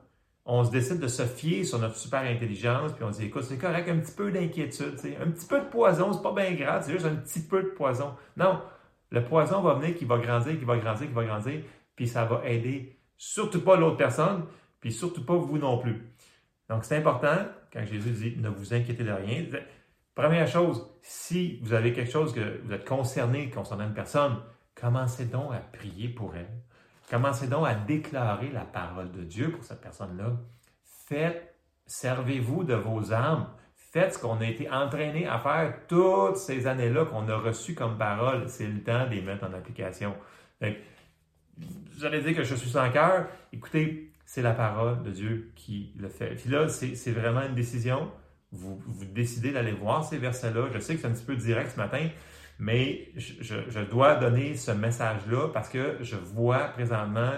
on 0.46 0.64
se 0.64 0.70
décide 0.70 0.98
de 0.98 1.08
se 1.08 1.24
fier 1.24 1.62
sur 1.62 1.78
notre 1.78 1.96
super 1.96 2.22
intelligence 2.22 2.94
puis 2.94 3.04
on 3.04 3.10
dit 3.10 3.26
écoute, 3.26 3.44
c'est 3.44 3.58
correct, 3.58 3.86
un 3.88 3.98
petit 3.98 4.14
peu 4.14 4.32
d'inquiétude, 4.32 4.94
un 5.20 5.30
petit 5.30 5.46
peu 5.46 5.60
de 5.60 5.66
poison, 5.66 6.12
c'est 6.14 6.22
pas 6.22 6.32
bien 6.32 6.54
grave, 6.54 6.82
c'est 6.84 6.92
juste 6.92 7.04
un 7.04 7.16
petit 7.16 7.40
peu 7.40 7.62
de 7.62 7.68
poison. 7.68 8.14
Non, 8.38 8.62
le 9.10 9.22
poison 9.22 9.60
va 9.60 9.74
venir, 9.74 9.94
qui 9.94 10.06
va 10.06 10.16
grandir, 10.16 10.58
qui 10.58 10.64
va 10.64 10.78
grandir, 10.78 11.06
qui 11.06 11.12
va 11.12 11.24
grandir, 11.24 11.60
puis 11.94 12.08
ça 12.08 12.24
va 12.24 12.48
aider 12.48 12.98
surtout 13.18 13.60
pas 13.60 13.76
l'autre 13.76 13.98
personne, 13.98 14.44
puis 14.80 14.90
surtout 14.90 15.24
pas 15.24 15.36
vous 15.36 15.58
non 15.58 15.76
plus. 15.76 16.02
Donc 16.70 16.84
c'est 16.84 16.96
important, 16.96 17.36
quand 17.70 17.84
Jésus 17.84 18.10
dit 18.10 18.40
ne 18.40 18.48
vous 18.48 18.72
inquiétez 18.72 19.04
de 19.04 19.12
rien, 19.12 19.44
Première 20.18 20.48
chose, 20.48 20.84
si 21.00 21.60
vous 21.62 21.74
avez 21.74 21.92
quelque 21.92 22.10
chose 22.10 22.32
que 22.32 22.60
vous 22.64 22.72
êtes 22.72 22.84
concerné 22.84 23.50
concernant 23.50 23.84
une 23.84 23.94
personne, 23.94 24.38
commencez 24.74 25.26
donc 25.26 25.52
à 25.54 25.58
prier 25.58 26.08
pour 26.08 26.34
elle. 26.34 26.50
Commencez 27.08 27.46
donc 27.46 27.68
à 27.68 27.76
déclarer 27.76 28.50
la 28.50 28.64
parole 28.64 29.12
de 29.12 29.22
Dieu 29.22 29.52
pour 29.52 29.62
cette 29.62 29.80
personne-là. 29.80 30.32
Faites, 31.06 31.54
servez-vous 31.86 32.64
de 32.64 32.74
vos 32.74 33.12
âmes. 33.12 33.46
Faites 33.76 34.14
ce 34.14 34.18
qu'on 34.18 34.40
a 34.40 34.46
été 34.46 34.68
entraîné 34.68 35.28
à 35.28 35.38
faire 35.38 35.86
toutes 35.86 36.36
ces 36.36 36.66
années-là 36.66 37.04
qu'on 37.04 37.28
a 37.28 37.36
reçu 37.36 37.76
comme 37.76 37.96
parole. 37.96 38.48
C'est 38.48 38.66
le 38.66 38.82
temps 38.82 39.06
de 39.06 39.10
les 39.10 39.22
mettre 39.22 39.44
en 39.44 39.52
application. 39.52 40.16
vous 40.60 42.04
allez 42.04 42.22
dire 42.22 42.34
que 42.34 42.42
je 42.42 42.56
suis 42.56 42.70
sans 42.70 42.90
cœur. 42.90 43.28
Écoutez, 43.52 44.10
c'est 44.26 44.42
la 44.42 44.52
parole 44.52 45.00
de 45.04 45.12
Dieu 45.12 45.52
qui 45.54 45.92
le 45.96 46.08
fait. 46.08 46.34
Puis 46.34 46.50
là, 46.50 46.68
c'est 46.68 47.12
vraiment 47.12 47.42
une 47.42 47.54
décision. 47.54 48.10
Vous, 48.50 48.80
décidez 49.12 49.52
d'aller 49.52 49.72
voir 49.72 50.04
ces 50.04 50.18
versets-là. 50.18 50.68
Je 50.72 50.78
sais 50.78 50.94
que 50.94 51.00
c'est 51.00 51.06
un 51.06 51.12
petit 51.12 51.24
peu 51.24 51.36
direct 51.36 51.72
ce 51.72 51.76
matin, 51.76 52.08
mais 52.58 53.10
je, 53.16 53.80
dois 53.84 54.16
donner 54.16 54.54
ce 54.56 54.70
message-là 54.70 55.48
parce 55.52 55.68
que 55.68 55.98
je 56.00 56.16
vois 56.16 56.68
présentement, 56.68 57.32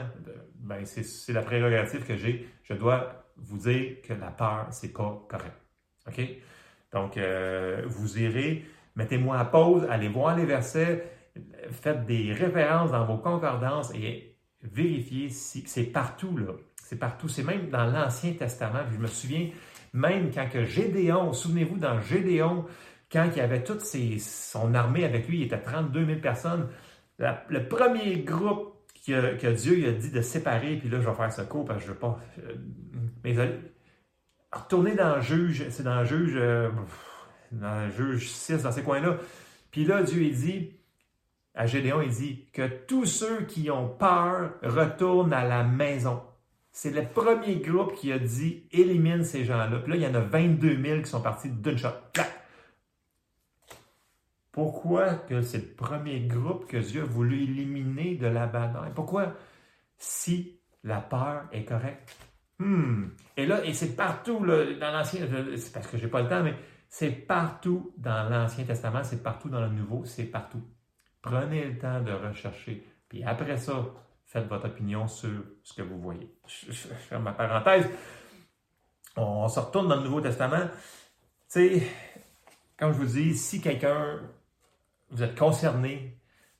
ben 0.54 0.84
c'est 0.84 1.32
la 1.32 1.42
prérogative 1.42 2.04
que 2.04 2.16
j'ai, 2.16 2.48
je 2.62 2.74
dois 2.74 3.24
vous 3.36 3.58
dire 3.58 3.96
que 4.02 4.12
la 4.12 4.30
peur, 4.30 4.68
c'est 4.70 4.92
pas 4.92 5.26
correct. 5.28 5.56
OK? 6.06 6.20
Donc, 6.92 7.16
euh, 7.16 7.82
vous 7.86 8.18
irez, 8.18 8.64
mettez-moi 8.96 9.38
à 9.38 9.44
pause, 9.44 9.86
allez 9.90 10.08
voir 10.08 10.36
les 10.36 10.44
versets, 10.44 11.10
faites 11.70 12.06
des 12.06 12.32
références 12.32 12.90
dans 12.90 13.04
vos 13.04 13.18
concordances 13.18 13.92
et 13.94 14.36
vérifiez 14.62 15.30
si 15.30 15.64
c'est 15.66 15.84
partout, 15.84 16.36
là. 16.36 16.52
C'est 16.90 16.98
partout. 16.98 17.28
C'est 17.28 17.44
même 17.44 17.70
dans 17.70 17.84
l'Ancien 17.84 18.32
Testament. 18.32 18.80
je 18.92 18.98
me 18.98 19.06
souviens, 19.06 19.48
même 19.92 20.30
quand 20.32 20.48
que 20.48 20.64
Gédéon, 20.64 21.32
souvenez-vous, 21.32 21.78
dans 21.78 22.00
Gédéon, 22.00 22.66
quand 23.10 23.28
il 23.34 23.40
avait 23.40 23.64
toute 23.64 23.80
son 23.80 24.74
armée 24.74 25.04
avec 25.04 25.28
lui, 25.28 25.38
il 25.38 25.42
était 25.44 25.60
32 25.60 26.06
000 26.06 26.20
personnes, 26.20 26.68
le 27.18 27.68
premier 27.68 28.20
groupe 28.20 28.70
que, 29.06 29.52
Dieu 29.52 29.88
a 29.88 29.92
dit 29.92 30.10
de 30.10 30.20
séparer, 30.20 30.76
puis 30.76 30.88
là, 30.88 31.00
je 31.00 31.08
vais 31.08 31.14
faire 31.14 31.32
ce 31.32 31.42
cours 31.42 31.64
parce 31.64 31.80
que 31.80 31.86
je 31.86 31.90
ne 31.90 31.94
veux 31.94 31.98
pas. 31.98 32.18
Euh, 32.38 32.54
mais 33.24 33.34
retourner 34.52 34.94
dans 34.94 35.16
le 35.16 35.22
juge, 35.22 35.68
c'est 35.70 35.82
dans 35.82 36.00
le 36.00 36.04
juge, 36.04 36.34
euh, 36.36 36.70
juge 37.96 38.28
6, 38.28 38.62
dans 38.62 38.72
ces 38.72 38.82
coins-là. 38.82 39.16
Puis 39.70 39.84
là, 39.84 40.02
Dieu, 40.02 40.28
dit, 40.30 40.72
à 41.54 41.66
Gédéon, 41.66 42.02
il 42.02 42.10
dit 42.10 42.46
que 42.52 42.66
tous 42.86 43.06
ceux 43.06 43.42
qui 43.42 43.70
ont 43.70 43.88
peur 43.88 44.52
retournent 44.62 45.32
à 45.32 45.44
la 45.44 45.64
maison. 45.64 46.22
C'est 46.72 46.90
le 46.90 47.04
premier 47.04 47.56
groupe 47.56 47.94
qui 47.94 48.12
a 48.12 48.18
dit 48.18 48.64
élimine 48.70 49.24
ces 49.24 49.44
gens-là. 49.44 49.78
Puis 49.80 49.92
là, 49.92 49.96
il 49.96 50.02
y 50.02 50.06
en 50.06 50.14
a 50.14 50.20
22 50.20 50.82
000 50.82 51.02
qui 51.02 51.10
sont 51.10 51.20
partis 51.20 51.50
d'une 51.50 51.76
shot. 51.76 51.88
Pourquoi 54.52 55.14
que 55.14 55.42
c'est 55.42 55.58
le 55.58 55.74
premier 55.74 56.20
groupe 56.20 56.66
que 56.66 56.76
Dieu 56.76 57.02
a 57.02 57.04
voulu 57.04 57.42
éliminer 57.42 58.16
de 58.16 58.26
la 58.26 58.46
bataille? 58.46 58.92
Pourquoi 58.94 59.34
si 59.96 60.60
la 60.82 61.00
peur 61.00 61.44
est 61.52 61.64
correcte? 61.64 62.16
Hmm. 62.58 63.08
Et 63.36 63.46
là, 63.46 63.64
et 63.64 63.72
c'est 63.72 63.96
partout 63.96 64.38
dans 64.44 64.92
l'Ancien, 64.92 65.26
c'est 65.56 65.72
parce 65.72 65.86
que 65.86 65.96
j'ai 65.96 66.08
pas 66.08 66.22
le 66.22 66.28
temps, 66.28 66.42
mais 66.42 66.54
c'est 66.88 67.10
partout 67.10 67.92
dans 67.96 68.28
l'Ancien 68.28 68.64
Testament, 68.64 69.04
c'est 69.04 69.22
partout 69.22 69.48
dans 69.48 69.60
le 69.60 69.68
Nouveau, 69.68 70.04
c'est 70.04 70.24
partout. 70.24 70.62
Prenez 71.22 71.64
le 71.64 71.78
temps 71.78 72.00
de 72.00 72.12
rechercher. 72.12 72.84
Puis 73.08 73.22
après 73.22 73.56
ça, 73.56 73.86
faites 74.30 74.46
votre 74.46 74.66
opinion 74.66 75.08
sur 75.08 75.42
ce 75.64 75.74
que 75.74 75.82
vous 75.82 76.00
voyez. 76.00 76.32
Je, 76.46 76.70
ferme 76.70 77.24
ma 77.24 77.32
parenthèse. 77.32 77.88
On, 79.16 79.48
se 79.48 79.58
retourne 79.58 79.88
dans 79.88 79.96
le 79.96 80.02
Nouveau 80.02 80.20
Testament. 80.20 80.68
Tu 81.50 81.80
sais, 81.80 81.82
comme 82.78 82.92
je 82.92 82.98
vous 82.98 83.06
dis, 83.06 83.34
si 83.34 83.60
quelqu'un 83.60 84.20
vous 85.10 85.24
êtes 85.24 85.36
concerné, 85.36 86.16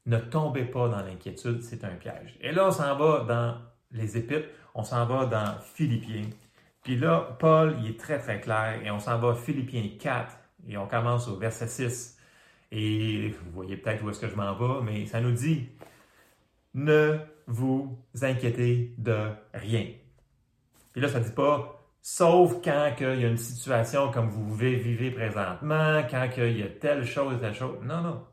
ne 0.06 0.18
tombez 0.18 0.64
pas 0.64 0.88
dans 0.88 1.00
l'inquiétude, 1.00 1.62
c'est 1.62 1.84
un 1.84 1.94
piège. 1.94 2.36
Et 2.40 2.50
là, 2.50 2.66
on 2.66 2.70
s'en 2.72 2.96
va 2.96 3.20
dans 3.20 3.58
les 3.92 4.16
Épîtres, 4.16 4.48
on 4.74 4.82
s'en 4.82 5.06
va 5.06 5.26
dans 5.26 5.60
Philippiens. 5.60 6.28
Puis 6.82 6.96
là, 6.96 7.36
Paul, 7.38 7.76
il 7.80 7.90
est 7.90 8.00
très, 8.00 8.18
très 8.18 8.40
clair, 8.40 8.80
et 8.84 8.90
on 8.90 8.98
s'en 8.98 9.18
va 9.18 9.36
Philippiens 9.36 9.90
4, 10.00 10.36
et 10.66 10.76
on 10.76 10.88
commence 10.88 11.28
au 11.28 11.36
verset 11.36 11.68
6. 11.68 12.18
Et 12.72 13.28
vous 13.28 13.50
voyez 13.52 13.76
peut-être 13.76 14.02
où 14.02 14.10
est-ce 14.10 14.20
que 14.20 14.28
je 14.28 14.34
m'en 14.34 14.54
vais, 14.54 14.82
mais 14.82 15.06
ça 15.06 15.20
nous 15.20 15.32
dit, 15.32 15.68
ne 16.74 17.18
vous 17.46 17.98
inquiétez 18.22 18.94
de 18.98 19.28
rien. 19.54 19.86
Puis 20.92 21.00
là, 21.00 21.08
ça 21.08 21.20
ne 21.20 21.24
dit 21.24 21.32
pas, 21.32 21.80
sauf 22.02 22.62
quand 22.62 22.92
il 23.00 23.20
y 23.20 23.24
a 23.24 23.28
une 23.28 23.36
situation 23.36 24.10
comme 24.10 24.28
vous 24.28 24.54
vivez 24.54 25.10
présentement, 25.10 26.02
quand 26.10 26.28
il 26.38 26.58
y 26.58 26.62
a 26.62 26.68
telle 26.68 27.04
chose, 27.04 27.38
telle 27.40 27.54
chose. 27.54 27.78
Non, 27.82 28.02
non. 28.02 28.24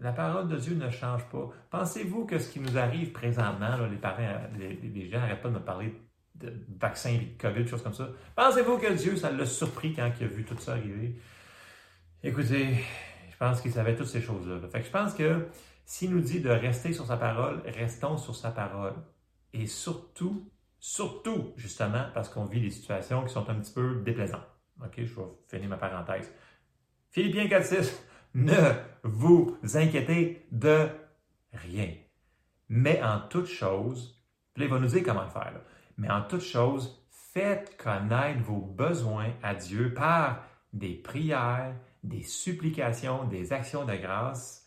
La 0.00 0.12
parole 0.12 0.48
de 0.48 0.56
Dieu 0.56 0.74
ne 0.74 0.90
change 0.90 1.24
pas. 1.30 1.48
Pensez-vous 1.70 2.26
que 2.26 2.38
ce 2.38 2.50
qui 2.50 2.60
nous 2.60 2.76
arrive 2.76 3.12
présentement, 3.12 3.78
les 3.90 3.96
parents, 3.96 4.40
les, 4.58 5.08
gens 5.10 5.20
n'arrêtent 5.20 5.40
pas 5.40 5.48
de 5.48 5.54
me 5.54 5.60
parler 5.60 5.94
de 6.34 6.52
vaccins, 6.78 7.14
de 7.14 7.40
COVID, 7.40 7.64
de 7.64 7.68
choses 7.68 7.82
comme 7.82 7.94
ça. 7.94 8.10
Pensez-vous 8.34 8.76
que 8.76 8.92
Dieu, 8.92 9.16
ça 9.16 9.30
l'a 9.30 9.46
surpris 9.46 9.94
quand 9.94 10.10
il 10.20 10.24
a 10.24 10.28
vu 10.28 10.44
tout 10.44 10.56
ça 10.58 10.72
arriver? 10.72 11.18
Écoutez, 12.22 12.74
je 13.30 13.36
pense 13.38 13.62
qu'il 13.62 13.72
savait 13.72 13.94
toutes 13.94 14.08
ces 14.08 14.20
choses-là. 14.20 14.56
Fait 14.68 14.80
que 14.80 14.86
je 14.86 14.90
pense 14.90 15.14
que 15.14 15.46
s'il 15.86 16.10
nous 16.10 16.20
dit 16.20 16.40
de 16.40 16.50
rester 16.50 16.92
sur 16.92 17.06
sa 17.06 17.16
parole, 17.16 17.62
restons 17.64 18.18
sur 18.18 18.34
sa 18.34 18.50
parole. 18.50 18.94
Et 19.52 19.66
surtout, 19.66 20.50
surtout, 20.78 21.54
justement, 21.56 22.06
parce 22.12 22.28
qu'on 22.28 22.44
vit 22.44 22.60
des 22.60 22.70
situations 22.70 23.24
qui 23.24 23.32
sont 23.32 23.48
un 23.48 23.54
petit 23.54 23.72
peu 23.72 24.02
déplaisantes. 24.04 24.46
OK, 24.84 24.94
je 24.96 25.14
vais 25.14 25.22
finir 25.48 25.68
ma 25.70 25.78
parenthèse. 25.78 26.30
Philippiens 27.10 27.46
4.6 27.46 27.92
ne 28.34 28.74
vous 29.02 29.56
inquiétez 29.74 30.46
de 30.52 30.88
rien. 31.52 31.94
Mais 32.68 33.02
en 33.02 33.20
toute 33.20 33.46
chose, 33.46 34.22
il 34.56 34.68
va 34.68 34.78
nous 34.78 34.88
dire 34.88 35.04
comment 35.04 35.28
faire. 35.28 35.60
Mais 35.96 36.10
en 36.10 36.22
toute 36.22 36.42
chose, 36.42 37.06
faites 37.10 37.80
connaître 37.82 38.42
vos 38.42 38.60
besoins 38.60 39.30
à 39.42 39.54
Dieu 39.54 39.94
par 39.94 40.42
des 40.72 40.94
prières, 40.94 41.74
des 42.02 42.22
supplications, 42.22 43.24
des 43.24 43.52
actions 43.52 43.84
de 43.84 43.94
grâce. 43.94 44.65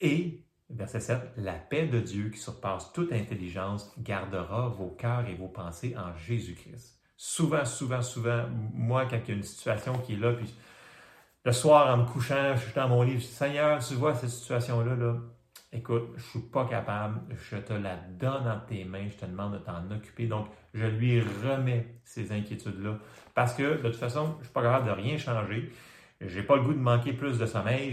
Et, 0.00 0.44
verset 0.70 1.00
7, 1.00 1.20
la 1.36 1.54
paix 1.54 1.86
de 1.86 2.00
Dieu 2.00 2.30
qui 2.30 2.38
surpasse 2.38 2.92
toute 2.92 3.12
intelligence 3.12 3.92
gardera 3.98 4.68
vos 4.68 4.90
cœurs 4.90 5.26
et 5.28 5.34
vos 5.34 5.48
pensées 5.48 5.96
en 5.96 6.16
Jésus-Christ. 6.16 7.00
Souvent, 7.16 7.64
souvent, 7.64 8.02
souvent, 8.02 8.46
moi, 8.74 9.06
quand 9.06 9.18
il 9.24 9.28
y 9.28 9.32
a 9.32 9.36
une 9.36 9.42
situation 9.42 9.98
qui 9.98 10.14
est 10.14 10.18
là, 10.18 10.34
puis 10.34 10.54
le 11.44 11.52
soir, 11.52 11.94
en 11.94 12.02
me 12.02 12.06
couchant, 12.06 12.54
je 12.56 12.62
suis 12.62 12.74
dans 12.74 12.88
mon 12.88 13.02
livre, 13.02 13.20
je 13.20 13.26
dis, 13.26 13.32
Seigneur, 13.32 13.78
tu 13.78 13.94
vois 13.94 14.14
cette 14.14 14.30
situation-là, 14.30 14.96
là, 14.96 15.16
écoute, 15.72 16.08
je 16.16 16.22
suis 16.22 16.40
pas 16.40 16.66
capable, 16.66 17.20
je 17.36 17.56
te 17.56 17.72
la 17.72 17.96
donne 17.96 18.46
entre 18.46 18.66
tes 18.66 18.84
mains, 18.84 19.08
je 19.08 19.16
te 19.16 19.24
demande 19.24 19.54
de 19.54 19.58
t'en 19.58 19.90
occuper. 19.90 20.26
Donc, 20.26 20.48
je 20.74 20.86
lui 20.86 21.20
remets 21.20 22.00
ces 22.04 22.32
inquiétudes-là. 22.32 22.98
Parce 23.34 23.54
que, 23.54 23.82
de 23.82 23.88
toute 23.88 23.96
façon, 23.96 24.36
je 24.40 24.44
suis 24.44 24.52
pas 24.52 24.62
capable 24.62 24.86
de 24.86 24.92
rien 24.92 25.16
changer. 25.18 25.72
J'ai 26.20 26.42
pas 26.42 26.56
le 26.56 26.62
goût 26.62 26.72
de 26.72 26.78
manquer 26.78 27.12
plus 27.12 27.38
de 27.38 27.46
sommeil. 27.46 27.92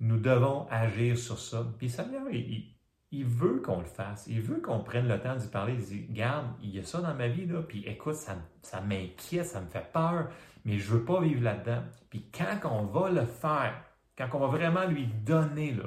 Nous 0.00 0.18
devons 0.18 0.66
agir 0.70 1.18
sur 1.18 1.38
ça. 1.38 1.66
Puis, 1.78 1.88
Seigneur, 1.88 2.28
il, 2.30 3.24
veut 3.24 3.60
qu'on 3.60 3.80
le 3.80 3.86
fasse. 3.86 4.26
Il 4.28 4.42
veut 4.42 4.60
qu'on 4.60 4.80
prenne 4.80 5.08
le 5.08 5.18
temps 5.18 5.36
d'y 5.36 5.48
parler. 5.48 5.74
Il 5.74 5.84
dit, 5.84 6.06
garde, 6.10 6.48
il 6.62 6.70
y 6.70 6.78
a 6.78 6.84
ça 6.84 7.00
dans 7.00 7.14
ma 7.14 7.28
vie, 7.28 7.46
là. 7.46 7.62
Puis, 7.62 7.84
écoute, 7.86 8.14
ça, 8.14 8.36
ça 8.62 8.80
m'inquiète, 8.80 9.46
ça 9.46 9.60
me 9.60 9.68
fait 9.68 9.90
peur 9.92 10.28
mais 10.66 10.78
je 10.78 10.92
veux 10.92 11.04
pas 11.04 11.20
vivre 11.20 11.42
là-dedans. 11.42 11.82
Puis 12.10 12.28
quand 12.36 12.58
on 12.64 12.86
va 12.86 13.08
le 13.08 13.24
faire, 13.24 13.82
quand 14.18 14.28
on 14.34 14.40
va 14.40 14.48
vraiment 14.48 14.84
lui 14.84 15.06
donner, 15.06 15.72
là, 15.72 15.84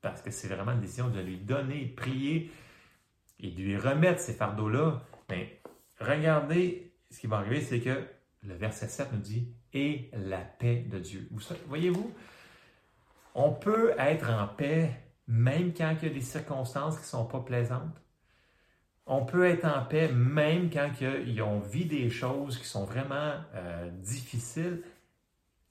parce 0.00 0.22
que 0.22 0.30
c'est 0.30 0.48
vraiment 0.48 0.72
une 0.72 0.80
décision 0.80 1.10
de 1.10 1.20
lui 1.20 1.36
donner, 1.36 1.86
prier 1.86 2.50
et 3.38 3.50
de 3.50 3.60
lui 3.60 3.76
remettre 3.76 4.20
ces 4.20 4.32
fardeaux-là, 4.32 5.02
mais 5.28 5.60
ben, 6.00 6.08
regardez, 6.08 6.94
ce 7.10 7.20
qui 7.20 7.26
va 7.26 7.36
arriver, 7.36 7.60
c'est 7.60 7.80
que 7.80 8.02
le 8.42 8.54
verset 8.54 8.88
7 8.88 9.12
nous 9.12 9.20
dit 9.20 9.54
Et 9.74 10.10
la 10.14 10.38
paix 10.38 10.86
de 10.88 10.98
Dieu. 10.98 11.28
Voyez-vous, 11.68 12.10
on 13.34 13.52
peut 13.52 13.94
être 13.98 14.30
en 14.30 14.48
paix 14.48 14.90
même 15.26 15.72
quand 15.72 15.94
il 16.02 16.08
y 16.08 16.10
a 16.10 16.14
des 16.14 16.20
circonstances 16.20 16.96
qui 16.96 17.02
ne 17.02 17.06
sont 17.06 17.24
pas 17.24 17.40
plaisantes 17.40 18.02
on 19.06 19.24
peut 19.24 19.44
être 19.46 19.64
en 19.64 19.84
paix 19.84 20.10
même 20.12 20.70
quand 20.70 20.90
ont 21.42 21.60
vu 21.60 21.84
des 21.84 22.08
choses 22.08 22.58
qui 22.58 22.66
sont 22.66 22.84
vraiment 22.84 23.34
euh, 23.54 23.90
difficiles. 24.00 24.82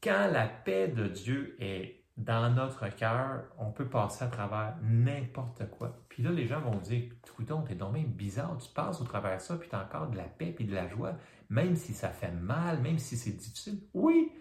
Quand 0.03 0.27
la 0.31 0.47
paix 0.47 0.87
de 0.87 1.07
Dieu 1.07 1.55
est 1.59 2.03
dans 2.17 2.49
notre 2.53 2.89
cœur, 2.89 3.43
on 3.57 3.71
peut 3.71 3.87
passer 3.87 4.25
à 4.25 4.27
travers 4.27 4.75
n'importe 4.83 5.69
quoi. 5.71 6.05
Puis 6.09 6.23
là, 6.23 6.31
les 6.31 6.45
gens 6.45 6.59
vont 6.59 6.77
dire, 6.77 7.03
écoute, 7.03 7.51
t'es 7.67 7.75
donc 7.75 7.97
bizarre, 7.97 8.57
tu 8.57 8.69
passes 8.73 8.99
au 8.99 9.05
travers 9.05 9.37
de 9.37 9.41
ça, 9.41 9.55
puis 9.55 9.69
tu 9.69 9.75
as 9.75 9.83
encore 9.83 10.09
de 10.09 10.17
la 10.17 10.23
paix 10.23 10.51
puis 10.51 10.65
de 10.65 10.75
la 10.75 10.87
joie, 10.87 11.15
même 11.49 11.75
si 11.75 11.93
ça 11.93 12.09
fait 12.09 12.31
mal, 12.31 12.81
même 12.81 12.99
si 12.99 13.15
c'est 13.15 13.31
difficile. 13.31 13.79
Oui, 13.93 14.31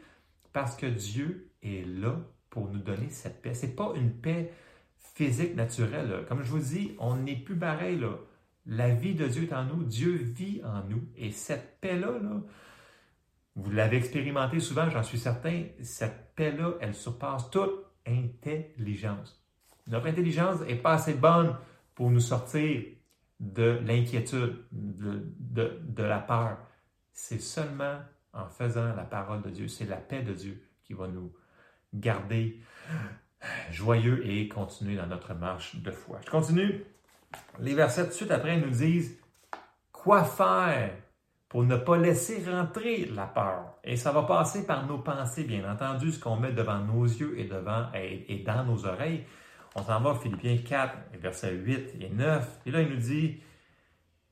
parce 0.52 0.76
que 0.76 0.86
Dieu 0.86 1.52
est 1.62 1.86
là 1.86 2.16
pour 2.50 2.68
nous 2.68 2.80
donner 2.80 3.08
cette 3.10 3.40
paix. 3.40 3.54
Ce 3.54 3.66
n'est 3.66 3.72
pas 3.72 3.92
une 3.96 4.12
paix 4.12 4.52
physique 5.14 5.54
naturelle. 5.54 6.24
Comme 6.28 6.42
je 6.42 6.50
vous 6.50 6.58
dis, 6.58 6.96
on 6.98 7.16
n'est 7.16 7.36
plus 7.36 7.56
pareil. 7.56 7.98
Là. 7.98 8.18
La 8.66 8.90
vie 8.90 9.14
de 9.14 9.26
Dieu 9.26 9.44
est 9.44 9.54
en 9.54 9.64
nous, 9.64 9.84
Dieu 9.84 10.12
vit 10.16 10.60
en 10.64 10.84
nous. 10.84 11.08
Et 11.16 11.30
cette 11.30 11.80
paix-là, 11.80 12.12
vous 13.56 13.70
l'avez 13.70 13.96
expérimenté 13.96 14.60
souvent, 14.60 14.88
j'en 14.90 15.02
suis 15.02 15.18
certain, 15.18 15.64
cette 15.82 16.34
paix-là, 16.34 16.74
elle 16.80 16.94
surpasse 16.94 17.50
toute 17.50 17.84
intelligence. 18.06 19.42
Notre 19.86 20.06
intelligence 20.06 20.60
n'est 20.60 20.76
pas 20.76 20.94
assez 20.94 21.14
bonne 21.14 21.56
pour 21.94 22.10
nous 22.10 22.20
sortir 22.20 22.82
de 23.40 23.80
l'inquiétude, 23.84 24.64
de, 24.70 26.02
la 26.02 26.18
peur. 26.18 26.58
C'est 27.12 27.40
seulement 27.40 27.98
en 28.32 28.46
faisant 28.46 28.94
la 28.94 29.04
parole 29.04 29.42
de 29.42 29.50
Dieu, 29.50 29.68
c'est 29.68 29.86
la 29.86 29.96
paix 29.96 30.22
de 30.22 30.32
Dieu 30.32 30.62
qui 30.84 30.92
va 30.92 31.08
nous 31.08 31.32
garder 31.94 32.60
joyeux 33.70 34.26
et 34.26 34.48
continuer 34.48 34.96
dans 34.96 35.06
notre 35.06 35.34
marche 35.34 35.76
de 35.76 35.90
foi. 35.90 36.20
Je 36.24 36.30
continue 36.30 36.84
les 37.60 37.74
versets 37.74 38.06
de 38.06 38.12
suite 38.12 38.30
après 38.30 38.56
nous 38.56 38.70
disent 38.70 39.18
quoi 39.92 40.24
faire 40.24 40.92
pour 41.48 41.64
ne 41.64 41.76
pas 41.76 41.96
laisser 41.96 42.44
rentrer 42.48 43.06
la 43.06 43.26
peur? 43.26 43.74
Et 43.84 43.96
ça 43.96 44.12
va 44.12 44.22
passer 44.22 44.66
par 44.66 44.86
nos 44.86 44.98
pensées, 44.98 45.44
bien 45.44 45.70
entendu, 45.70 46.12
ce 46.12 46.20
qu'on 46.20 46.36
met 46.36 46.52
devant 46.52 46.78
nos 46.78 47.04
yeux 47.04 47.38
et, 47.38 47.44
devant, 47.44 47.86
et, 47.94 48.42
dans 48.46 48.64
nos 48.64 48.86
oreilles. 48.86 49.24
On 49.74 49.82
s'en 49.82 50.00
va 50.00 50.14
Philippiens 50.14 50.58
4, 50.58 50.94
versets 51.20 51.52
8 51.52 51.94
et 52.00 52.08
9. 52.08 52.60
Et 52.66 52.70
là, 52.70 52.82
il 52.82 52.88
nous 52.88 53.00
dit, 53.00 53.40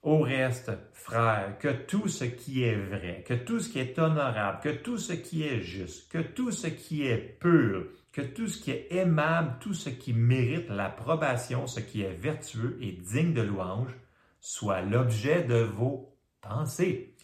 au 0.03 0.20
reste, 0.20 0.70
frères, 0.92 1.59
que 1.59 1.68
tout 1.68 2.09
ce 2.09 2.24
qui 2.24 2.62
est 2.62 2.76
vrai, 2.76 3.24
que 3.26 3.34
tout 3.34 3.61
ce 3.61 3.68
qui 3.68 3.78
est 3.80 3.99
honorable, 3.99 4.61
que 4.62 4.68
tout 4.68 4.99
ce 4.99 5.12
qui 5.12 5.42
est 5.42 5.61
juste, 5.61 6.11
que 6.11 6.18
tout 6.18 6.53
ce 6.53 6.68
qui 6.68 7.07
est 7.07 7.38
pur, 7.40 7.86
que 8.12 8.22
tout 8.22 8.49
ce 8.49 8.61
qui 8.61 8.70
est 8.70 8.88
aimable, 8.90 9.57
tout 9.61 9.74
ce 9.74 9.90
qui 9.90 10.12
mérite 10.12 10.70
l'approbation, 10.70 11.66
ce 11.66 11.80
qui 11.80 12.03
est 12.03 12.12
vertueux 12.12 12.78
et 12.80 12.92
digne 12.92 13.34
de 13.34 13.42
louange, 13.42 13.94
soit 14.40 14.82
l'objet 14.82 15.42
de 15.42 15.57
vos 15.57 16.16
pensez. 16.40 17.14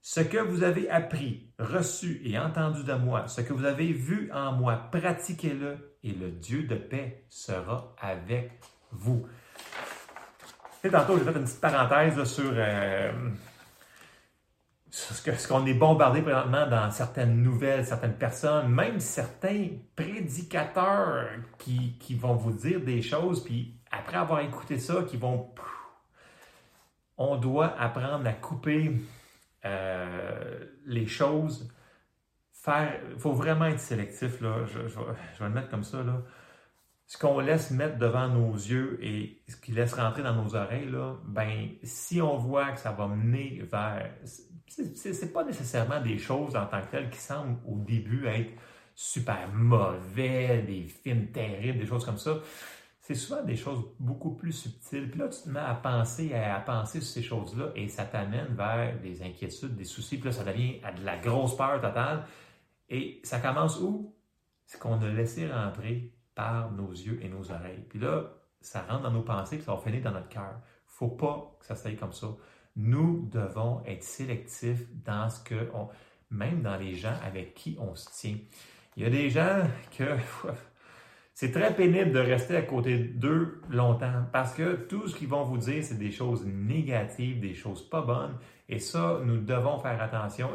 Ce 0.00 0.20
que 0.20 0.38
vous 0.38 0.64
avez 0.64 0.90
appris, 0.90 1.48
reçu 1.58 2.20
et 2.24 2.38
entendu 2.38 2.82
de 2.82 2.94
moi, 2.94 3.28
ce 3.28 3.40
que 3.40 3.52
vous 3.52 3.64
avez 3.64 3.92
vu 3.92 4.30
en 4.32 4.52
moi, 4.52 4.88
pratiquez-le 4.90 5.96
et 6.02 6.12
le 6.12 6.30
Dieu 6.30 6.64
de 6.64 6.74
paix 6.74 7.24
sera 7.28 7.94
avec 8.00 8.50
vous. 8.90 9.26
Tantôt, 10.90 11.16
j'ai 11.16 11.24
fait 11.24 11.38
une 11.38 11.44
petite 11.44 11.60
parenthèse 11.60 12.24
sur, 12.24 12.52
euh, 12.54 13.12
ce 14.90 15.48
qu'on 15.48 15.64
est 15.64 15.74
bombardé 15.74 16.22
présentement 16.22 16.66
dans 16.66 16.90
certaines 16.90 17.40
nouvelles, 17.40 17.86
certaines 17.86 18.16
personnes, 18.16 18.68
même 18.68 18.98
certains 18.98 19.68
prédicateurs 19.94 21.28
qui, 21.58 21.96
vont 22.20 22.34
vous 22.34 22.52
dire 22.52 22.80
des 22.80 23.00
choses, 23.00 23.44
puis 23.44 23.78
après 23.90 24.16
avoir 24.16 24.40
écouté 24.40 24.78
ça, 24.78 25.02
qui 25.08 25.16
vont 25.16 25.54
on 27.16 27.36
doit 27.36 27.78
apprendre 27.78 28.26
à 28.26 28.32
couper 28.32 28.92
euh, 29.64 30.64
les 30.86 31.06
choses. 31.06 31.72
Il 32.66 33.18
faut 33.18 33.32
vraiment 33.32 33.66
être 33.66 33.80
sélectif, 33.80 34.40
là. 34.40 34.64
Je, 34.66 34.78
vais, 34.78 35.04
le 35.40 35.50
mettre 35.50 35.68
comme 35.68 35.84
ça. 35.84 36.02
Là. 36.02 36.22
Ce 37.12 37.18
qu'on 37.18 37.40
laisse 37.40 37.70
mettre 37.70 37.98
devant 37.98 38.26
nos 38.26 38.54
yeux 38.54 38.98
et 39.02 39.42
ce 39.46 39.56
qui 39.56 39.72
laisse 39.72 39.92
rentrer 39.92 40.22
dans 40.22 40.34
nos 40.34 40.56
oreilles, 40.56 40.90
là, 40.90 41.18
ben, 41.26 41.68
si 41.82 42.22
on 42.22 42.38
voit 42.38 42.72
que 42.72 42.80
ça 42.80 42.90
va 42.90 43.06
mener 43.06 43.62
vers. 43.70 44.10
C'est 44.66 45.30
pas 45.30 45.44
nécessairement 45.44 46.00
des 46.00 46.16
choses 46.16 46.56
en 46.56 46.64
tant 46.64 46.80
que 46.80 46.90
telles 46.90 47.10
qui 47.10 47.18
semblent 47.18 47.58
au 47.66 47.76
début 47.76 48.26
être 48.28 48.52
super 48.94 49.52
mauvais, 49.52 50.62
des 50.62 50.84
films 50.84 51.26
terribles, 51.26 51.80
des 51.80 51.86
choses 51.86 52.06
comme 52.06 52.16
ça 52.16 52.38
c'est 53.02 53.16
souvent 53.16 53.42
des 53.42 53.56
choses 53.56 53.84
beaucoup 53.98 54.30
plus 54.30 54.52
subtiles. 54.52 55.10
Puis 55.10 55.18
là, 55.18 55.28
tu 55.28 55.42
te 55.42 55.48
mets 55.48 55.58
à 55.58 55.74
penser, 55.74 56.32
à, 56.34 56.60
penser 56.60 57.00
sur 57.00 57.10
ces 57.10 57.22
choses-là 57.22 57.72
et 57.74 57.88
ça 57.88 58.04
t'amène 58.04 58.54
vers 58.54 58.98
des 59.00 59.22
inquiétudes, 59.24 59.74
des 59.74 59.84
soucis. 59.84 60.18
Puis 60.18 60.26
là, 60.26 60.32
ça 60.32 60.44
devient 60.44 60.76
à 60.84 60.92
de 60.92 61.04
la 61.04 61.18
grosse 61.18 61.56
peur 61.56 61.80
totale. 61.80 62.24
Et 62.88 63.20
ça 63.24 63.40
commence 63.40 63.80
où? 63.80 64.14
C'est 64.66 64.78
qu'on 64.78 65.02
a 65.02 65.08
laissé 65.08 65.50
rentrer 65.50 66.14
par 66.34 66.72
nos 66.72 66.90
yeux 66.90 67.20
et 67.22 67.28
nos 67.28 67.50
oreilles. 67.50 67.84
Puis 67.88 67.98
là, 67.98 68.32
ça 68.60 68.82
rentre 68.82 69.02
dans 69.02 69.10
nos 69.10 69.22
pensées, 69.22 69.56
puis 69.56 69.64
ça 69.64 69.74
va 69.74 69.80
finir 69.80 70.02
dans 70.02 70.12
notre 70.12 70.28
cœur. 70.28 70.60
faut 70.86 71.08
pas 71.08 71.56
que 71.60 71.66
ça 71.66 71.74
se 71.74 71.88
comme 71.90 72.12
ça. 72.12 72.28
Nous 72.76 73.28
devons 73.30 73.82
être 73.84 74.02
sélectifs 74.02 74.86
dans 75.04 75.28
ce 75.28 75.42
que 75.42 75.68
on, 75.74 75.88
même 76.30 76.62
dans 76.62 76.76
les 76.76 76.94
gens 76.94 77.14
avec 77.22 77.54
qui 77.54 77.76
on 77.78 77.94
se 77.94 78.08
tient. 78.10 78.38
Il 78.96 79.02
y 79.02 79.06
a 79.06 79.10
des 79.10 79.30
gens 79.30 79.64
que 79.96 80.16
c'est 81.34 81.50
très 81.50 81.74
pénible 81.74 82.12
de 82.12 82.18
rester 82.18 82.56
à 82.56 82.62
côté 82.62 82.98
d'eux 82.98 83.60
longtemps 83.68 84.24
parce 84.32 84.54
que 84.54 84.74
tout 84.74 85.08
ce 85.08 85.16
qu'ils 85.16 85.28
vont 85.28 85.44
vous 85.44 85.58
dire, 85.58 85.84
c'est 85.84 85.98
des 85.98 86.10
choses 86.10 86.46
négatives, 86.46 87.40
des 87.40 87.54
choses 87.54 87.88
pas 87.88 88.02
bonnes. 88.02 88.36
Et 88.68 88.78
ça, 88.78 89.20
nous 89.24 89.38
devons 89.38 89.78
faire 89.78 90.00
attention. 90.00 90.50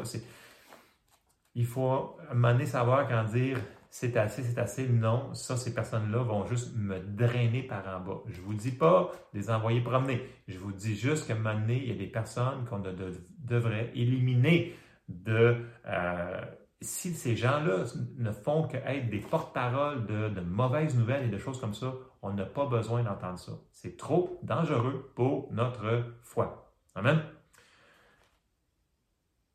Il 1.54 1.66
faut 1.66 2.16
à 2.30 2.66
savoir 2.66 3.08
quand 3.08 3.24
dire 3.24 3.58
c'est 3.90 4.16
assez, 4.16 4.42
c'est 4.42 4.58
assez. 4.58 4.88
Non, 4.88 5.32
ça, 5.34 5.56
ces 5.56 5.74
personnes-là 5.74 6.22
vont 6.22 6.44
juste 6.46 6.76
me 6.76 6.98
drainer 6.98 7.62
par 7.62 7.86
en 7.88 8.00
bas. 8.00 8.20
Je 8.26 8.40
vous 8.40 8.54
dis 8.54 8.72
pas 8.72 9.10
de 9.32 9.38
les 9.38 9.50
envoyer 9.50 9.80
promener. 9.80 10.22
Je 10.46 10.58
vous 10.58 10.72
dis 10.72 10.94
juste 10.94 11.26
qu'à 11.26 11.34
un 11.34 11.38
moment 11.38 11.58
donné, 11.58 11.78
il 11.78 11.88
y 11.88 11.92
a 11.92 11.94
des 11.94 12.06
personnes 12.06 12.66
qu'on 12.68 12.80
devrait 12.80 13.90
éliminer 13.94 14.74
de, 15.08 15.64
euh, 15.86 16.44
si 16.80 17.14
ces 17.14 17.34
gens-là 17.34 17.84
ne 18.18 18.30
font 18.30 18.64
qu'être 18.64 19.08
des 19.08 19.20
porte-paroles 19.20 20.06
de, 20.06 20.40
mauvaises 20.40 20.96
nouvelles 20.96 21.24
et 21.24 21.30
de 21.30 21.38
choses 21.38 21.60
comme 21.60 21.74
ça, 21.74 21.94
on 22.22 22.32
n'a 22.32 22.44
pas 22.44 22.66
besoin 22.66 23.02
d'entendre 23.02 23.38
ça. 23.38 23.52
C'est 23.72 23.96
trop 23.96 24.38
dangereux 24.42 25.12
pour 25.14 25.52
notre 25.52 26.04
foi. 26.22 26.72
Amen. 26.94 27.22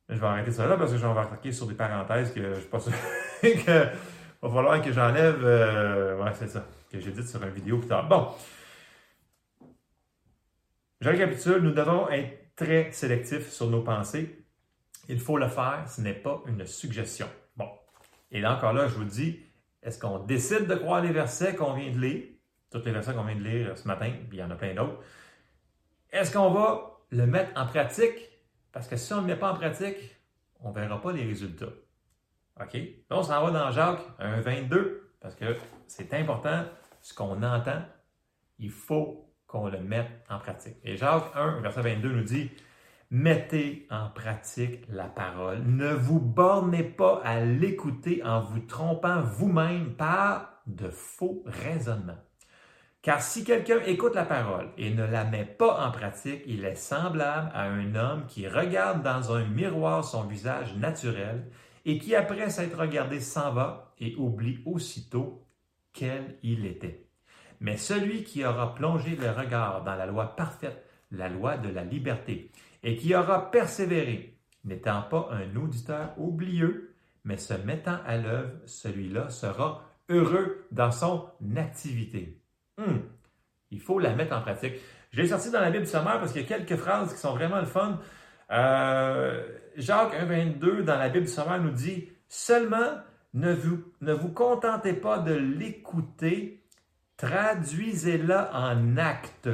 Je 0.09 0.19
vais 0.19 0.27
arrêter 0.27 0.51
ça 0.51 0.67
là 0.67 0.75
parce 0.75 0.91
que 0.91 0.97
je 0.97 1.05
vais 1.05 1.19
attaquer 1.19 1.51
sur 1.51 1.65
des 1.65 1.75
parenthèses 1.75 2.33
que 2.33 2.41
je 2.41 2.47
ne 2.49 2.55
suis 2.55 2.69
pas 2.69 2.79
sûr 2.79 2.91
qu'il 3.41 3.57
va 4.47 4.55
falloir 4.55 4.81
que 4.81 4.91
j'enlève. 4.91 5.43
Euh, 5.43 6.23
ouais, 6.23 6.31
c'est 6.33 6.47
ça, 6.47 6.65
que 6.91 6.99
j'ai 6.99 7.11
dit 7.11 7.27
sur 7.27 7.41
une 7.43 7.49
vidéo 7.49 7.77
plus 7.77 7.87
tard. 7.87 8.07
Bon. 8.07 8.27
Je 11.01 11.09
récapitule, 11.09 11.57
nous 11.57 11.71
devons 11.73 12.09
être 12.09 12.55
très 12.55 12.91
sélectifs 12.91 13.49
sur 13.49 13.69
nos 13.69 13.81
pensées 13.81 14.43
il 15.09 15.19
faut 15.19 15.37
le 15.37 15.47
faire, 15.47 15.85
ce 15.87 16.01
n'est 16.01 16.13
pas 16.13 16.41
une 16.47 16.65
suggestion. 16.65 17.27
Bon. 17.55 17.69
Et 18.31 18.41
là 18.41 18.55
encore 18.55 18.73
là, 18.73 18.87
je 18.87 18.95
vous 18.95 19.03
dis, 19.03 19.39
est-ce 19.81 19.99
qu'on 19.99 20.19
décide 20.19 20.67
de 20.67 20.75
croire 20.75 21.01
les 21.01 21.11
versets 21.11 21.55
qu'on 21.55 21.73
vient 21.73 21.91
de 21.91 21.99
lire, 21.99 22.23
tous 22.71 22.83
les 22.85 22.91
versets 22.91 23.13
qu'on 23.13 23.25
vient 23.25 23.35
de 23.35 23.43
lire 23.43 23.77
ce 23.77 23.87
matin, 23.87 24.11
puis 24.29 24.37
il 24.37 24.39
y 24.39 24.43
en 24.43 24.51
a 24.51 24.55
plein 24.55 24.73
d'autres, 24.73 24.99
est-ce 26.11 26.31
qu'on 26.31 26.51
va 26.51 26.99
le 27.09 27.25
mettre 27.25 27.59
en 27.59 27.65
pratique? 27.65 28.29
Parce 28.71 28.87
que 28.87 28.95
si 28.95 29.13
on 29.13 29.17
ne 29.17 29.21
le 29.21 29.27
met 29.27 29.39
pas 29.39 29.51
en 29.51 29.55
pratique, 29.55 29.97
on 30.61 30.69
ne 30.69 30.75
verra 30.75 31.01
pas 31.01 31.11
les 31.11 31.25
résultats. 31.25 31.73
OK? 32.61 32.73
Là, 32.73 33.17
on 33.17 33.23
s'en 33.23 33.43
va 33.43 33.51
dans 33.51 33.71
Jacques 33.71 34.03
1, 34.19 34.41
22, 34.41 35.11
parce 35.19 35.35
que 35.35 35.55
c'est 35.87 36.13
important, 36.13 36.63
ce 37.01 37.13
qu'on 37.13 37.41
entend, 37.43 37.81
il 38.59 38.71
faut 38.71 39.29
qu'on 39.47 39.67
le 39.67 39.79
mette 39.79 40.09
en 40.29 40.39
pratique. 40.39 40.77
Et 40.83 40.95
Jacques 40.97 41.31
1, 41.35 41.61
verset 41.61 41.81
22 41.81 42.11
nous 42.11 42.23
dit, 42.23 42.51
Mettez 43.15 43.85
en 43.91 44.09
pratique 44.09 44.85
la 44.89 45.03
parole. 45.03 45.61
Ne 45.61 45.93
vous 45.93 46.19
bornez 46.19 46.81
pas 46.81 47.21
à 47.23 47.41
l'écouter 47.41 48.23
en 48.23 48.41
vous 48.41 48.61
trompant 48.61 49.21
vous-même 49.21 49.93
par 49.93 50.61
de 50.65 50.89
faux 50.89 51.43
raisonnements. 51.45 52.17
Car 53.03 53.21
si 53.21 53.43
quelqu'un 53.43 53.81
écoute 53.85 54.15
la 54.15 54.25
parole 54.25 54.69
et 54.79 54.91
ne 54.91 55.05
la 55.05 55.25
met 55.25 55.45
pas 55.45 55.85
en 55.85 55.91
pratique, 55.91 56.41
il 56.47 56.65
est 56.65 56.73
semblable 56.73 57.51
à 57.53 57.65
un 57.65 57.93
homme 57.93 58.25
qui 58.25 58.47
regarde 58.47 59.03
dans 59.03 59.31
un 59.31 59.45
miroir 59.45 60.03
son 60.03 60.23
visage 60.23 60.75
naturel 60.77 61.45
et 61.85 61.97
qui, 61.97 62.15
après 62.15 62.49
s'être 62.49 62.77
regardé, 62.77 63.19
s'en 63.19 63.53
va 63.53 63.93
et 63.99 64.15
oublie 64.17 64.59
aussitôt 64.65 65.45
quel 65.91 66.37
il 66.43 66.65
était. 66.65 67.07
Mais 67.59 67.77
celui 67.77 68.23
qui 68.23 68.43
aura 68.43 68.75
plongé 68.75 69.15
le 69.15 69.31
regard 69.31 69.83
dans 69.83 69.95
la 69.95 70.05
loi 70.05 70.35
parfaite, 70.35 70.83
la 71.11 71.29
loi 71.29 71.57
de 71.57 71.69
la 71.69 71.83
liberté, 71.83 72.51
et 72.83 72.95
qui 72.95 73.15
aura 73.15 73.51
persévéré, 73.51 74.37
n'étant 74.65 75.03
pas 75.03 75.29
un 75.31 75.55
auditeur 75.55 76.13
oublieux, 76.17 76.93
mais 77.23 77.37
se 77.37 77.53
mettant 77.53 77.99
à 78.05 78.17
l'œuvre, 78.17 78.51
celui-là 78.65 79.29
sera 79.29 79.83
heureux 80.09 80.65
dans 80.71 80.91
son 80.91 81.29
activité. 81.55 82.41
Hmm. 82.77 82.97
Il 83.71 83.79
faut 83.79 83.99
la 83.99 84.13
mettre 84.13 84.35
en 84.35 84.41
pratique. 84.41 84.75
Je 85.11 85.25
sorti 85.25 85.51
dans 85.51 85.61
la 85.61 85.71
Bible 85.71 85.87
sommaire 85.87 86.19
parce 86.19 86.31
qu'il 86.31 86.41
y 86.41 86.45
a 86.45 86.47
quelques 86.47 86.75
phrases 86.75 87.13
qui 87.13 87.19
sont 87.19 87.33
vraiment 87.33 87.59
le 87.59 87.65
fun. 87.65 87.99
Euh, 88.51 89.47
Jacques 89.75 90.13
1,22 90.13 90.81
dans 90.81 90.97
la 90.97 91.09
Bible 91.09 91.27
sommaire 91.27 91.61
nous 91.61 91.71
dit 91.71 92.09
Seulement 92.27 92.97
ne 93.33 93.53
vous, 93.53 93.83
ne 94.01 94.13
vous 94.13 94.29
contentez 94.29 94.93
pas 94.93 95.19
de 95.19 95.33
l'écouter, 95.33 96.63
traduisez-la 97.17 98.51
en 98.53 98.97
acte, 98.97 99.49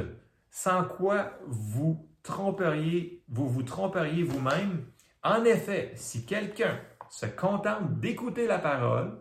sans 0.50 0.84
quoi 0.84 1.32
vous 1.46 2.06
tromperiez, 2.22 3.24
vous 3.28 3.48
vous 3.48 3.62
tromperiez 3.62 4.22
vous-même. 4.22 4.84
En 5.22 5.44
effet, 5.44 5.92
si 5.96 6.26
quelqu'un 6.26 6.78
se 7.08 7.26
contente 7.26 7.98
d'écouter 7.98 8.46
la 8.46 8.58
parole 8.58 9.18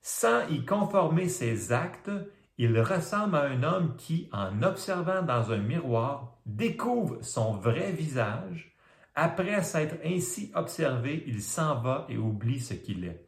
sans 0.00 0.46
y 0.48 0.64
conformer 0.64 1.28
ses 1.28 1.72
actes, 1.72 2.10
il 2.58 2.78
ressemble 2.80 3.36
à 3.36 3.44
un 3.44 3.62
homme 3.62 3.96
qui, 3.96 4.28
en 4.32 4.62
observant 4.62 5.22
dans 5.22 5.52
un 5.52 5.58
miroir, 5.58 6.38
découvre 6.46 7.18
son 7.22 7.52
vrai 7.52 7.92
visage. 7.92 8.71
Après 9.14 9.62
s'être 9.62 9.96
ainsi 10.04 10.50
observé, 10.54 11.24
il 11.26 11.42
s'en 11.42 11.80
va 11.80 12.06
et 12.08 12.16
oublie 12.16 12.60
ce 12.60 12.74
qu'il 12.74 13.04
est. 13.04 13.26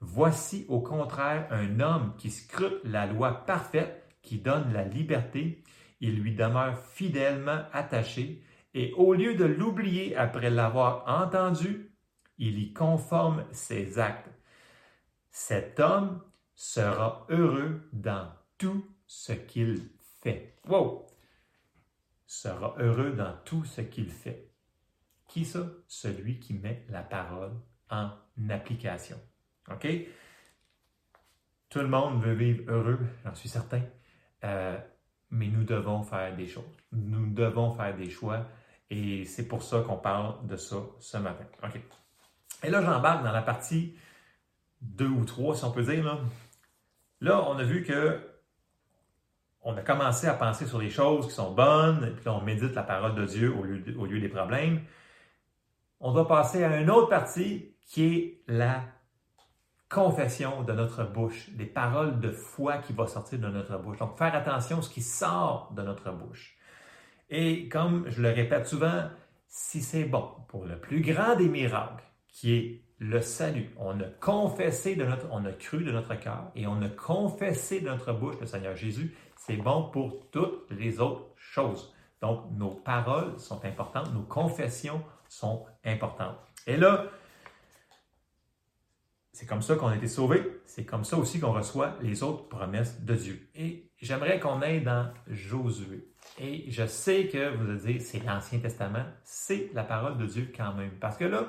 Voici 0.00 0.66
au 0.68 0.80
contraire 0.80 1.48
un 1.50 1.80
homme 1.80 2.14
qui 2.18 2.30
scrute 2.30 2.80
la 2.84 3.06
loi 3.06 3.44
parfaite 3.46 4.04
qui 4.22 4.38
donne 4.38 4.72
la 4.72 4.84
liberté 4.84 5.64
il 6.04 6.20
lui 6.20 6.34
demeure 6.34 6.78
fidèlement 6.78 7.64
attaché 7.72 8.42
et 8.74 8.92
au 8.92 9.14
lieu 9.14 9.34
de 9.36 9.44
l'oublier 9.44 10.16
après 10.16 10.50
l'avoir 10.50 11.04
entendu, 11.06 11.96
il 12.36 12.58
y 12.58 12.74
conforme 12.74 13.46
ses 13.52 13.98
actes. 13.98 14.28
Cet 15.30 15.80
homme 15.80 16.22
sera 16.54 17.26
heureux 17.30 17.88
dans 17.92 18.28
tout 18.58 18.84
ce 19.06 19.32
qu'il 19.32 19.88
fait. 20.22 20.58
Wow! 20.68 21.06
sera 22.26 22.74
heureux 22.78 23.12
dans 23.12 23.34
tout 23.44 23.64
ce 23.64 23.80
qu'il 23.80 24.10
fait. 24.10 24.53
Qui 25.34 25.44
ça? 25.44 25.66
Celui 25.88 26.38
qui 26.38 26.54
met 26.54 26.86
la 26.90 27.02
parole 27.02 27.54
en 27.90 28.10
application. 28.50 29.16
OK? 29.68 29.84
Tout 31.68 31.80
le 31.80 31.88
monde 31.88 32.22
veut 32.22 32.34
vivre 32.34 32.70
heureux, 32.72 33.00
j'en 33.24 33.34
suis 33.34 33.48
certain, 33.48 33.82
euh, 34.44 34.78
mais 35.30 35.48
nous 35.48 35.64
devons 35.64 36.04
faire 36.04 36.36
des 36.36 36.46
choses. 36.46 36.62
Nous 36.92 37.32
devons 37.32 37.74
faire 37.74 37.96
des 37.96 38.10
choix 38.10 38.46
et 38.90 39.24
c'est 39.24 39.48
pour 39.48 39.64
ça 39.64 39.80
qu'on 39.80 39.96
parle 39.96 40.46
de 40.46 40.54
ça 40.54 40.76
ce 41.00 41.16
matin. 41.16 41.46
OK? 41.64 41.80
Et 42.62 42.70
là, 42.70 42.80
j'embarque 42.80 43.24
dans 43.24 43.32
la 43.32 43.42
partie 43.42 43.96
2 44.82 45.08
ou 45.08 45.24
3, 45.24 45.56
si 45.56 45.64
on 45.64 45.72
peut 45.72 45.82
dire. 45.82 46.04
Là, 46.04 46.20
là 47.20 47.42
on 47.42 47.58
a 47.58 47.64
vu 47.64 47.82
que 47.82 48.20
on 49.62 49.76
a 49.76 49.82
commencé 49.82 50.28
à 50.28 50.34
penser 50.34 50.64
sur 50.64 50.78
les 50.78 50.90
choses 50.90 51.26
qui 51.26 51.32
sont 51.32 51.52
bonnes, 51.52 52.04
et 52.04 52.10
puis 52.12 52.28
on 52.28 52.40
médite 52.40 52.76
la 52.76 52.84
parole 52.84 53.16
de 53.16 53.24
Dieu 53.24 53.52
au 53.52 53.64
lieu, 53.64 53.82
au 53.98 54.06
lieu 54.06 54.20
des 54.20 54.28
problèmes. 54.28 54.80
On 56.06 56.12
va 56.12 56.26
passer 56.26 56.62
à 56.62 56.82
une 56.82 56.90
autre 56.90 57.08
partie 57.08 57.74
qui 57.80 58.04
est 58.04 58.42
la 58.46 58.82
confession 59.88 60.62
de 60.62 60.74
notre 60.74 61.02
bouche, 61.02 61.48
des 61.54 61.64
paroles 61.64 62.20
de 62.20 62.30
foi 62.30 62.76
qui 62.76 62.92
vont 62.92 63.06
sortir 63.06 63.38
de 63.38 63.48
notre 63.48 63.78
bouche. 63.78 63.96
Donc, 63.96 64.18
faire 64.18 64.34
attention 64.34 64.80
à 64.80 64.82
ce 64.82 64.90
qui 64.90 65.00
sort 65.00 65.72
de 65.74 65.80
notre 65.80 66.12
bouche. 66.12 66.58
Et 67.30 67.70
comme 67.70 68.04
je 68.10 68.20
le 68.20 68.28
répète 68.28 68.66
souvent, 68.66 69.04
si 69.48 69.80
c'est 69.80 70.04
bon 70.04 70.28
pour 70.48 70.66
le 70.66 70.78
plus 70.78 71.00
grand 71.00 71.36
des 71.36 71.48
miracles, 71.48 72.04
qui 72.28 72.54
est 72.54 72.82
le 72.98 73.22
salut, 73.22 73.70
on 73.78 73.98
a 73.98 74.08
confessé 74.20 74.96
de 74.96 75.04
notre, 75.06 75.26
on 75.32 75.42
a 75.46 75.52
cru 75.52 75.84
de 75.84 75.90
notre 75.90 76.16
cœur 76.16 76.52
et 76.54 76.66
on 76.66 76.82
a 76.82 76.88
confessé 76.90 77.80
de 77.80 77.88
notre 77.88 78.12
bouche 78.12 78.36
le 78.42 78.46
Seigneur 78.46 78.76
Jésus, 78.76 79.16
c'est 79.36 79.56
bon 79.56 79.84
pour 79.84 80.28
toutes 80.30 80.70
les 80.70 81.00
autres 81.00 81.30
choses. 81.36 81.94
Donc, 82.20 82.44
nos 82.58 82.72
paroles 82.72 83.38
sont 83.38 83.64
importantes, 83.64 84.12
nos 84.12 84.24
confessions 84.24 85.02
sont 85.34 85.66
importantes. 85.84 86.38
Et 86.66 86.76
là, 86.76 87.06
c'est 89.32 89.46
comme 89.46 89.62
ça 89.62 89.74
qu'on 89.74 89.88
a 89.88 89.96
été 89.96 90.06
sauvé. 90.06 90.60
C'est 90.64 90.84
comme 90.84 91.04
ça 91.04 91.16
aussi 91.16 91.40
qu'on 91.40 91.52
reçoit 91.52 91.96
les 92.00 92.22
autres 92.22 92.48
promesses 92.48 93.00
de 93.02 93.14
Dieu. 93.14 93.48
Et 93.56 93.90
j'aimerais 94.00 94.38
qu'on 94.38 94.62
aille 94.62 94.82
dans 94.82 95.12
Josué. 95.26 96.08
Et 96.38 96.70
je 96.70 96.86
sais 96.86 97.26
que 97.26 97.54
vous 97.56 97.68
allez 97.68 97.94
dire, 97.94 98.00
c'est 98.00 98.24
l'Ancien 98.24 98.60
Testament, 98.60 99.04
c'est 99.24 99.70
la 99.74 99.82
parole 99.82 100.18
de 100.18 100.26
Dieu 100.26 100.52
quand 100.56 100.72
même. 100.74 100.92
Parce 101.00 101.16
que 101.16 101.24
là, 101.24 101.48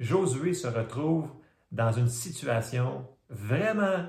Josué 0.00 0.52
se 0.52 0.66
retrouve 0.66 1.30
dans 1.70 1.92
une 1.92 2.08
situation 2.08 3.06
vraiment 3.30 4.06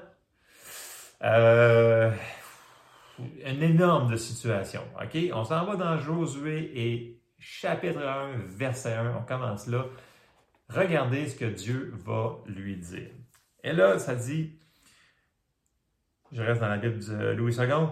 euh, 1.24 2.12
une 3.46 3.62
énorme 3.62 4.18
situation. 4.18 4.82
OK? 5.00 5.18
On 5.34 5.46
s'en 5.46 5.66
va 5.66 5.76
dans 5.76 6.00
Josué 6.00 6.72
et 6.76 7.23
chapitre 7.44 8.02
1, 8.02 8.38
verset 8.46 8.94
1, 8.94 9.18
on 9.18 9.22
commence 9.24 9.68
là. 9.68 9.86
Regardez 10.70 11.28
ce 11.28 11.36
que 11.36 11.46
Dieu 11.46 11.94
va 12.06 12.38
lui 12.48 12.78
dire. 12.78 13.12
Et 13.64 13.74
là, 13.74 14.00
ça 14.00 14.16
dit, 14.16 14.58
je 16.32 16.42
reste 16.42 16.62
dans 16.62 16.70
la 16.70 16.78
Bible 16.78 17.00
de 17.00 17.32
Louis 17.34 17.56
II, 17.56 17.88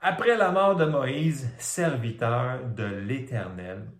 après 0.00 0.36
la 0.36 0.50
mort 0.50 0.76
de 0.76 0.84
Moïse, 0.84 1.50
serviteur 1.58 2.62
de 2.64 2.84
l'Éternel, 2.84 3.90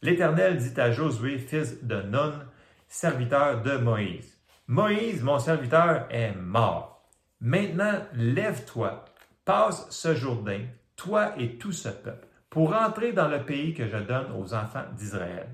l'Éternel 0.00 0.56
dit 0.58 0.80
à 0.80 0.92
Josué, 0.92 1.38
fils 1.38 1.84
de 1.84 2.02
Nun, 2.02 2.46
serviteur 2.88 3.62
de 3.62 3.76
Moïse, 3.76 4.40
Moïse, 4.68 5.22
mon 5.22 5.38
serviteur, 5.38 6.06
est 6.10 6.34
mort. 6.34 7.08
Maintenant, 7.40 8.04
lève-toi, 8.14 9.04
passe 9.44 9.90
ce 9.90 10.14
Jourdain, 10.14 10.66
toi 10.94 11.34
et 11.36 11.58
tout 11.58 11.72
ce 11.72 11.88
peuple, 11.88 12.26
pour 12.56 12.74
entrer 12.74 13.12
dans 13.12 13.28
le 13.28 13.44
pays 13.44 13.74
que 13.74 13.86
je 13.86 13.98
donne 13.98 14.32
aux 14.34 14.54
enfants 14.54 14.86
d'Israël. 14.96 15.46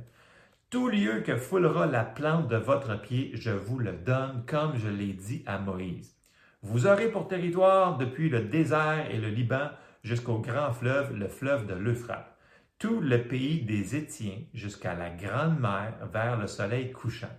Tout 0.71 0.87
lieu 0.87 1.23
que 1.23 1.37
foulera 1.37 1.87
la 1.87 2.05
plante 2.05 2.47
de 2.47 2.55
votre 2.55 2.95
pied, 3.01 3.33
je 3.35 3.51
vous 3.51 3.81
le 3.81 3.91
donne, 3.91 4.45
comme 4.47 4.77
je 4.77 4.87
l'ai 4.87 5.13
dit 5.13 5.43
à 5.45 5.59
Moïse. 5.59 6.15
Vous 6.63 6.87
aurez 6.87 7.09
pour 7.09 7.27
territoire 7.27 7.99
depuis 7.99 8.29
le 8.29 8.43
désert 8.43 9.11
et 9.11 9.19
le 9.19 9.31
Liban 9.31 9.71
jusqu'au 10.05 10.39
grand 10.39 10.73
fleuve, 10.73 11.13
le 11.17 11.27
fleuve 11.27 11.67
de 11.67 11.75
l'Euphrate, 11.75 12.37
tout 12.79 13.01
le 13.01 13.25
pays 13.25 13.63
des 13.63 13.97
Étiens 13.97 14.39
jusqu'à 14.55 14.95
la 14.95 15.11
grande 15.11 15.59
mer 15.59 15.95
vers 16.13 16.39
le 16.39 16.47
soleil 16.47 16.93
couchant. 16.93 17.37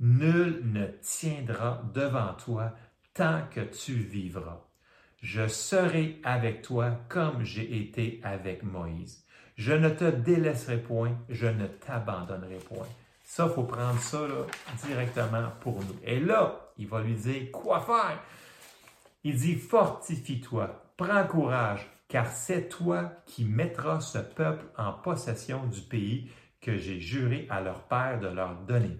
Nul 0.00 0.62
ne 0.64 0.86
tiendra 1.02 1.82
devant 1.92 2.32
toi 2.42 2.72
tant 3.12 3.42
que 3.50 3.60
tu 3.60 3.92
vivras. 3.92 4.66
Je 5.22 5.46
serai 5.46 6.20
avec 6.24 6.62
toi 6.62 6.98
comme 7.08 7.44
j'ai 7.44 7.78
été 7.78 8.20
avec 8.24 8.64
Moïse. 8.64 9.24
Je 9.56 9.72
ne 9.72 9.88
te 9.88 10.04
délaisserai 10.04 10.78
point, 10.78 11.16
je 11.28 11.46
ne 11.46 11.68
t'abandonnerai 11.68 12.56
point. 12.56 12.88
Ça, 13.22 13.46
il 13.48 13.54
faut 13.54 13.62
prendre 13.62 14.00
ça 14.00 14.18
directement 14.84 15.48
pour 15.60 15.78
nous. 15.78 15.96
Et 16.02 16.18
là, 16.18 16.72
il 16.76 16.88
va 16.88 17.00
lui 17.02 17.14
dire 17.14 17.52
quoi 17.52 17.80
faire? 17.80 18.18
Il 19.22 19.36
dit, 19.36 19.54
fortifie-toi, 19.54 20.92
prends 20.96 21.24
courage, 21.24 21.88
car 22.08 22.26
c'est 22.26 22.68
toi 22.68 23.12
qui 23.24 23.44
mettras 23.44 24.00
ce 24.00 24.18
peuple 24.18 24.64
en 24.76 24.92
possession 24.92 25.64
du 25.66 25.82
pays 25.82 26.32
que 26.60 26.76
j'ai 26.76 26.98
juré 26.98 27.46
à 27.48 27.60
leur 27.60 27.84
père 27.84 28.18
de 28.18 28.26
leur 28.26 28.56
donner. 28.56 28.98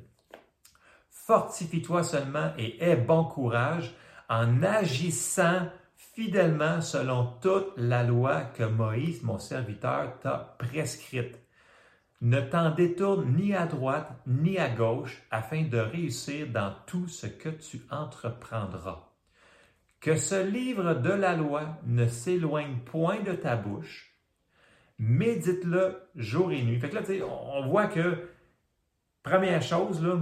Fortifie-toi 1.10 2.04
seulement 2.04 2.52
et 2.56 2.80
aie 2.80 2.96
bon 2.96 3.24
courage 3.24 3.92
en 4.28 4.62
agissant 4.62 5.68
fidèlement 6.12 6.80
selon 6.80 7.26
toute 7.40 7.72
la 7.76 8.02
loi 8.02 8.42
que 8.42 8.64
Moïse, 8.64 9.22
mon 9.22 9.38
serviteur, 9.38 10.18
t'a 10.20 10.56
prescrite. 10.58 11.38
Ne 12.20 12.40
t'en 12.40 12.70
détourne 12.70 13.34
ni 13.34 13.54
à 13.54 13.66
droite 13.66 14.12
ni 14.26 14.58
à 14.58 14.68
gauche 14.68 15.22
afin 15.30 15.62
de 15.62 15.78
réussir 15.78 16.46
dans 16.48 16.72
tout 16.86 17.08
ce 17.08 17.26
que 17.26 17.48
tu 17.48 17.80
entreprendras. 17.90 19.08
Que 20.00 20.16
ce 20.16 20.44
livre 20.44 20.94
de 20.94 21.10
la 21.10 21.34
loi 21.34 21.78
ne 21.84 22.06
s'éloigne 22.06 22.78
point 22.84 23.20
de 23.20 23.32
ta 23.32 23.56
bouche. 23.56 24.12
Médite-le 24.98 25.96
jour 26.14 26.52
et 26.52 26.62
nuit. 26.62 26.78
Fait 26.78 26.90
que 26.90 26.96
là, 26.96 27.26
on 27.26 27.66
voit 27.66 27.86
que, 27.86 28.28
première 29.22 29.62
chose, 29.62 30.02
là, 30.04 30.20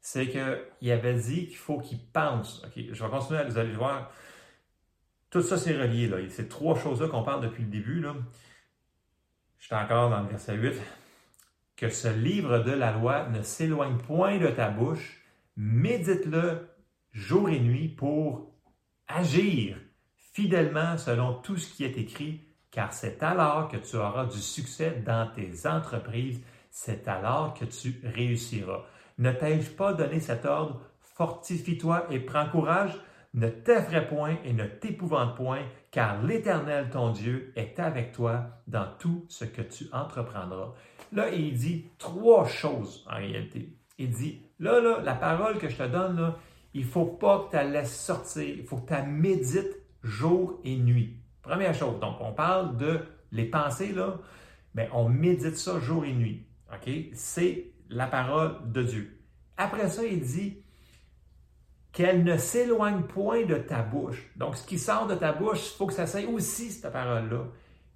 c'est 0.00 0.28
qu'il 0.28 0.90
avait 0.90 1.14
dit 1.14 1.48
qu'il 1.48 1.56
faut 1.56 1.78
qu'il 1.78 2.00
pense. 2.12 2.62
Ok, 2.64 2.82
Je 2.92 3.04
vais 3.04 3.10
continuer 3.10 3.40
à 3.40 3.44
vous 3.44 3.58
allez 3.58 3.72
voir. 3.72 4.10
Tout 5.32 5.40
ça, 5.40 5.56
c'est 5.56 5.80
relié. 5.80 6.08
Là. 6.08 6.18
Ces 6.28 6.46
trois 6.46 6.78
choses-là 6.78 7.08
qu'on 7.08 7.22
parle 7.22 7.42
depuis 7.42 7.64
le 7.64 7.70
début. 7.70 8.04
Je 9.58 9.64
suis 9.64 9.74
encore 9.74 10.10
dans 10.10 10.20
le 10.20 10.28
verset 10.28 10.54
8. 10.54 10.74
Que 11.74 11.88
ce 11.88 12.08
livre 12.08 12.58
de 12.58 12.70
la 12.70 12.92
loi 12.92 13.28
ne 13.30 13.42
s'éloigne 13.42 13.96
point 13.96 14.38
de 14.38 14.48
ta 14.48 14.68
bouche. 14.68 15.24
Médite-le 15.56 16.68
jour 17.12 17.48
et 17.48 17.60
nuit 17.60 17.88
pour 17.88 18.52
agir 19.08 19.78
fidèlement 20.34 20.98
selon 20.98 21.34
tout 21.34 21.56
ce 21.56 21.72
qui 21.72 21.84
est 21.84 21.96
écrit, 21.96 22.42
car 22.70 22.92
c'est 22.92 23.22
alors 23.22 23.68
que 23.68 23.76
tu 23.76 23.96
auras 23.96 24.26
du 24.26 24.38
succès 24.38 25.02
dans 25.04 25.30
tes 25.34 25.66
entreprises, 25.66 26.42
c'est 26.70 27.06
alors 27.08 27.52
que 27.52 27.66
tu 27.66 28.00
réussiras. 28.04 28.84
Ne 29.18 29.32
t'ai-je 29.32 29.70
pas 29.70 29.92
donné 29.92 30.20
cet 30.20 30.46
ordre? 30.46 30.80
Fortifie-toi 31.00 32.06
et 32.10 32.20
prends 32.20 32.48
courage, 32.48 32.98
ne 33.34 33.48
t'effraie 33.48 34.08
point 34.08 34.36
et 34.44 34.52
ne 34.52 34.66
t'épouvante 34.66 35.36
point, 35.36 35.62
car 35.90 36.22
l'Éternel, 36.22 36.90
ton 36.90 37.10
Dieu, 37.10 37.52
est 37.56 37.78
avec 37.80 38.12
toi 38.12 38.46
dans 38.66 38.86
tout 38.98 39.24
ce 39.28 39.44
que 39.44 39.62
tu 39.62 39.86
entreprendras. 39.92 40.74
Là, 41.12 41.30
il 41.30 41.54
dit 41.54 41.86
trois 41.98 42.46
choses 42.46 43.06
en 43.10 43.16
réalité. 43.16 43.76
Il 43.98 44.10
dit, 44.10 44.42
là, 44.58 44.80
là, 44.80 45.00
la 45.02 45.14
parole 45.14 45.58
que 45.58 45.68
je 45.68 45.76
te 45.76 45.86
donne, 45.86 46.16
là, 46.16 46.36
il 46.74 46.84
faut 46.84 47.06
pas 47.06 47.40
que 47.40 47.50
tu 47.50 47.56
la 47.56 47.64
laisses 47.64 47.98
sortir, 47.98 48.48
il 48.48 48.64
faut 48.64 48.78
que 48.78 48.88
tu 48.88 48.92
la 48.92 49.02
médites 49.02 49.76
jour 50.02 50.60
et 50.64 50.76
nuit. 50.76 51.18
Première 51.42 51.74
chose, 51.74 52.00
donc 52.00 52.16
on 52.20 52.32
parle 52.32 52.76
de 52.76 53.00
les 53.30 53.44
pensées, 53.44 53.92
là, 53.92 54.18
mais 54.74 54.88
on 54.92 55.08
médite 55.08 55.56
ça 55.56 55.78
jour 55.78 56.04
et 56.04 56.12
nuit. 56.12 56.46
OK? 56.72 56.90
C'est 57.12 57.72
la 57.88 58.06
parole 58.06 58.70
de 58.70 58.82
Dieu. 58.82 59.18
Après 59.56 59.88
ça, 59.88 60.04
il 60.04 60.20
dit, 60.20 60.61
qu'elle 61.92 62.24
ne 62.24 62.36
s'éloigne 62.38 63.02
point 63.02 63.44
de 63.44 63.56
ta 63.56 63.82
bouche. 63.82 64.30
Donc, 64.36 64.56
ce 64.56 64.66
qui 64.66 64.78
sort 64.78 65.06
de 65.06 65.14
ta 65.14 65.32
bouche, 65.32 65.72
il 65.72 65.76
faut 65.76 65.86
que 65.86 65.92
ça 65.92 66.06
soit 66.06 66.26
aussi 66.26 66.70
cette 66.70 66.90
parole-là. 66.92 67.44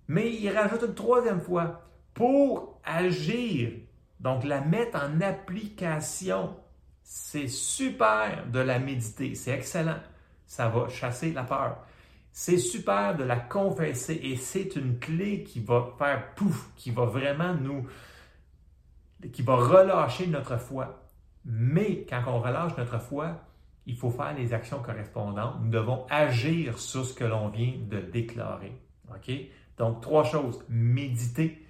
Mais 0.08 0.30
il 0.32 0.50
rajoute 0.50 0.82
une 0.86 0.94
troisième 0.94 1.40
fois, 1.40 1.82
pour 2.12 2.80
agir. 2.84 3.72
Donc, 4.20 4.44
la 4.44 4.60
mettre 4.60 4.98
en 4.98 5.20
application. 5.20 6.56
C'est 7.02 7.48
super 7.48 8.46
de 8.50 8.58
la 8.58 8.78
méditer. 8.78 9.34
C'est 9.34 9.52
excellent. 9.52 10.00
Ça 10.46 10.68
va 10.68 10.88
chasser 10.88 11.32
la 11.32 11.44
peur. 11.44 11.78
C'est 12.32 12.58
super 12.58 13.16
de 13.16 13.24
la 13.24 13.36
confesser 13.36 14.20
et 14.22 14.36
c'est 14.36 14.76
une 14.76 14.98
clé 14.98 15.42
qui 15.42 15.60
va 15.60 15.94
faire 15.96 16.34
pouf, 16.34 16.70
qui 16.76 16.90
va 16.90 17.06
vraiment 17.06 17.54
nous, 17.54 17.86
qui 19.32 19.40
va 19.40 19.56
relâcher 19.56 20.26
notre 20.26 20.58
foi. 20.58 21.08
Mais 21.46 22.04
quand 22.06 22.22
on 22.26 22.40
relâche 22.40 22.76
notre 22.76 23.00
foi, 23.00 23.40
il 23.86 23.96
faut 23.96 24.10
faire 24.10 24.34
les 24.34 24.52
actions 24.52 24.82
correspondantes. 24.82 25.60
Nous 25.62 25.70
devons 25.70 26.06
agir 26.10 26.78
sur 26.78 27.04
ce 27.04 27.14
que 27.14 27.24
l'on 27.24 27.48
vient 27.48 27.74
de 27.88 28.00
déclarer. 28.00 28.72
Donc, 29.78 30.00
trois 30.00 30.24
choses. 30.24 30.64
Méditer. 30.68 31.64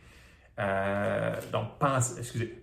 Euh, 0.59 1.35
donc, 1.53 1.79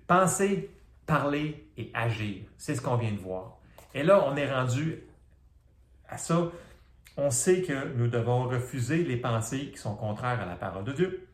penser, 0.08 0.72
parler 1.06 1.70
et 1.78 1.92
agir. 1.94 2.44
C'est 2.58 2.76
ce 2.76 2.82
qu'on 2.82 2.96
vient 2.96 3.12
de 3.12 3.20
voir. 3.20 3.58
Et 3.94 4.04
là, 4.04 4.26
on 4.28 4.36
est 4.36 4.52
rendu 4.52 5.04
à 6.10 6.18
ça. 6.18 6.50
On 7.16 7.30
sait 7.30 7.62
que 7.62 7.94
nous 7.96 8.08
devons 8.08 8.46
refuser 8.46 9.04
les 9.04 9.18
pensées 9.18 9.70
qui 9.72 9.78
sont 9.78 9.96
contraires 9.96 10.42
à 10.42 10.46
la 10.48 10.56
parole 10.56 10.84
de 10.84 10.94
Dieu. 10.94 11.28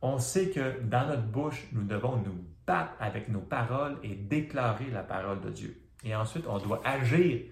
On 0.00 0.18
sait 0.18 0.50
que 0.50 0.80
dans 0.80 1.06
notre 1.06 1.22
bouche, 1.22 1.68
nous 1.72 1.84
devons 1.84 2.16
nous 2.16 2.44
battre 2.66 2.94
avec 2.98 3.28
nos 3.28 3.40
paroles 3.40 3.98
et 4.02 4.16
déclarer 4.16 4.90
la 4.90 5.04
parole 5.04 5.40
de 5.40 5.50
Dieu. 5.50 5.81
Et 6.04 6.14
ensuite, 6.14 6.46
on 6.48 6.58
doit 6.58 6.80
agir. 6.84 7.42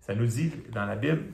Ça 0.00 0.14
nous 0.14 0.26
dit 0.26 0.52
dans 0.72 0.84
la 0.84 0.96
Bible 0.96 1.32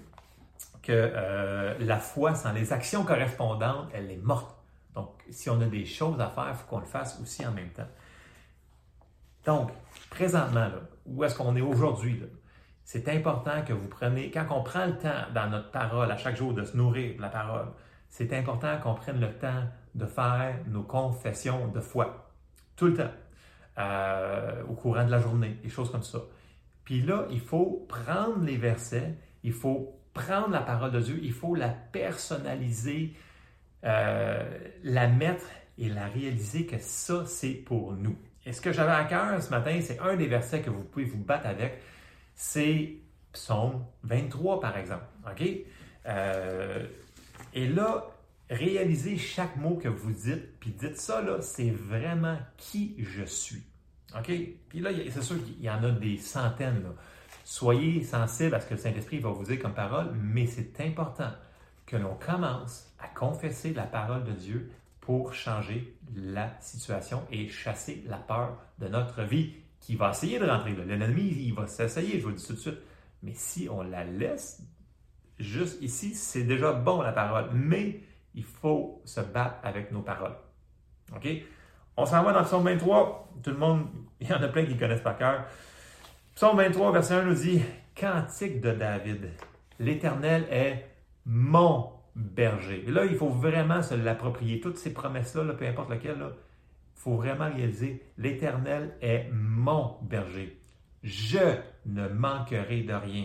que 0.83 0.93
euh, 0.93 1.77
la 1.81 1.99
foi 1.99 2.35
sans 2.35 2.53
les 2.53 2.73
actions 2.73 3.05
correspondantes, 3.05 3.89
elle 3.93 4.11
est 4.11 4.17
morte. 4.23 4.57
Donc, 4.95 5.11
si 5.31 5.51
on 5.51 5.61
a 5.61 5.67
des 5.67 5.85
choses 5.85 6.21
à 6.21 6.29
faire, 6.29 6.49
il 6.51 6.55
faut 6.55 6.67
qu'on 6.67 6.81
le 6.81 6.87
fasse 6.87 7.21
aussi 7.21 7.47
en 7.47 7.53
même 7.53 7.71
temps. 7.71 7.89
Donc, 9.45 9.71
présentement, 10.11 10.69
où 11.07 11.25
est-ce 11.25 11.37
qu'on 11.37 11.57
est 11.57 11.61
aujourd'hui? 11.61 12.23
C'est 12.85 13.09
important 13.09 13.63
que 13.67 13.73
vous 13.73 13.87
preniez, 13.87 14.31
quand 14.31 14.47
on 14.51 14.63
prend 14.63 14.87
le 14.87 14.97
temps 14.99 15.27
dans 15.35 15.49
notre 15.49 15.71
parole 15.71 16.11
à 16.11 16.17
chaque 16.17 16.37
jour 16.37 16.55
de 16.55 16.65
se 16.65 16.77
nourrir 16.77 17.17
de 17.17 17.23
la 17.23 17.29
parole, 17.29 17.69
c'est 18.09 18.33
important 18.33 18.79
qu'on 18.83 18.95
prenne 18.95 19.21
le 19.21 19.33
temps 19.33 19.65
de 19.95 20.07
faire 20.07 20.57
nos 20.67 20.83
confessions 20.83 21.69
de 21.69 21.81
foi. 21.81 22.31
Tout 22.77 22.87
le 22.87 22.95
temps. 22.95 23.11
Euh, 23.79 24.65
au 24.69 24.75
courant 24.75 25.05
de 25.05 25.11
la 25.11 25.21
journée, 25.21 25.57
des 25.63 25.69
choses 25.69 25.93
comme 25.93 26.03
ça. 26.03 26.19
Puis 26.83 27.01
là, 27.01 27.29
il 27.31 27.39
faut 27.39 27.87
prendre 27.89 28.43
les 28.43 28.57
versets, 28.57 29.15
il 29.45 29.53
faut 29.53 30.01
prendre 30.13 30.49
la 30.49 30.63
parole 30.63 30.91
de 30.91 31.01
Dieu, 31.01 31.21
il 31.23 31.33
faut 31.33 31.55
la 31.55 31.69
personnaliser, 31.69 33.15
euh, 33.85 34.43
la 34.83 35.07
mettre 35.07 35.47
et 35.79 35.89
la 35.89 36.07
réaliser 36.07 36.67
que 36.67 36.79
ça, 36.81 37.25
c'est 37.25 37.53
pour 37.53 37.93
nous. 37.93 38.17
Et 38.45 38.53
ce 38.53 38.61
que 38.61 38.73
j'avais 38.73 38.91
à 38.91 39.05
cœur 39.05 39.41
ce 39.41 39.51
matin, 39.51 39.79
c'est 39.81 40.01
un 40.01 40.17
des 40.17 40.27
versets 40.27 40.61
que 40.61 40.71
vous 40.71 40.83
pouvez 40.83 41.05
vous 41.05 41.23
battre 41.23 41.47
avec, 41.47 41.81
c'est 42.35 42.97
Psaume 43.33 43.85
23, 44.03 44.59
par 44.59 44.77
exemple. 44.77 45.05
OK? 45.31 45.49
Euh, 46.07 46.85
et 47.55 47.69
là, 47.69 48.07
réalisez 48.51 49.17
chaque 49.19 49.57
mot 49.57 49.77
que 49.77 49.89
vous 49.89 50.11
dites, 50.11 50.59
puis 50.59 50.71
dites 50.71 50.97
ça, 50.97 51.23
là, 51.23 51.41
c'est 51.43 51.71
vraiment 51.71 52.39
qui 52.57 52.97
je 52.99 53.23
suis. 53.23 53.68
OK? 54.17 54.31
Puis 54.69 54.81
là, 54.81 54.91
c'est 55.11 55.23
sûr 55.23 55.37
qu'il 55.45 55.63
y 55.63 55.71
en 55.71 55.83
a 55.83 55.91
des 55.91 56.17
centaines. 56.17 56.85
Soyez 57.45 58.03
sensibles 58.03 58.55
à 58.55 58.61
ce 58.61 58.67
que 58.67 58.75
le 58.75 58.81
Saint-Esprit 58.81 59.19
va 59.19 59.31
vous 59.31 59.45
dire 59.45 59.59
comme 59.59 59.75
parole, 59.75 60.13
mais 60.15 60.47
c'est 60.47 60.81
important 60.81 61.31
que 61.87 61.97
l'on 61.97 62.15
commence 62.15 62.93
à 62.99 63.09
confesser 63.09 63.73
la 63.73 63.85
parole 63.85 64.25
de 64.25 64.33
Dieu 64.33 64.71
pour 65.01 65.33
changer 65.33 65.97
la 66.15 66.53
situation 66.61 67.27
et 67.31 67.49
chasser 67.49 68.05
la 68.07 68.19
peur 68.19 68.59
de 68.79 68.89
notre 68.89 69.23
vie 69.23 69.55
qui 69.81 69.97
va 69.97 70.11
essayer 70.11 70.39
de 70.39 70.45
rentrer. 70.45 70.73
L'ennemi, 70.73 71.23
il 71.23 71.55
va 71.55 71.67
s'essayer, 71.67 72.19
je 72.19 72.25
vous 72.25 72.31
le 72.31 72.35
dis 72.35 72.47
tout 72.47 72.55
de 72.55 72.59
suite. 72.59 72.79
Mais 73.23 73.33
si 73.35 73.69
on 73.71 73.83
la 73.83 74.05
laisse 74.05 74.63
juste 75.39 75.81
ici, 75.83 76.15
c'est 76.15 76.45
déjà 76.45 76.73
bon 76.73 77.01
la 77.01 77.13
parole. 77.13 77.51
Mais 77.55 78.03
il 78.35 78.45
faut 78.45 79.01
se 79.05 79.21
battre 79.21 79.57
avec 79.63 79.91
nos 79.93 80.03
paroles. 80.03 80.37
OK? 81.17 81.27
On 82.01 82.07
s'en 82.07 82.23
va 82.23 82.33
dans 82.33 82.39
le 82.39 82.45
psaume 82.45 82.63
23. 82.63 83.29
Tout 83.43 83.51
le 83.51 83.57
monde, 83.57 83.89
il 84.21 84.29
y 84.29 84.33
en 84.33 84.41
a 84.41 84.47
plein 84.47 84.65
qui 84.65 84.77
connaissent 84.77 85.03
par 85.03 85.19
cœur. 85.19 85.45
Psaume 86.37 86.57
23, 86.57 86.93
verset 86.93 87.15
1 87.15 87.25
nous 87.25 87.35
dit 87.35 87.61
Cantique 87.97 88.61
de 88.61 88.71
David. 88.71 89.31
L'Éternel 89.81 90.47
est 90.49 90.87
mon 91.27 91.91
berger. 92.15 92.85
Et 92.87 92.93
là, 92.93 93.05
il 93.05 93.17
faut 93.17 93.31
vraiment 93.31 93.83
se 93.83 93.97
l'approprier. 93.97 94.61
Toutes 94.61 94.79
ces 94.79 94.93
promesses-là, 94.93 95.55
peu 95.55 95.67
importe 95.67 95.91
lequel, 95.91 96.19
il 96.21 97.01
faut 97.01 97.17
vraiment 97.17 97.51
réaliser 97.53 98.01
l'Éternel 98.17 98.95
est 99.03 99.29
mon 99.33 99.97
berger. 100.03 100.57
Je 101.03 101.57
ne 101.87 102.07
manquerai 102.07 102.83
de 102.83 102.95
rien. 102.95 103.25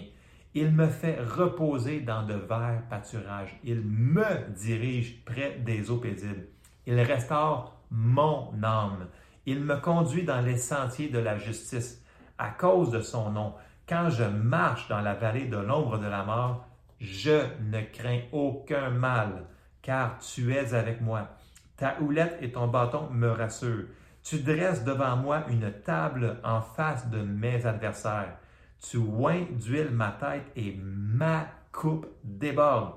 Il 0.55 0.71
me 0.71 0.87
fait 0.87 1.19
reposer 1.19 1.99
dans 1.99 2.23
de 2.23 2.33
verts 2.33 2.81
pâturages. 2.89 3.55
Il 3.63 3.81
me 3.81 4.49
dirige 4.49 5.23
près 5.25 5.59
des 5.59 5.91
eaux 5.91 5.97
paisibles. 5.97 6.47
Il 6.87 6.99
restaure 6.99 7.82
mon 7.93 8.51
âme. 8.63 9.07
Il 9.45 9.61
me 9.61 9.75
conduit 9.77 10.23
dans 10.23 10.41
les 10.41 10.57
sentiers 10.57 11.09
de 11.09 11.19
la 11.19 11.37
justice 11.37 12.03
à 12.37 12.49
cause 12.49 12.91
de 12.91 13.01
son 13.01 13.29
nom. 13.29 13.53
Quand 13.87 14.09
je 14.09 14.23
marche 14.23 14.87
dans 14.89 15.01
la 15.01 15.13
vallée 15.13 15.45
de 15.45 15.57
l'ombre 15.57 15.99
de 15.99 16.07
la 16.07 16.23
mort, 16.23 16.65
je 16.99 17.45
ne 17.61 17.81
crains 17.81 18.21
aucun 18.31 18.89
mal, 18.89 19.45
car 19.81 20.17
tu 20.19 20.53
es 20.53 20.73
avec 20.73 21.01
moi. 21.01 21.29
Ta 21.77 21.99
houlette 22.01 22.37
et 22.41 22.51
ton 22.51 22.67
bâton 22.67 23.09
me 23.11 23.29
rassurent. 23.29 23.87
Tu 24.23 24.39
dresses 24.39 24.83
devant 24.83 25.17
moi 25.17 25.43
une 25.49 25.71
table 25.83 26.39
en 26.43 26.61
face 26.61 27.09
de 27.09 27.21
mes 27.21 27.65
adversaires. 27.65 28.37
Tu 28.79 28.97
oins 28.97 29.45
d'huile 29.51 29.91
ma 29.91 30.11
tête 30.11 30.49
et 30.55 30.79
ma 30.81 31.47
coupe 31.71 32.07
déborde. 32.23 32.93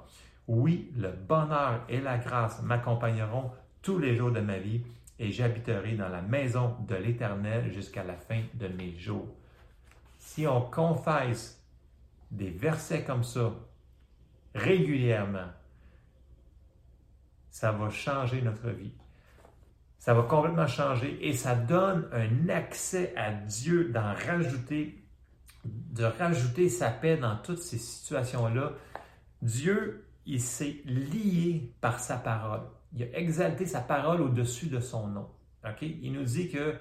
Oui, 0.47 0.93
le 0.97 1.11
bonheur 1.11 1.81
et 1.89 2.01
la 2.01 2.19
grâce 2.19 2.63
m'accompagneront 2.63 3.51
tous 3.87 4.01
les 4.01 4.17
jours 4.17 4.33
de 4.33 4.41
ma 4.41 4.59
vie 4.59 4.83
et 5.21 5.31
j'habiterai 5.31 5.93
dans 5.93 6.09
la 6.09 6.21
maison 6.21 6.75
de 6.89 6.97
l'Éternel 6.97 7.73
jusqu'à 7.73 8.03
la 8.03 8.17
fin 8.17 8.43
de 8.55 8.67
mes 8.67 8.99
jours. 8.99 9.29
Si 10.19 10.45
on 10.45 10.61
confesse 10.61 11.65
des 12.33 12.51
versets 12.51 13.05
comme 13.05 13.23
ça 13.23 13.55
régulièrement, 14.57 15.47
ça 17.49 17.71
va 17.71 17.89
changer 17.89 18.43
notre 18.43 18.71
vie. 18.71 18.93
Ça 20.01 20.15
va 20.15 20.23
complètement 20.23 20.67
changer 20.67 21.25
et 21.25 21.33
ça 21.33 21.55
donne 21.55 22.09
un 22.11 22.49
accès 22.49 23.15
à 23.17 23.31
Dieu 23.31 23.91
d'en 23.91 24.15
rajouter 24.15 25.01
de 25.65 26.05
rajouter 26.05 26.69
sa 26.69 26.91
paix 26.91 27.17
dans 27.17 27.37
toutes 27.37 27.59
ces 27.59 27.79
situations-là. 27.79 28.73
Dieu, 29.43 30.07
il 30.27 30.41
s'est 30.41 30.81
lié 30.85 31.73
par 31.81 32.01
sa 32.01 32.17
parole. 32.17 32.63
Il 32.97 33.05
a 33.05 33.19
exalté 33.19 33.67
sa 33.67 33.81
parole 33.81 34.21
au-dessus 34.21 34.67
de 34.67 34.81
son 34.81 35.07
nom. 35.07 35.29
Ok? 35.65 35.83
Il 35.83 36.13
nous 36.13 36.25
dit 36.25 36.49
que 36.49 36.75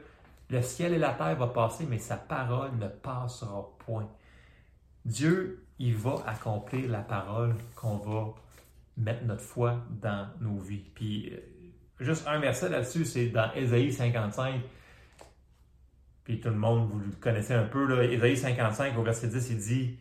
le 0.50 0.62
ciel 0.62 0.94
et 0.94 0.98
la 0.98 1.14
terre 1.14 1.36
vont 1.36 1.50
passer, 1.50 1.86
mais 1.88 2.00
sa 2.00 2.18
parole 2.18 2.72
ne 2.78 2.88
passera 2.88 3.70
point. 3.86 4.10
Dieu, 5.04 5.66
il 5.78 5.96
va 5.96 6.24
accomplir 6.26 6.90
la 6.90 7.02
parole 7.02 7.56
qu'on 7.76 7.98
va 7.98 8.34
mettre 8.98 9.26
notre 9.26 9.42
foi 9.42 9.84
dans 10.02 10.28
nos 10.40 10.58
vies. 10.58 10.86
Puis, 10.96 11.32
euh, 11.34 11.40
juste 12.00 12.26
un 12.28 12.40
verset 12.40 12.70
là-dessus, 12.70 13.06
c'est 13.06 13.28
dans 13.28 13.52
Ésaïe 13.54 13.92
55 13.92 14.62
puis 16.26 16.40
tout 16.40 16.50
le 16.50 16.56
monde, 16.56 16.90
vous 16.90 17.00
le 17.00 17.12
connaissez 17.22 17.54
un 17.54 17.66
peu, 17.66 17.86
là, 17.86 18.04
Ésaïe 18.04 18.36
55 18.36 18.98
au 18.98 19.04
verset 19.04 19.28
10, 19.28 19.50
il 19.52 19.58
dit 19.60 19.98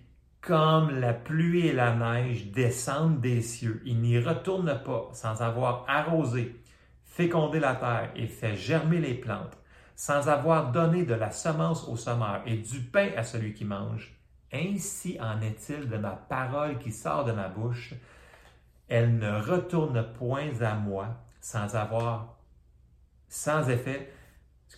Comme 0.47 1.01
la 1.01 1.15
pluie 1.15 1.69
et 1.69 1.73
la 1.73 1.95
neige 1.95 2.51
descendent 2.53 3.19
des 3.23 3.41
cieux, 3.41 3.81
il 3.87 4.03
n'y 4.03 4.19
retourne 4.19 4.79
pas 4.85 5.09
sans 5.15 5.41
avoir 5.41 5.87
arrosé, 5.89 6.61
fécondé 7.07 7.61
la 7.61 7.75
terre 7.75 8.11
et 8.15 8.27
fait 8.27 8.55
germer 8.55 8.99
les 8.99 9.15
plantes, 9.15 9.57
sans 9.97 10.29
avoir 10.29 10.71
donné 10.71 11.07
de 11.07 11.15
la 11.15 11.31
semence 11.31 11.89
au 11.89 11.97
semeur 11.97 12.43
et 12.45 12.59
du 12.59 12.81
pain 12.81 13.09
à 13.17 13.23
celui 13.23 13.55
qui 13.55 13.65
mange. 13.65 14.15
Ainsi 14.53 15.19
en 15.19 15.41
est-il 15.41 15.89
de 15.89 15.97
ma 15.97 16.11
parole 16.11 16.77
qui 16.77 16.93
sort 16.93 17.25
de 17.25 17.33
ma 17.33 17.49
bouche. 17.49 17.95
Elle 18.87 19.17
ne 19.17 19.41
retourne 19.41 20.13
point 20.19 20.61
à 20.61 20.75
moi 20.75 21.07
sans 21.41 21.75
avoir, 21.75 22.37
sans 23.31 23.71
effet, 23.71 24.13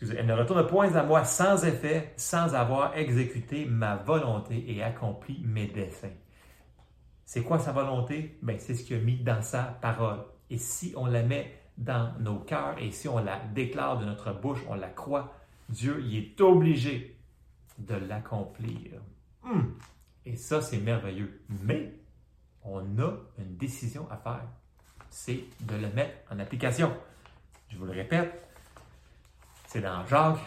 elle 0.02 0.26
ne 0.26 0.34
retourne 0.34 0.66
point 0.66 0.94
à 0.94 1.02
moi 1.02 1.24
sans 1.24 1.64
effet, 1.64 2.12
sans 2.16 2.54
avoir 2.54 2.96
exécuté 2.96 3.64
ma 3.64 3.96
volonté 3.96 4.64
et 4.68 4.82
accompli 4.82 5.42
mes 5.44 5.66
desseins. 5.66 6.12
C'est 7.24 7.42
quoi 7.42 7.58
sa 7.58 7.72
volonté? 7.72 8.38
Ben, 8.42 8.58
c'est 8.58 8.74
ce 8.74 8.84
qu'il 8.84 8.96
a 8.96 9.00
mis 9.00 9.16
dans 9.16 9.42
sa 9.42 9.62
parole. 9.62 10.24
Et 10.50 10.58
si 10.58 10.92
on 10.96 11.06
la 11.06 11.22
met 11.22 11.58
dans 11.76 12.12
nos 12.20 12.38
cœurs 12.38 12.76
et 12.78 12.90
si 12.90 13.08
on 13.08 13.18
la 13.18 13.40
déclare 13.54 13.98
de 13.98 14.04
notre 14.04 14.32
bouche, 14.32 14.60
on 14.68 14.74
la 14.74 14.88
croit, 14.88 15.34
Dieu 15.68 16.00
y 16.02 16.18
est 16.18 16.40
obligé 16.40 17.16
de 17.78 17.94
l'accomplir. 17.94 19.00
Hum! 19.44 19.74
Et 20.24 20.36
ça, 20.36 20.60
c'est 20.60 20.78
merveilleux. 20.78 21.40
Mais 21.62 21.92
on 22.62 22.80
a 22.98 23.12
une 23.38 23.56
décision 23.56 24.08
à 24.10 24.16
faire. 24.16 24.46
C'est 25.10 25.44
de 25.60 25.76
le 25.76 25.88
mettre 25.88 26.16
en 26.32 26.38
application. 26.38 26.92
Je 27.68 27.76
vous 27.76 27.86
le 27.86 27.92
répète, 27.92 28.45
c'est 29.76 29.82
dans 29.82 30.06
Jacques 30.06 30.38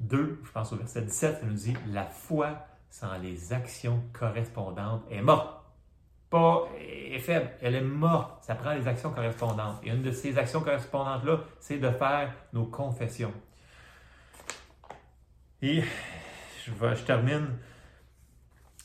2, 0.00 0.40
je 0.42 0.50
pense 0.50 0.72
au 0.72 0.76
verset 0.76 1.02
17, 1.02 1.40
ça 1.40 1.46
nous 1.46 1.52
dit 1.52 1.76
La 1.90 2.04
foi 2.06 2.66
sans 2.88 3.18
les 3.18 3.52
actions 3.52 4.02
correspondantes 4.14 5.02
est 5.10 5.20
morte. 5.20 5.62
Pas 6.30 6.66
est 6.80 7.18
faible, 7.18 7.50
elle 7.60 7.74
est 7.74 7.82
morte. 7.82 8.42
Ça 8.42 8.54
prend 8.54 8.72
les 8.72 8.88
actions 8.88 9.10
correspondantes. 9.10 9.80
Et 9.82 9.90
une 9.90 10.00
de 10.00 10.12
ces 10.12 10.38
actions 10.38 10.62
correspondantes-là, 10.62 11.40
c'est 11.60 11.76
de 11.76 11.90
faire 11.90 12.32
nos 12.54 12.64
confessions. 12.64 13.34
Et 15.60 15.82
je, 16.64 17.02
termine. 17.04 17.48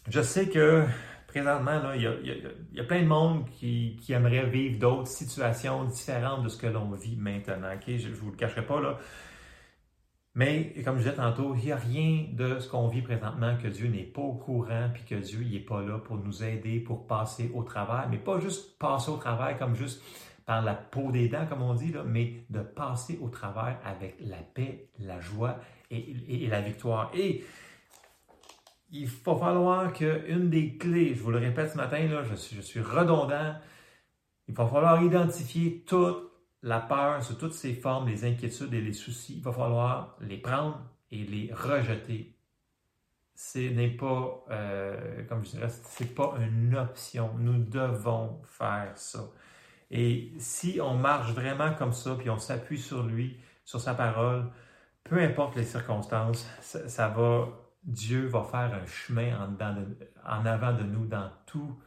Je 0.10 0.22
sais 0.22 0.50
que 0.50 0.84
présentement, 1.28 1.94
il, 1.94 2.02
y 2.02 2.80
a, 2.82 2.84
plein 2.84 3.04
de 3.04 3.08
monde 3.08 3.50
qui, 3.52 3.98
qui 4.02 4.12
aimerait 4.12 4.46
vivre 4.46 4.78
d'autres 4.78 5.08
situations 5.08 5.86
différentes 5.86 6.44
de 6.44 6.50
ce 6.50 6.58
que 6.58 6.68
l'on 6.68 6.92
vit 6.92 7.16
maintenant. 7.16 7.70
Je 7.88 8.10
ne 8.10 8.14
vous 8.14 8.32
le 8.32 8.36
cacherai 8.36 8.66
pas. 8.66 8.82
Là. 8.82 8.98
Mais, 10.40 10.72
comme 10.86 10.96
je 10.96 11.04
disais 11.04 11.16
tantôt, 11.16 11.54
il 11.54 11.66
n'y 11.66 11.72
a 11.74 11.76
rien 11.76 12.28
de 12.32 12.60
ce 12.60 12.70
qu'on 12.70 12.88
vit 12.88 13.02
présentement 13.02 13.58
que 13.62 13.68
Dieu 13.68 13.90
n'est 13.90 14.06
pas 14.06 14.22
au 14.22 14.36
courant, 14.36 14.90
puis 14.94 15.04
que 15.04 15.16
Dieu 15.16 15.44
n'est 15.44 15.60
pas 15.60 15.82
là 15.82 15.98
pour 15.98 16.16
nous 16.16 16.46
aider, 16.46 16.80
pour 16.80 17.08
passer 17.08 17.52
au 17.54 17.64
travail. 17.64 18.08
Mais 18.10 18.20
pas 18.20 18.40
juste 18.40 18.80
passer 18.80 19.12
au 19.12 19.18
travail 19.18 19.58
comme 19.58 19.76
juste 19.76 20.02
par 20.46 20.62
la 20.62 20.76
peau 20.76 21.12
des 21.12 21.28
dents, 21.28 21.46
comme 21.46 21.62
on 21.62 21.74
dit, 21.74 21.94
mais 22.06 22.46
de 22.50 22.62
passer 22.62 23.20
au 23.22 23.28
travail 23.28 23.76
avec 23.84 24.16
la 24.22 24.38
paix, 24.38 24.88
la 25.00 25.20
joie 25.20 25.58
et, 25.92 26.48
la 26.48 26.62
victoire. 26.62 27.12
Et 27.14 27.44
il 28.94 29.08
va 29.08 29.36
falloir 29.36 29.92
qu'une 29.92 30.50
des 30.50 30.78
clés, 30.78 31.16
je 31.16 31.22
vous 31.22 31.32
le 31.32 31.40
répète 31.40 31.72
ce 31.72 31.78
matin, 31.78 32.08
là, 32.08 32.24
je, 32.24 32.36
suis, 32.36 32.80
redondant, 32.80 33.56
il 34.48 34.56
va 34.56 34.66
falloir 34.66 35.04
identifier 35.04 35.84
toute 35.86 36.29
la 36.62 36.80
peur 36.80 37.24
sous 37.24 37.36
toutes 37.36 37.54
ses 37.54 37.74
formes, 37.74 38.08
les 38.08 38.26
inquiétudes 38.26 38.74
et 38.74 38.82
les 38.82 38.94
soucis. 38.94 39.36
Il 39.38 39.44
va 39.44 39.52
falloir 39.52 40.18
les 40.22 40.38
prendre 40.38 40.82
et 41.12 41.24
les 41.24 41.52
rejeter. 41.54 42.36
Ce 43.36 43.60
n'est 43.60 43.92
pas, 43.92 44.44
euh, 44.52 45.24
comme 45.28 45.46
je 45.46 45.52
dirais, 45.52 45.70
c'est 45.70 46.14
pas 46.14 46.36
une 46.40 46.76
option. 46.76 47.32
Nous 47.38 47.64
devons 47.64 48.42
faire 48.44 48.92
ça. 48.96 49.30
Et 49.92 50.34
si 50.38 50.80
on 50.82 50.96
marche 50.96 51.32
vraiment 51.32 51.74
comme 51.74 51.94
ça, 51.94 52.16
puis 52.16 52.30
on 52.30 52.38
s'appuie 52.38 52.78
sur 52.78 53.04
lui, 53.04 53.38
sur 53.64 53.80
sa 53.80 53.94
parole, 53.94 54.52
peu 55.04 55.20
importe 55.20 55.56
les 55.56 55.64
circonstances, 55.64 56.48
ça, 56.60 57.08
va, 57.08 57.48
Dieu 57.84 58.28
va 58.28 58.44
faire 58.44 58.74
un 58.74 58.86
chemin 58.86 59.40
en, 59.40 59.56
en 60.30 60.46
avant 60.46 60.74
de 60.74 60.84
nous 60.84 61.06
dans 61.06 61.32
tout, 61.46 61.80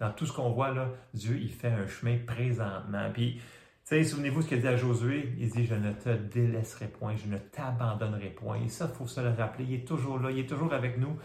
dans 0.00 0.10
tout 0.10 0.26
ce 0.26 0.32
qu'on 0.32 0.50
voit 0.50 0.72
là. 0.72 0.88
Dieu, 1.14 1.38
il 1.38 1.50
fait 1.50 1.70
un 1.70 1.86
chemin 1.86 2.18
présentement. 2.26 3.10
Puis, 3.12 3.40
souvenez-vous 3.88 4.42
ce 4.42 4.48
qu'il 4.48 4.60
dit 4.60 4.68
à 4.68 4.76
Josué? 4.76 5.32
Il 5.38 5.48
dit, 5.48 5.64
je 5.64 5.74
ne 5.74 5.92
te 5.92 6.10
délaisserai 6.10 6.88
point, 6.88 7.14
je 7.16 7.28
ne 7.28 7.38
t'abandonnerai 7.38 8.30
point. 8.30 8.56
Et 8.56 8.68
ça, 8.68 8.88
il 8.92 8.96
faut 8.96 9.06
se 9.06 9.20
le 9.20 9.30
rappeler. 9.30 9.64
Il 9.64 9.74
est 9.74 9.86
toujours 9.86 10.18
là, 10.18 10.30
il 10.30 10.40
est 10.40 10.48
toujours 10.48 10.72
avec 10.72 10.98
nous. 10.98 11.16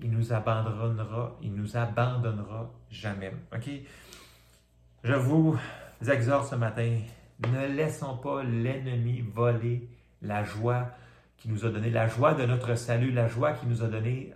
Il 0.00 0.10
nous 0.10 0.32
abandonnera, 0.32 1.36
il 1.40 1.54
nous 1.54 1.76
abandonnera 1.76 2.70
jamais. 2.90 3.32
OK? 3.54 3.70
Je 5.04 5.12
vous 5.12 5.56
exhorte 6.08 6.48
ce 6.48 6.56
matin, 6.56 6.98
ne 7.48 7.66
laissons 7.68 8.16
pas 8.16 8.42
l'ennemi 8.42 9.20
voler 9.20 9.88
la 10.22 10.42
joie 10.42 10.88
qui 11.36 11.48
nous 11.48 11.64
a 11.64 11.70
donné, 11.70 11.90
la 11.90 12.08
joie 12.08 12.34
de 12.34 12.44
notre 12.46 12.74
salut, 12.74 13.12
la 13.12 13.28
joie 13.28 13.52
qui 13.52 13.66
nous 13.66 13.82
a 13.82 13.86
donné, 13.86 14.34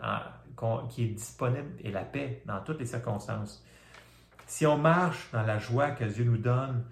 qui 0.91 1.05
est 1.05 1.09
disponible 1.09 1.71
et 1.83 1.91
la 1.91 2.05
paix 2.05 2.43
dans 2.47 2.61
toutes 2.61 2.79
les 2.79 2.87
circonstances. 2.87 3.64
Si 4.47 4.66
on 4.66 4.79
marche 4.79 5.31
dans 5.33 5.43
la 5.43 5.59
joie 5.59 5.91
que 5.91 6.05
Dieu 6.05 6.25
nous 6.25 6.39
donne, 6.39 6.85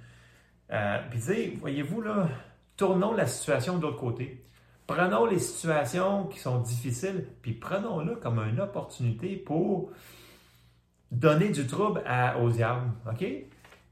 euh, 0.72 0.98
puis 1.10 1.56
voyez-vous 1.60 2.00
là, 2.00 2.28
tournons 2.76 3.12
la 3.12 3.26
situation 3.26 3.78
de 3.78 3.82
l'autre 3.82 3.98
côté. 3.98 4.44
Prenons 4.86 5.26
les 5.26 5.40
situations 5.40 6.26
qui 6.26 6.38
sont 6.38 6.60
difficiles, 6.60 7.26
puis 7.42 7.52
prenons-le 7.52 8.16
comme 8.16 8.38
une 8.38 8.60
opportunité 8.60 9.36
pour 9.36 9.90
donner 11.10 11.48
du 11.48 11.66
trouble 11.66 12.02
à, 12.06 12.38
aux 12.38 12.50
diables. 12.50 12.90
OK? 13.10 13.26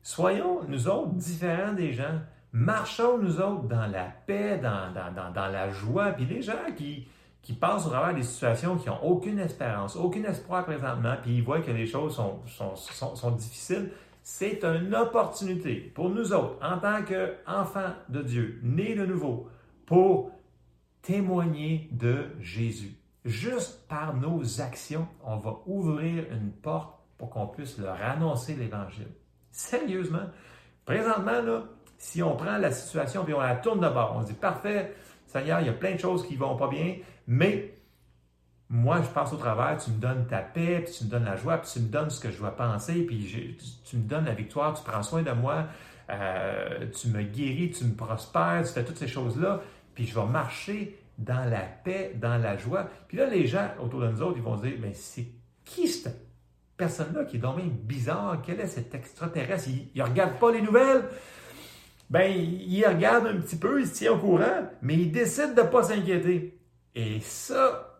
Soyons, 0.02 0.60
nous 0.68 0.88
autres, 0.88 1.14
différents 1.14 1.72
des 1.72 1.92
gens. 1.92 2.20
Marchons, 2.52 3.18
nous 3.18 3.40
autres, 3.40 3.64
dans 3.64 3.86
la 3.86 4.04
paix, 4.04 4.58
dans, 4.58 4.92
dans, 4.92 5.48
la 5.48 5.70
joie. 5.70 6.12
Puis 6.12 6.26
les 6.26 6.42
gens 6.42 6.52
qui, 6.76 7.08
qui 7.42 7.52
passent 7.52 7.86
au 7.86 7.90
travers 7.90 8.14
des 8.14 8.22
situations 8.22 8.76
qui 8.76 8.88
n'ont 8.88 9.02
aucune 9.02 9.38
espérance, 9.40 9.96
aucun 9.96 10.22
espoir 10.24 10.64
présentement, 10.64 11.16
puis 11.20 11.36
ils 11.36 11.42
voient 11.42 11.60
que 11.60 11.72
les 11.72 11.86
choses 11.86 12.14
sont, 12.14 12.40
sont, 12.46 12.76
sont, 12.76 13.30
difficiles, 13.32 13.90
c'est 14.24 14.64
une 14.64 14.94
opportunité 14.94 15.74
pour 15.94 16.08
nous 16.08 16.32
autres, 16.32 16.56
en 16.62 16.78
tant 16.78 17.02
qu'enfants 17.04 17.92
de 18.08 18.22
Dieu, 18.22 18.58
nés 18.62 18.94
de 18.94 19.04
nouveau, 19.04 19.48
pour 19.84 20.30
témoigner 21.02 21.90
de 21.92 22.28
Jésus. 22.40 22.96
Juste 23.26 23.86
par 23.86 24.16
nos 24.16 24.62
actions, 24.62 25.06
on 25.22 25.36
va 25.36 25.60
ouvrir 25.66 26.24
une 26.32 26.52
porte 26.52 26.98
pour 27.18 27.28
qu'on 27.28 27.46
puisse 27.46 27.78
leur 27.78 28.02
annoncer 28.02 28.54
l'Évangile. 28.54 29.08
Sérieusement. 29.50 30.30
Présentement, 30.86 31.62
si 31.98 32.22
on 32.22 32.34
prend 32.34 32.56
la 32.56 32.72
situation 32.72 33.26
et 33.28 33.34
on 33.34 33.40
la 33.40 33.56
tourne 33.56 33.80
de 33.80 33.88
bord, 33.88 34.16
on 34.16 34.22
dit 34.22 34.32
parfait, 34.32 34.94
Seigneur, 35.26 35.60
il 35.60 35.66
y 35.66 35.70
a 35.70 35.74
plein 35.74 35.94
de 35.94 36.00
choses 36.00 36.26
qui 36.26 36.34
ne 36.34 36.38
vont 36.38 36.56
pas 36.56 36.68
bien, 36.68 36.96
mais 37.26 37.73
moi, 38.70 39.02
je 39.02 39.08
passe 39.08 39.32
au 39.32 39.36
travers, 39.36 39.76
tu 39.76 39.90
me 39.90 39.98
donnes 39.98 40.26
ta 40.26 40.38
paix, 40.38 40.82
puis 40.84 40.94
tu 40.96 41.04
me 41.04 41.10
donnes 41.10 41.24
la 41.24 41.36
joie, 41.36 41.58
puis 41.58 41.70
tu 41.72 41.80
me 41.80 41.88
donnes 41.88 42.10
ce 42.10 42.20
que 42.20 42.30
je 42.30 42.38
dois 42.38 42.56
penser, 42.56 43.02
puis 43.02 43.56
tu, 43.84 43.96
me 43.96 44.02
donnes 44.02 44.24
la 44.24 44.34
victoire, 44.34 44.74
tu 44.74 44.82
prends 44.82 45.02
soin 45.02 45.22
de 45.22 45.32
moi, 45.32 45.66
euh, 46.10 46.86
tu 46.90 47.08
me 47.08 47.22
guéris, 47.22 47.70
tu 47.70 47.84
me 47.84 47.94
prospères, 47.94 48.62
tu 48.66 48.72
fais 48.72 48.84
toutes 48.84 48.98
ces 48.98 49.08
choses-là, 49.08 49.60
puis 49.94 50.06
je 50.06 50.14
vais 50.14 50.26
marcher 50.26 50.98
dans 51.18 51.48
la 51.48 51.60
paix, 51.60 52.12
dans 52.16 52.38
la 52.38 52.56
joie. 52.56 52.88
Puis 53.06 53.18
là, 53.18 53.26
les 53.26 53.46
gens 53.46 53.68
autour 53.80 54.00
de 54.00 54.08
nous 54.08 54.22
autres, 54.22 54.38
ils 54.38 54.42
vont 54.42 54.56
dire, 54.56 54.74
mais 54.80 54.94
c'est 54.94 55.26
qui 55.64 55.86
cette 55.86 56.26
personne-là 56.76 57.24
qui 57.24 57.36
est 57.36 57.40
dommage 57.40 57.64
bizarre, 57.64 58.42
quel 58.44 58.60
est 58.60 58.66
cet 58.66 58.94
extraterrestre? 58.94 59.68
Il, 59.68 60.00
ne 60.00 60.02
regarde 60.02 60.38
pas 60.38 60.50
les 60.50 60.62
nouvelles. 60.62 61.04
Ben, 62.10 62.30
il 62.32 62.84
regarde 62.86 63.26
un 63.26 63.36
petit 63.36 63.56
peu, 63.56 63.80
il 63.80 63.86
se 63.86 63.94
tient 63.94 64.12
au 64.12 64.18
courant, 64.18 64.68
mais 64.82 64.94
il 64.94 65.12
décide 65.12 65.54
de 65.54 65.62
ne 65.62 65.66
pas 65.66 65.84
s'inquiéter. 65.84 66.58
Et 66.94 67.20
ça, 67.20 67.93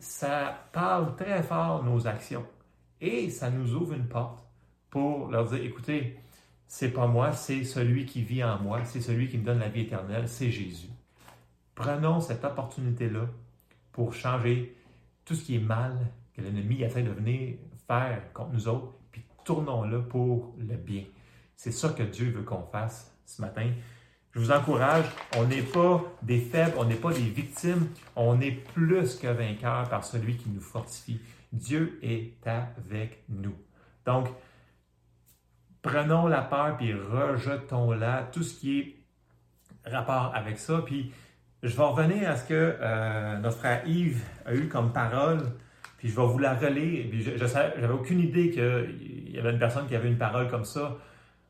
ça 0.00 0.68
parle 0.72 1.14
très 1.16 1.42
fort 1.42 1.84
nos 1.84 2.06
actions. 2.06 2.44
Et 3.00 3.30
ça 3.30 3.50
nous 3.50 3.74
ouvre 3.74 3.94
une 3.94 4.08
porte 4.08 4.44
pour 4.90 5.28
leur 5.28 5.48
dire, 5.48 5.62
écoutez, 5.62 6.18
c'est 6.66 6.90
pas 6.90 7.06
moi, 7.06 7.32
c'est 7.32 7.64
celui 7.64 8.06
qui 8.06 8.22
vit 8.22 8.44
en 8.44 8.58
moi, 8.58 8.84
c'est 8.84 9.00
celui 9.00 9.28
qui 9.28 9.38
me 9.38 9.44
donne 9.44 9.60
la 9.60 9.68
vie 9.68 9.82
éternelle, 9.82 10.28
c'est 10.28 10.50
Jésus. 10.50 10.90
Prenons 11.74 12.20
cette 12.20 12.44
opportunité-là 12.44 13.26
pour 13.92 14.12
changer 14.12 14.76
tout 15.24 15.34
ce 15.34 15.44
qui 15.44 15.56
est 15.56 15.60
mal 15.60 15.96
que 16.34 16.42
l'ennemi 16.42 16.82
essaie 16.82 17.02
de 17.02 17.10
venir 17.10 17.56
contre 18.32 18.52
nous 18.52 18.68
autres, 18.68 18.92
puis 19.10 19.24
tournons-le 19.44 20.02
pour 20.02 20.54
le 20.58 20.76
bien. 20.76 21.04
C'est 21.56 21.72
ça 21.72 21.90
que 21.90 22.02
Dieu 22.02 22.30
veut 22.30 22.42
qu'on 22.42 22.62
fasse 22.62 23.16
ce 23.26 23.42
matin. 23.42 23.68
Je 24.32 24.38
vous 24.38 24.52
encourage, 24.52 25.06
on 25.36 25.44
n'est 25.46 25.62
pas 25.62 26.04
des 26.22 26.38
faibles, 26.38 26.74
on 26.78 26.84
n'est 26.84 26.94
pas 26.94 27.12
des 27.12 27.20
victimes, 27.20 27.88
on 28.14 28.40
est 28.40 28.52
plus 28.52 29.16
que 29.16 29.26
vainqueurs 29.26 29.88
par 29.88 30.04
celui 30.04 30.36
qui 30.36 30.48
nous 30.50 30.60
fortifie. 30.60 31.20
Dieu 31.52 31.98
est 32.02 32.34
avec 32.46 33.24
nous. 33.28 33.56
Donc, 34.06 34.28
prenons 35.82 36.28
la 36.28 36.42
peur 36.42 36.76
puis 36.76 36.94
rejetons-la, 36.94 38.28
tout 38.32 38.44
ce 38.44 38.60
qui 38.60 38.78
est 38.78 39.90
rapport 39.90 40.32
avec 40.34 40.58
ça. 40.58 40.82
Puis, 40.86 41.12
je 41.64 41.76
vais 41.76 41.82
revenir 41.82 42.30
à 42.30 42.36
ce 42.36 42.48
que 42.48 42.76
euh, 42.80 43.38
notre 43.38 43.58
frère 43.58 43.82
Yves 43.86 44.22
a 44.46 44.54
eu 44.54 44.68
comme 44.68 44.92
parole 44.92 45.42
puis 46.00 46.08
je 46.08 46.16
vais 46.16 46.26
vous 46.26 46.38
la 46.38 46.54
relire. 46.54 47.10
Puis 47.10 47.22
je 47.22 47.44
n'avais 47.44 47.92
aucune 47.92 48.20
idée 48.20 48.50
qu'il 48.50 49.34
y 49.34 49.38
avait 49.38 49.50
une 49.50 49.58
personne 49.58 49.86
qui 49.86 49.94
avait 49.94 50.08
une 50.08 50.16
parole 50.16 50.48
comme 50.48 50.64
ça 50.64 50.96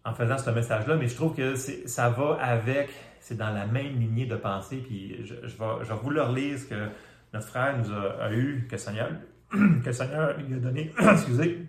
en 0.04 0.14
faisant 0.14 0.38
ce 0.38 0.50
message-là, 0.50 0.96
mais 0.96 1.08
je 1.08 1.14
trouve 1.14 1.34
que 1.34 1.54
ça 1.54 2.08
va 2.10 2.38
avec, 2.40 2.90
c'est 3.20 3.36
dans 3.36 3.50
la 3.50 3.66
même 3.66 3.98
lignée 3.98 4.26
de 4.26 4.36
pensée. 4.36 4.78
Puis 4.78 5.26
je, 5.26 5.34
vais, 5.34 5.84
je 5.84 5.92
vous 5.92 6.10
le 6.10 6.22
relire 6.22 6.58
ce 6.58 6.64
que 6.64 6.88
notre 7.32 7.46
frère 7.46 7.76
nous 7.78 7.92
a, 7.92 8.32
eu, 8.32 8.66
que 8.68 8.76
Seigneur, 8.76 9.10
que 9.84 9.92
Seigneur 9.92 10.38
lui 10.38 10.54
a 10.54 10.58
donné. 10.58 10.92
Excusez. 11.00 11.66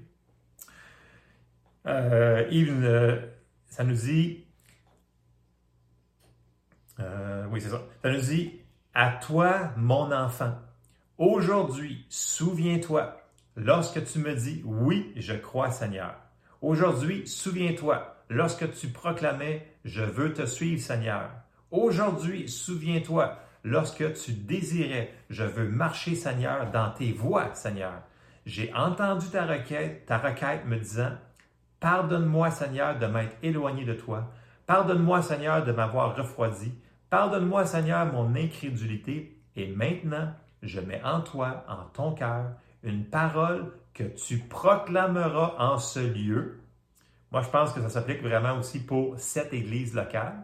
Euh, 1.87 2.45
euh, 2.51 3.21
ça 3.67 3.83
nous 3.83 3.95
dit. 3.95 4.45
Euh, 6.99 7.45
oui, 7.51 7.59
c'est 7.61 7.69
ça. 7.69 7.81
Ça 8.01 8.11
nous 8.11 8.21
dit 8.21 8.59
À 8.93 9.11
toi, 9.11 9.71
mon 9.77 10.11
enfant. 10.11 10.55
Aujourd'hui, 11.17 12.05
souviens-toi, 12.09 13.21
lorsque 13.55 14.03
tu 14.05 14.19
me 14.19 14.33
dis 14.35 14.61
oui, 14.65 15.11
je 15.15 15.33
crois 15.33 15.69
Seigneur. 15.69 16.15
Aujourd'hui, 16.61 17.27
souviens-toi, 17.27 18.20
lorsque 18.31 18.71
tu 18.71 18.87
proclamais 18.87 19.67
je 19.83 20.01
veux 20.01 20.33
te 20.33 20.45
suivre 20.45 20.81
Seigneur. 20.81 21.29
Aujourd'hui, 21.69 22.47
souviens-toi, 22.47 23.37
lorsque 23.65 24.13
tu 24.13 24.31
désirais 24.31 25.13
je 25.29 25.43
veux 25.43 25.67
marcher 25.67 26.15
Seigneur 26.15 26.71
dans 26.71 26.91
tes 26.91 27.11
voies 27.11 27.53
Seigneur. 27.53 28.01
J'ai 28.45 28.73
entendu 28.73 29.27
ta 29.27 29.45
requête, 29.45 30.05
ta 30.05 30.17
requête 30.17 30.65
me 30.65 30.77
disant 30.77 31.11
Pardonne-moi 31.81 32.51
Seigneur 32.51 32.97
de 32.97 33.05
m'être 33.05 33.35
éloigné 33.43 33.83
de 33.83 33.93
toi. 33.93 34.31
Pardonne-moi 34.65 35.21
Seigneur 35.21 35.65
de 35.65 35.73
m'avoir 35.73 36.15
refroidi. 36.15 36.73
Pardonne-moi 37.09 37.65
Seigneur 37.65 38.05
mon 38.05 38.33
incrédulité. 38.35 39.37
Et 39.57 39.67
maintenant, 39.67 40.31
je 40.63 40.79
mets 40.79 41.01
en 41.03 41.19
toi, 41.19 41.65
en 41.67 41.83
ton 41.91 42.13
cœur, 42.13 42.51
une 42.83 43.03
parole 43.03 43.73
que 43.93 44.03
tu 44.03 44.37
proclameras 44.37 45.55
en 45.57 45.77
ce 45.77 45.99
lieu. 45.99 46.60
Moi, 47.31 47.41
je 47.41 47.49
pense 47.49 47.71
que 47.71 47.81
ça 47.81 47.89
s'applique 47.89 48.21
vraiment 48.21 48.57
aussi 48.57 48.85
pour 48.85 49.17
cette 49.17 49.53
église 49.53 49.93
locale. 49.93 50.43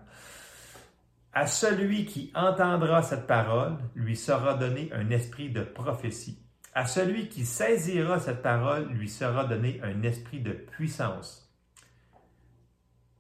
À 1.33 1.45
celui 1.45 2.05
qui 2.05 2.31
entendra 2.33 3.03
cette 3.03 3.27
parole, 3.27 3.77
lui 3.93 4.15
sera 4.15 4.53
donné 4.55 4.89
un 4.93 5.09
esprit 5.11 5.49
de 5.49 5.61
prophétie, 5.61 6.39
À 6.73 6.85
celui 6.85 7.27
qui 7.27 7.45
saisira 7.45 8.19
cette 8.19 8.41
parole, 8.41 8.87
lui 8.89 9.09
sera 9.09 9.45
donné 9.45 9.81
un 9.83 10.01
esprit 10.03 10.39
de 10.39 10.51
puissance. 10.53 11.51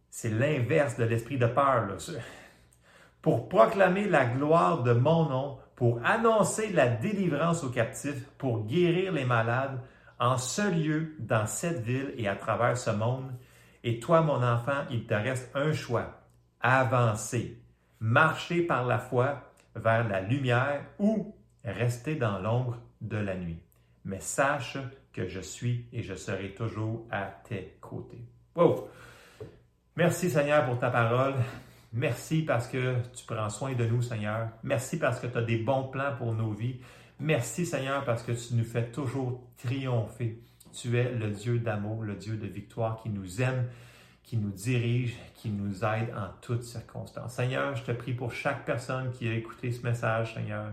C'est 0.09 0.29
l'inverse 0.29 0.95
de 0.97 1.03
l'esprit 1.03 1.37
de 1.37 1.47
peur. 1.47 1.87
Là. 1.87 1.95
Pour 3.21 3.49
proclamer 3.49 4.07
la 4.07 4.25
gloire 4.25 4.83
de 4.83 4.93
mon 4.93 5.29
nom, 5.29 5.59
pour 5.75 5.99
annoncer 6.03 6.71
la 6.71 6.87
délivrance 6.87 7.63
aux 7.63 7.69
captifs, 7.69 8.25
pour 8.37 8.65
guérir 8.65 9.11
les 9.11 9.25
malades, 9.25 9.79
en 10.19 10.37
ce 10.37 10.71
lieu, 10.71 11.15
dans 11.19 11.45
cette 11.45 11.81
ville 11.81 12.13
et 12.17 12.27
à 12.27 12.35
travers 12.35 12.77
ce 12.77 12.89
monde. 12.89 13.31
Et 13.87 13.99
toi, 14.01 14.19
mon 14.19 14.43
enfant, 14.43 14.83
il 14.91 15.05
te 15.05 15.13
reste 15.13 15.49
un 15.55 15.71
choix. 15.71 16.19
Avancer, 16.59 17.57
marcher 18.01 18.63
par 18.63 18.85
la 18.85 18.99
foi 18.99 19.49
vers 19.77 20.05
la 20.09 20.19
lumière 20.19 20.81
ou 20.99 21.33
rester 21.63 22.15
dans 22.15 22.37
l'ombre 22.39 22.79
de 22.99 23.15
la 23.15 23.37
nuit. 23.37 23.61
Mais 24.03 24.19
sache 24.19 24.77
que 25.13 25.29
je 25.29 25.39
suis 25.39 25.85
et 25.93 26.03
je 26.03 26.15
serai 26.15 26.53
toujours 26.53 27.07
à 27.11 27.27
tes 27.47 27.77
côtés. 27.79 28.25
Merci 29.95 30.31
Seigneur 30.31 30.65
pour 30.65 30.79
ta 30.79 30.89
parole. 30.89 31.35
Merci 31.93 32.41
parce 32.41 32.67
que 32.67 32.95
tu 33.15 33.25
prends 33.25 33.49
soin 33.49 33.71
de 33.71 33.85
nous, 33.85 34.01
Seigneur. 34.01 34.49
Merci 34.63 34.99
parce 34.99 35.21
que 35.21 35.27
tu 35.27 35.37
as 35.37 35.43
des 35.43 35.59
bons 35.59 35.85
plans 35.85 36.13
pour 36.17 36.33
nos 36.33 36.51
vies. 36.51 36.81
Merci, 37.21 37.65
Seigneur, 37.65 38.03
parce 38.03 38.21
que 38.21 38.33
tu 38.33 38.53
nous 38.53 38.65
fais 38.65 38.91
toujours 38.91 39.47
triompher. 39.55 40.41
Tu 40.73 40.97
es 40.97 41.11
le 41.11 41.31
Dieu 41.31 41.59
d'amour, 41.59 42.03
le 42.03 42.15
Dieu 42.15 42.37
de 42.37 42.47
victoire 42.47 43.01
qui 43.01 43.09
nous 43.09 43.41
aime, 43.41 43.67
qui 44.23 44.37
nous 44.37 44.51
dirige, 44.51 45.17
qui 45.35 45.49
nous 45.49 45.83
aide 45.85 46.13
en 46.15 46.29
toutes 46.41 46.63
circonstances. 46.63 47.35
Seigneur, 47.35 47.75
je 47.75 47.83
te 47.83 47.91
prie 47.91 48.13
pour 48.13 48.31
chaque 48.31 48.65
personne 48.65 49.11
qui 49.11 49.27
a 49.27 49.33
écouté 49.33 49.71
ce 49.71 49.83
message, 49.83 50.33
Seigneur. 50.33 50.71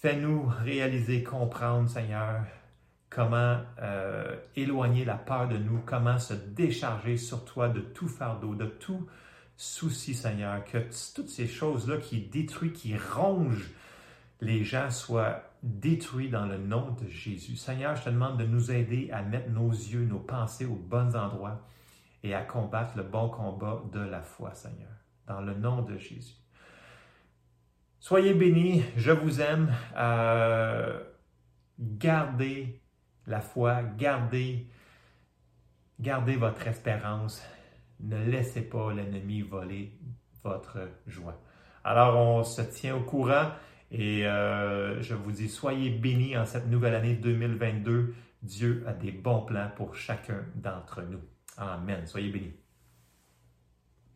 Fais-nous 0.00 0.50
réaliser, 0.62 1.22
comprendre, 1.22 1.88
Seigneur, 1.88 2.44
comment 3.10 3.60
euh, 3.80 4.36
éloigner 4.56 5.04
la 5.04 5.16
peur 5.16 5.48
de 5.48 5.56
nous, 5.56 5.80
comment 5.86 6.18
se 6.18 6.34
décharger 6.34 7.16
sur 7.16 7.44
toi 7.44 7.68
de 7.68 7.80
tout 7.80 8.08
fardeau, 8.08 8.54
de 8.54 8.66
tout 8.66 9.06
souci, 9.56 10.14
Seigneur, 10.14 10.64
que 10.64 10.78
toutes 11.14 11.28
ces 11.28 11.46
choses-là 11.46 11.98
qui 11.98 12.20
détruisent, 12.20 12.72
qui 12.72 12.96
rongent 12.96 13.70
les 14.40 14.64
gens 14.64 14.90
soient 14.90 15.42
détruits 15.64 16.28
dans 16.28 16.44
le 16.44 16.58
nom 16.58 16.90
de 16.92 17.08
Jésus. 17.08 17.56
Seigneur, 17.56 17.96
je 17.96 18.04
te 18.04 18.10
demande 18.10 18.38
de 18.38 18.44
nous 18.44 18.70
aider 18.70 19.10
à 19.10 19.22
mettre 19.22 19.50
nos 19.50 19.70
yeux, 19.70 20.04
nos 20.04 20.20
pensées 20.20 20.66
aux 20.66 20.76
bons 20.76 21.16
endroits 21.16 21.66
et 22.22 22.34
à 22.34 22.42
combattre 22.42 22.96
le 22.98 23.02
bon 23.02 23.30
combat 23.30 23.82
de 23.92 24.00
la 24.00 24.20
foi, 24.20 24.52
Seigneur, 24.52 24.92
dans 25.26 25.40
le 25.40 25.54
nom 25.54 25.80
de 25.80 25.96
Jésus. 25.96 26.36
Soyez 27.98 28.34
bénis, 28.34 28.84
je 28.96 29.10
vous 29.10 29.40
aime. 29.40 29.72
Euh, 29.96 31.02
gardez 31.78 32.82
la 33.26 33.40
foi, 33.40 33.82
gardez 33.82 34.68
votre 36.36 36.66
espérance. 36.66 37.42
Ne 38.00 38.22
laissez 38.22 38.68
pas 38.68 38.92
l'ennemi 38.92 39.40
voler 39.40 39.98
votre 40.42 40.90
joie. 41.06 41.40
Alors, 41.84 42.18
on 42.18 42.44
se 42.44 42.60
tient 42.60 42.96
au 42.96 43.02
courant. 43.02 43.52
Et 43.96 44.26
euh, 44.26 45.00
je 45.02 45.14
vous 45.14 45.30
dis, 45.30 45.48
soyez 45.48 45.90
bénis 45.90 46.36
en 46.36 46.44
cette 46.44 46.66
nouvelle 46.66 46.96
année 46.96 47.14
2022. 47.14 48.12
Dieu 48.42 48.82
a 48.88 48.92
des 48.92 49.12
bons 49.12 49.42
plans 49.42 49.70
pour 49.76 49.94
chacun 49.94 50.44
d'entre 50.56 51.02
nous. 51.02 51.20
Amen. 51.56 52.04
Soyez 52.04 52.30
bénis. 52.30 52.54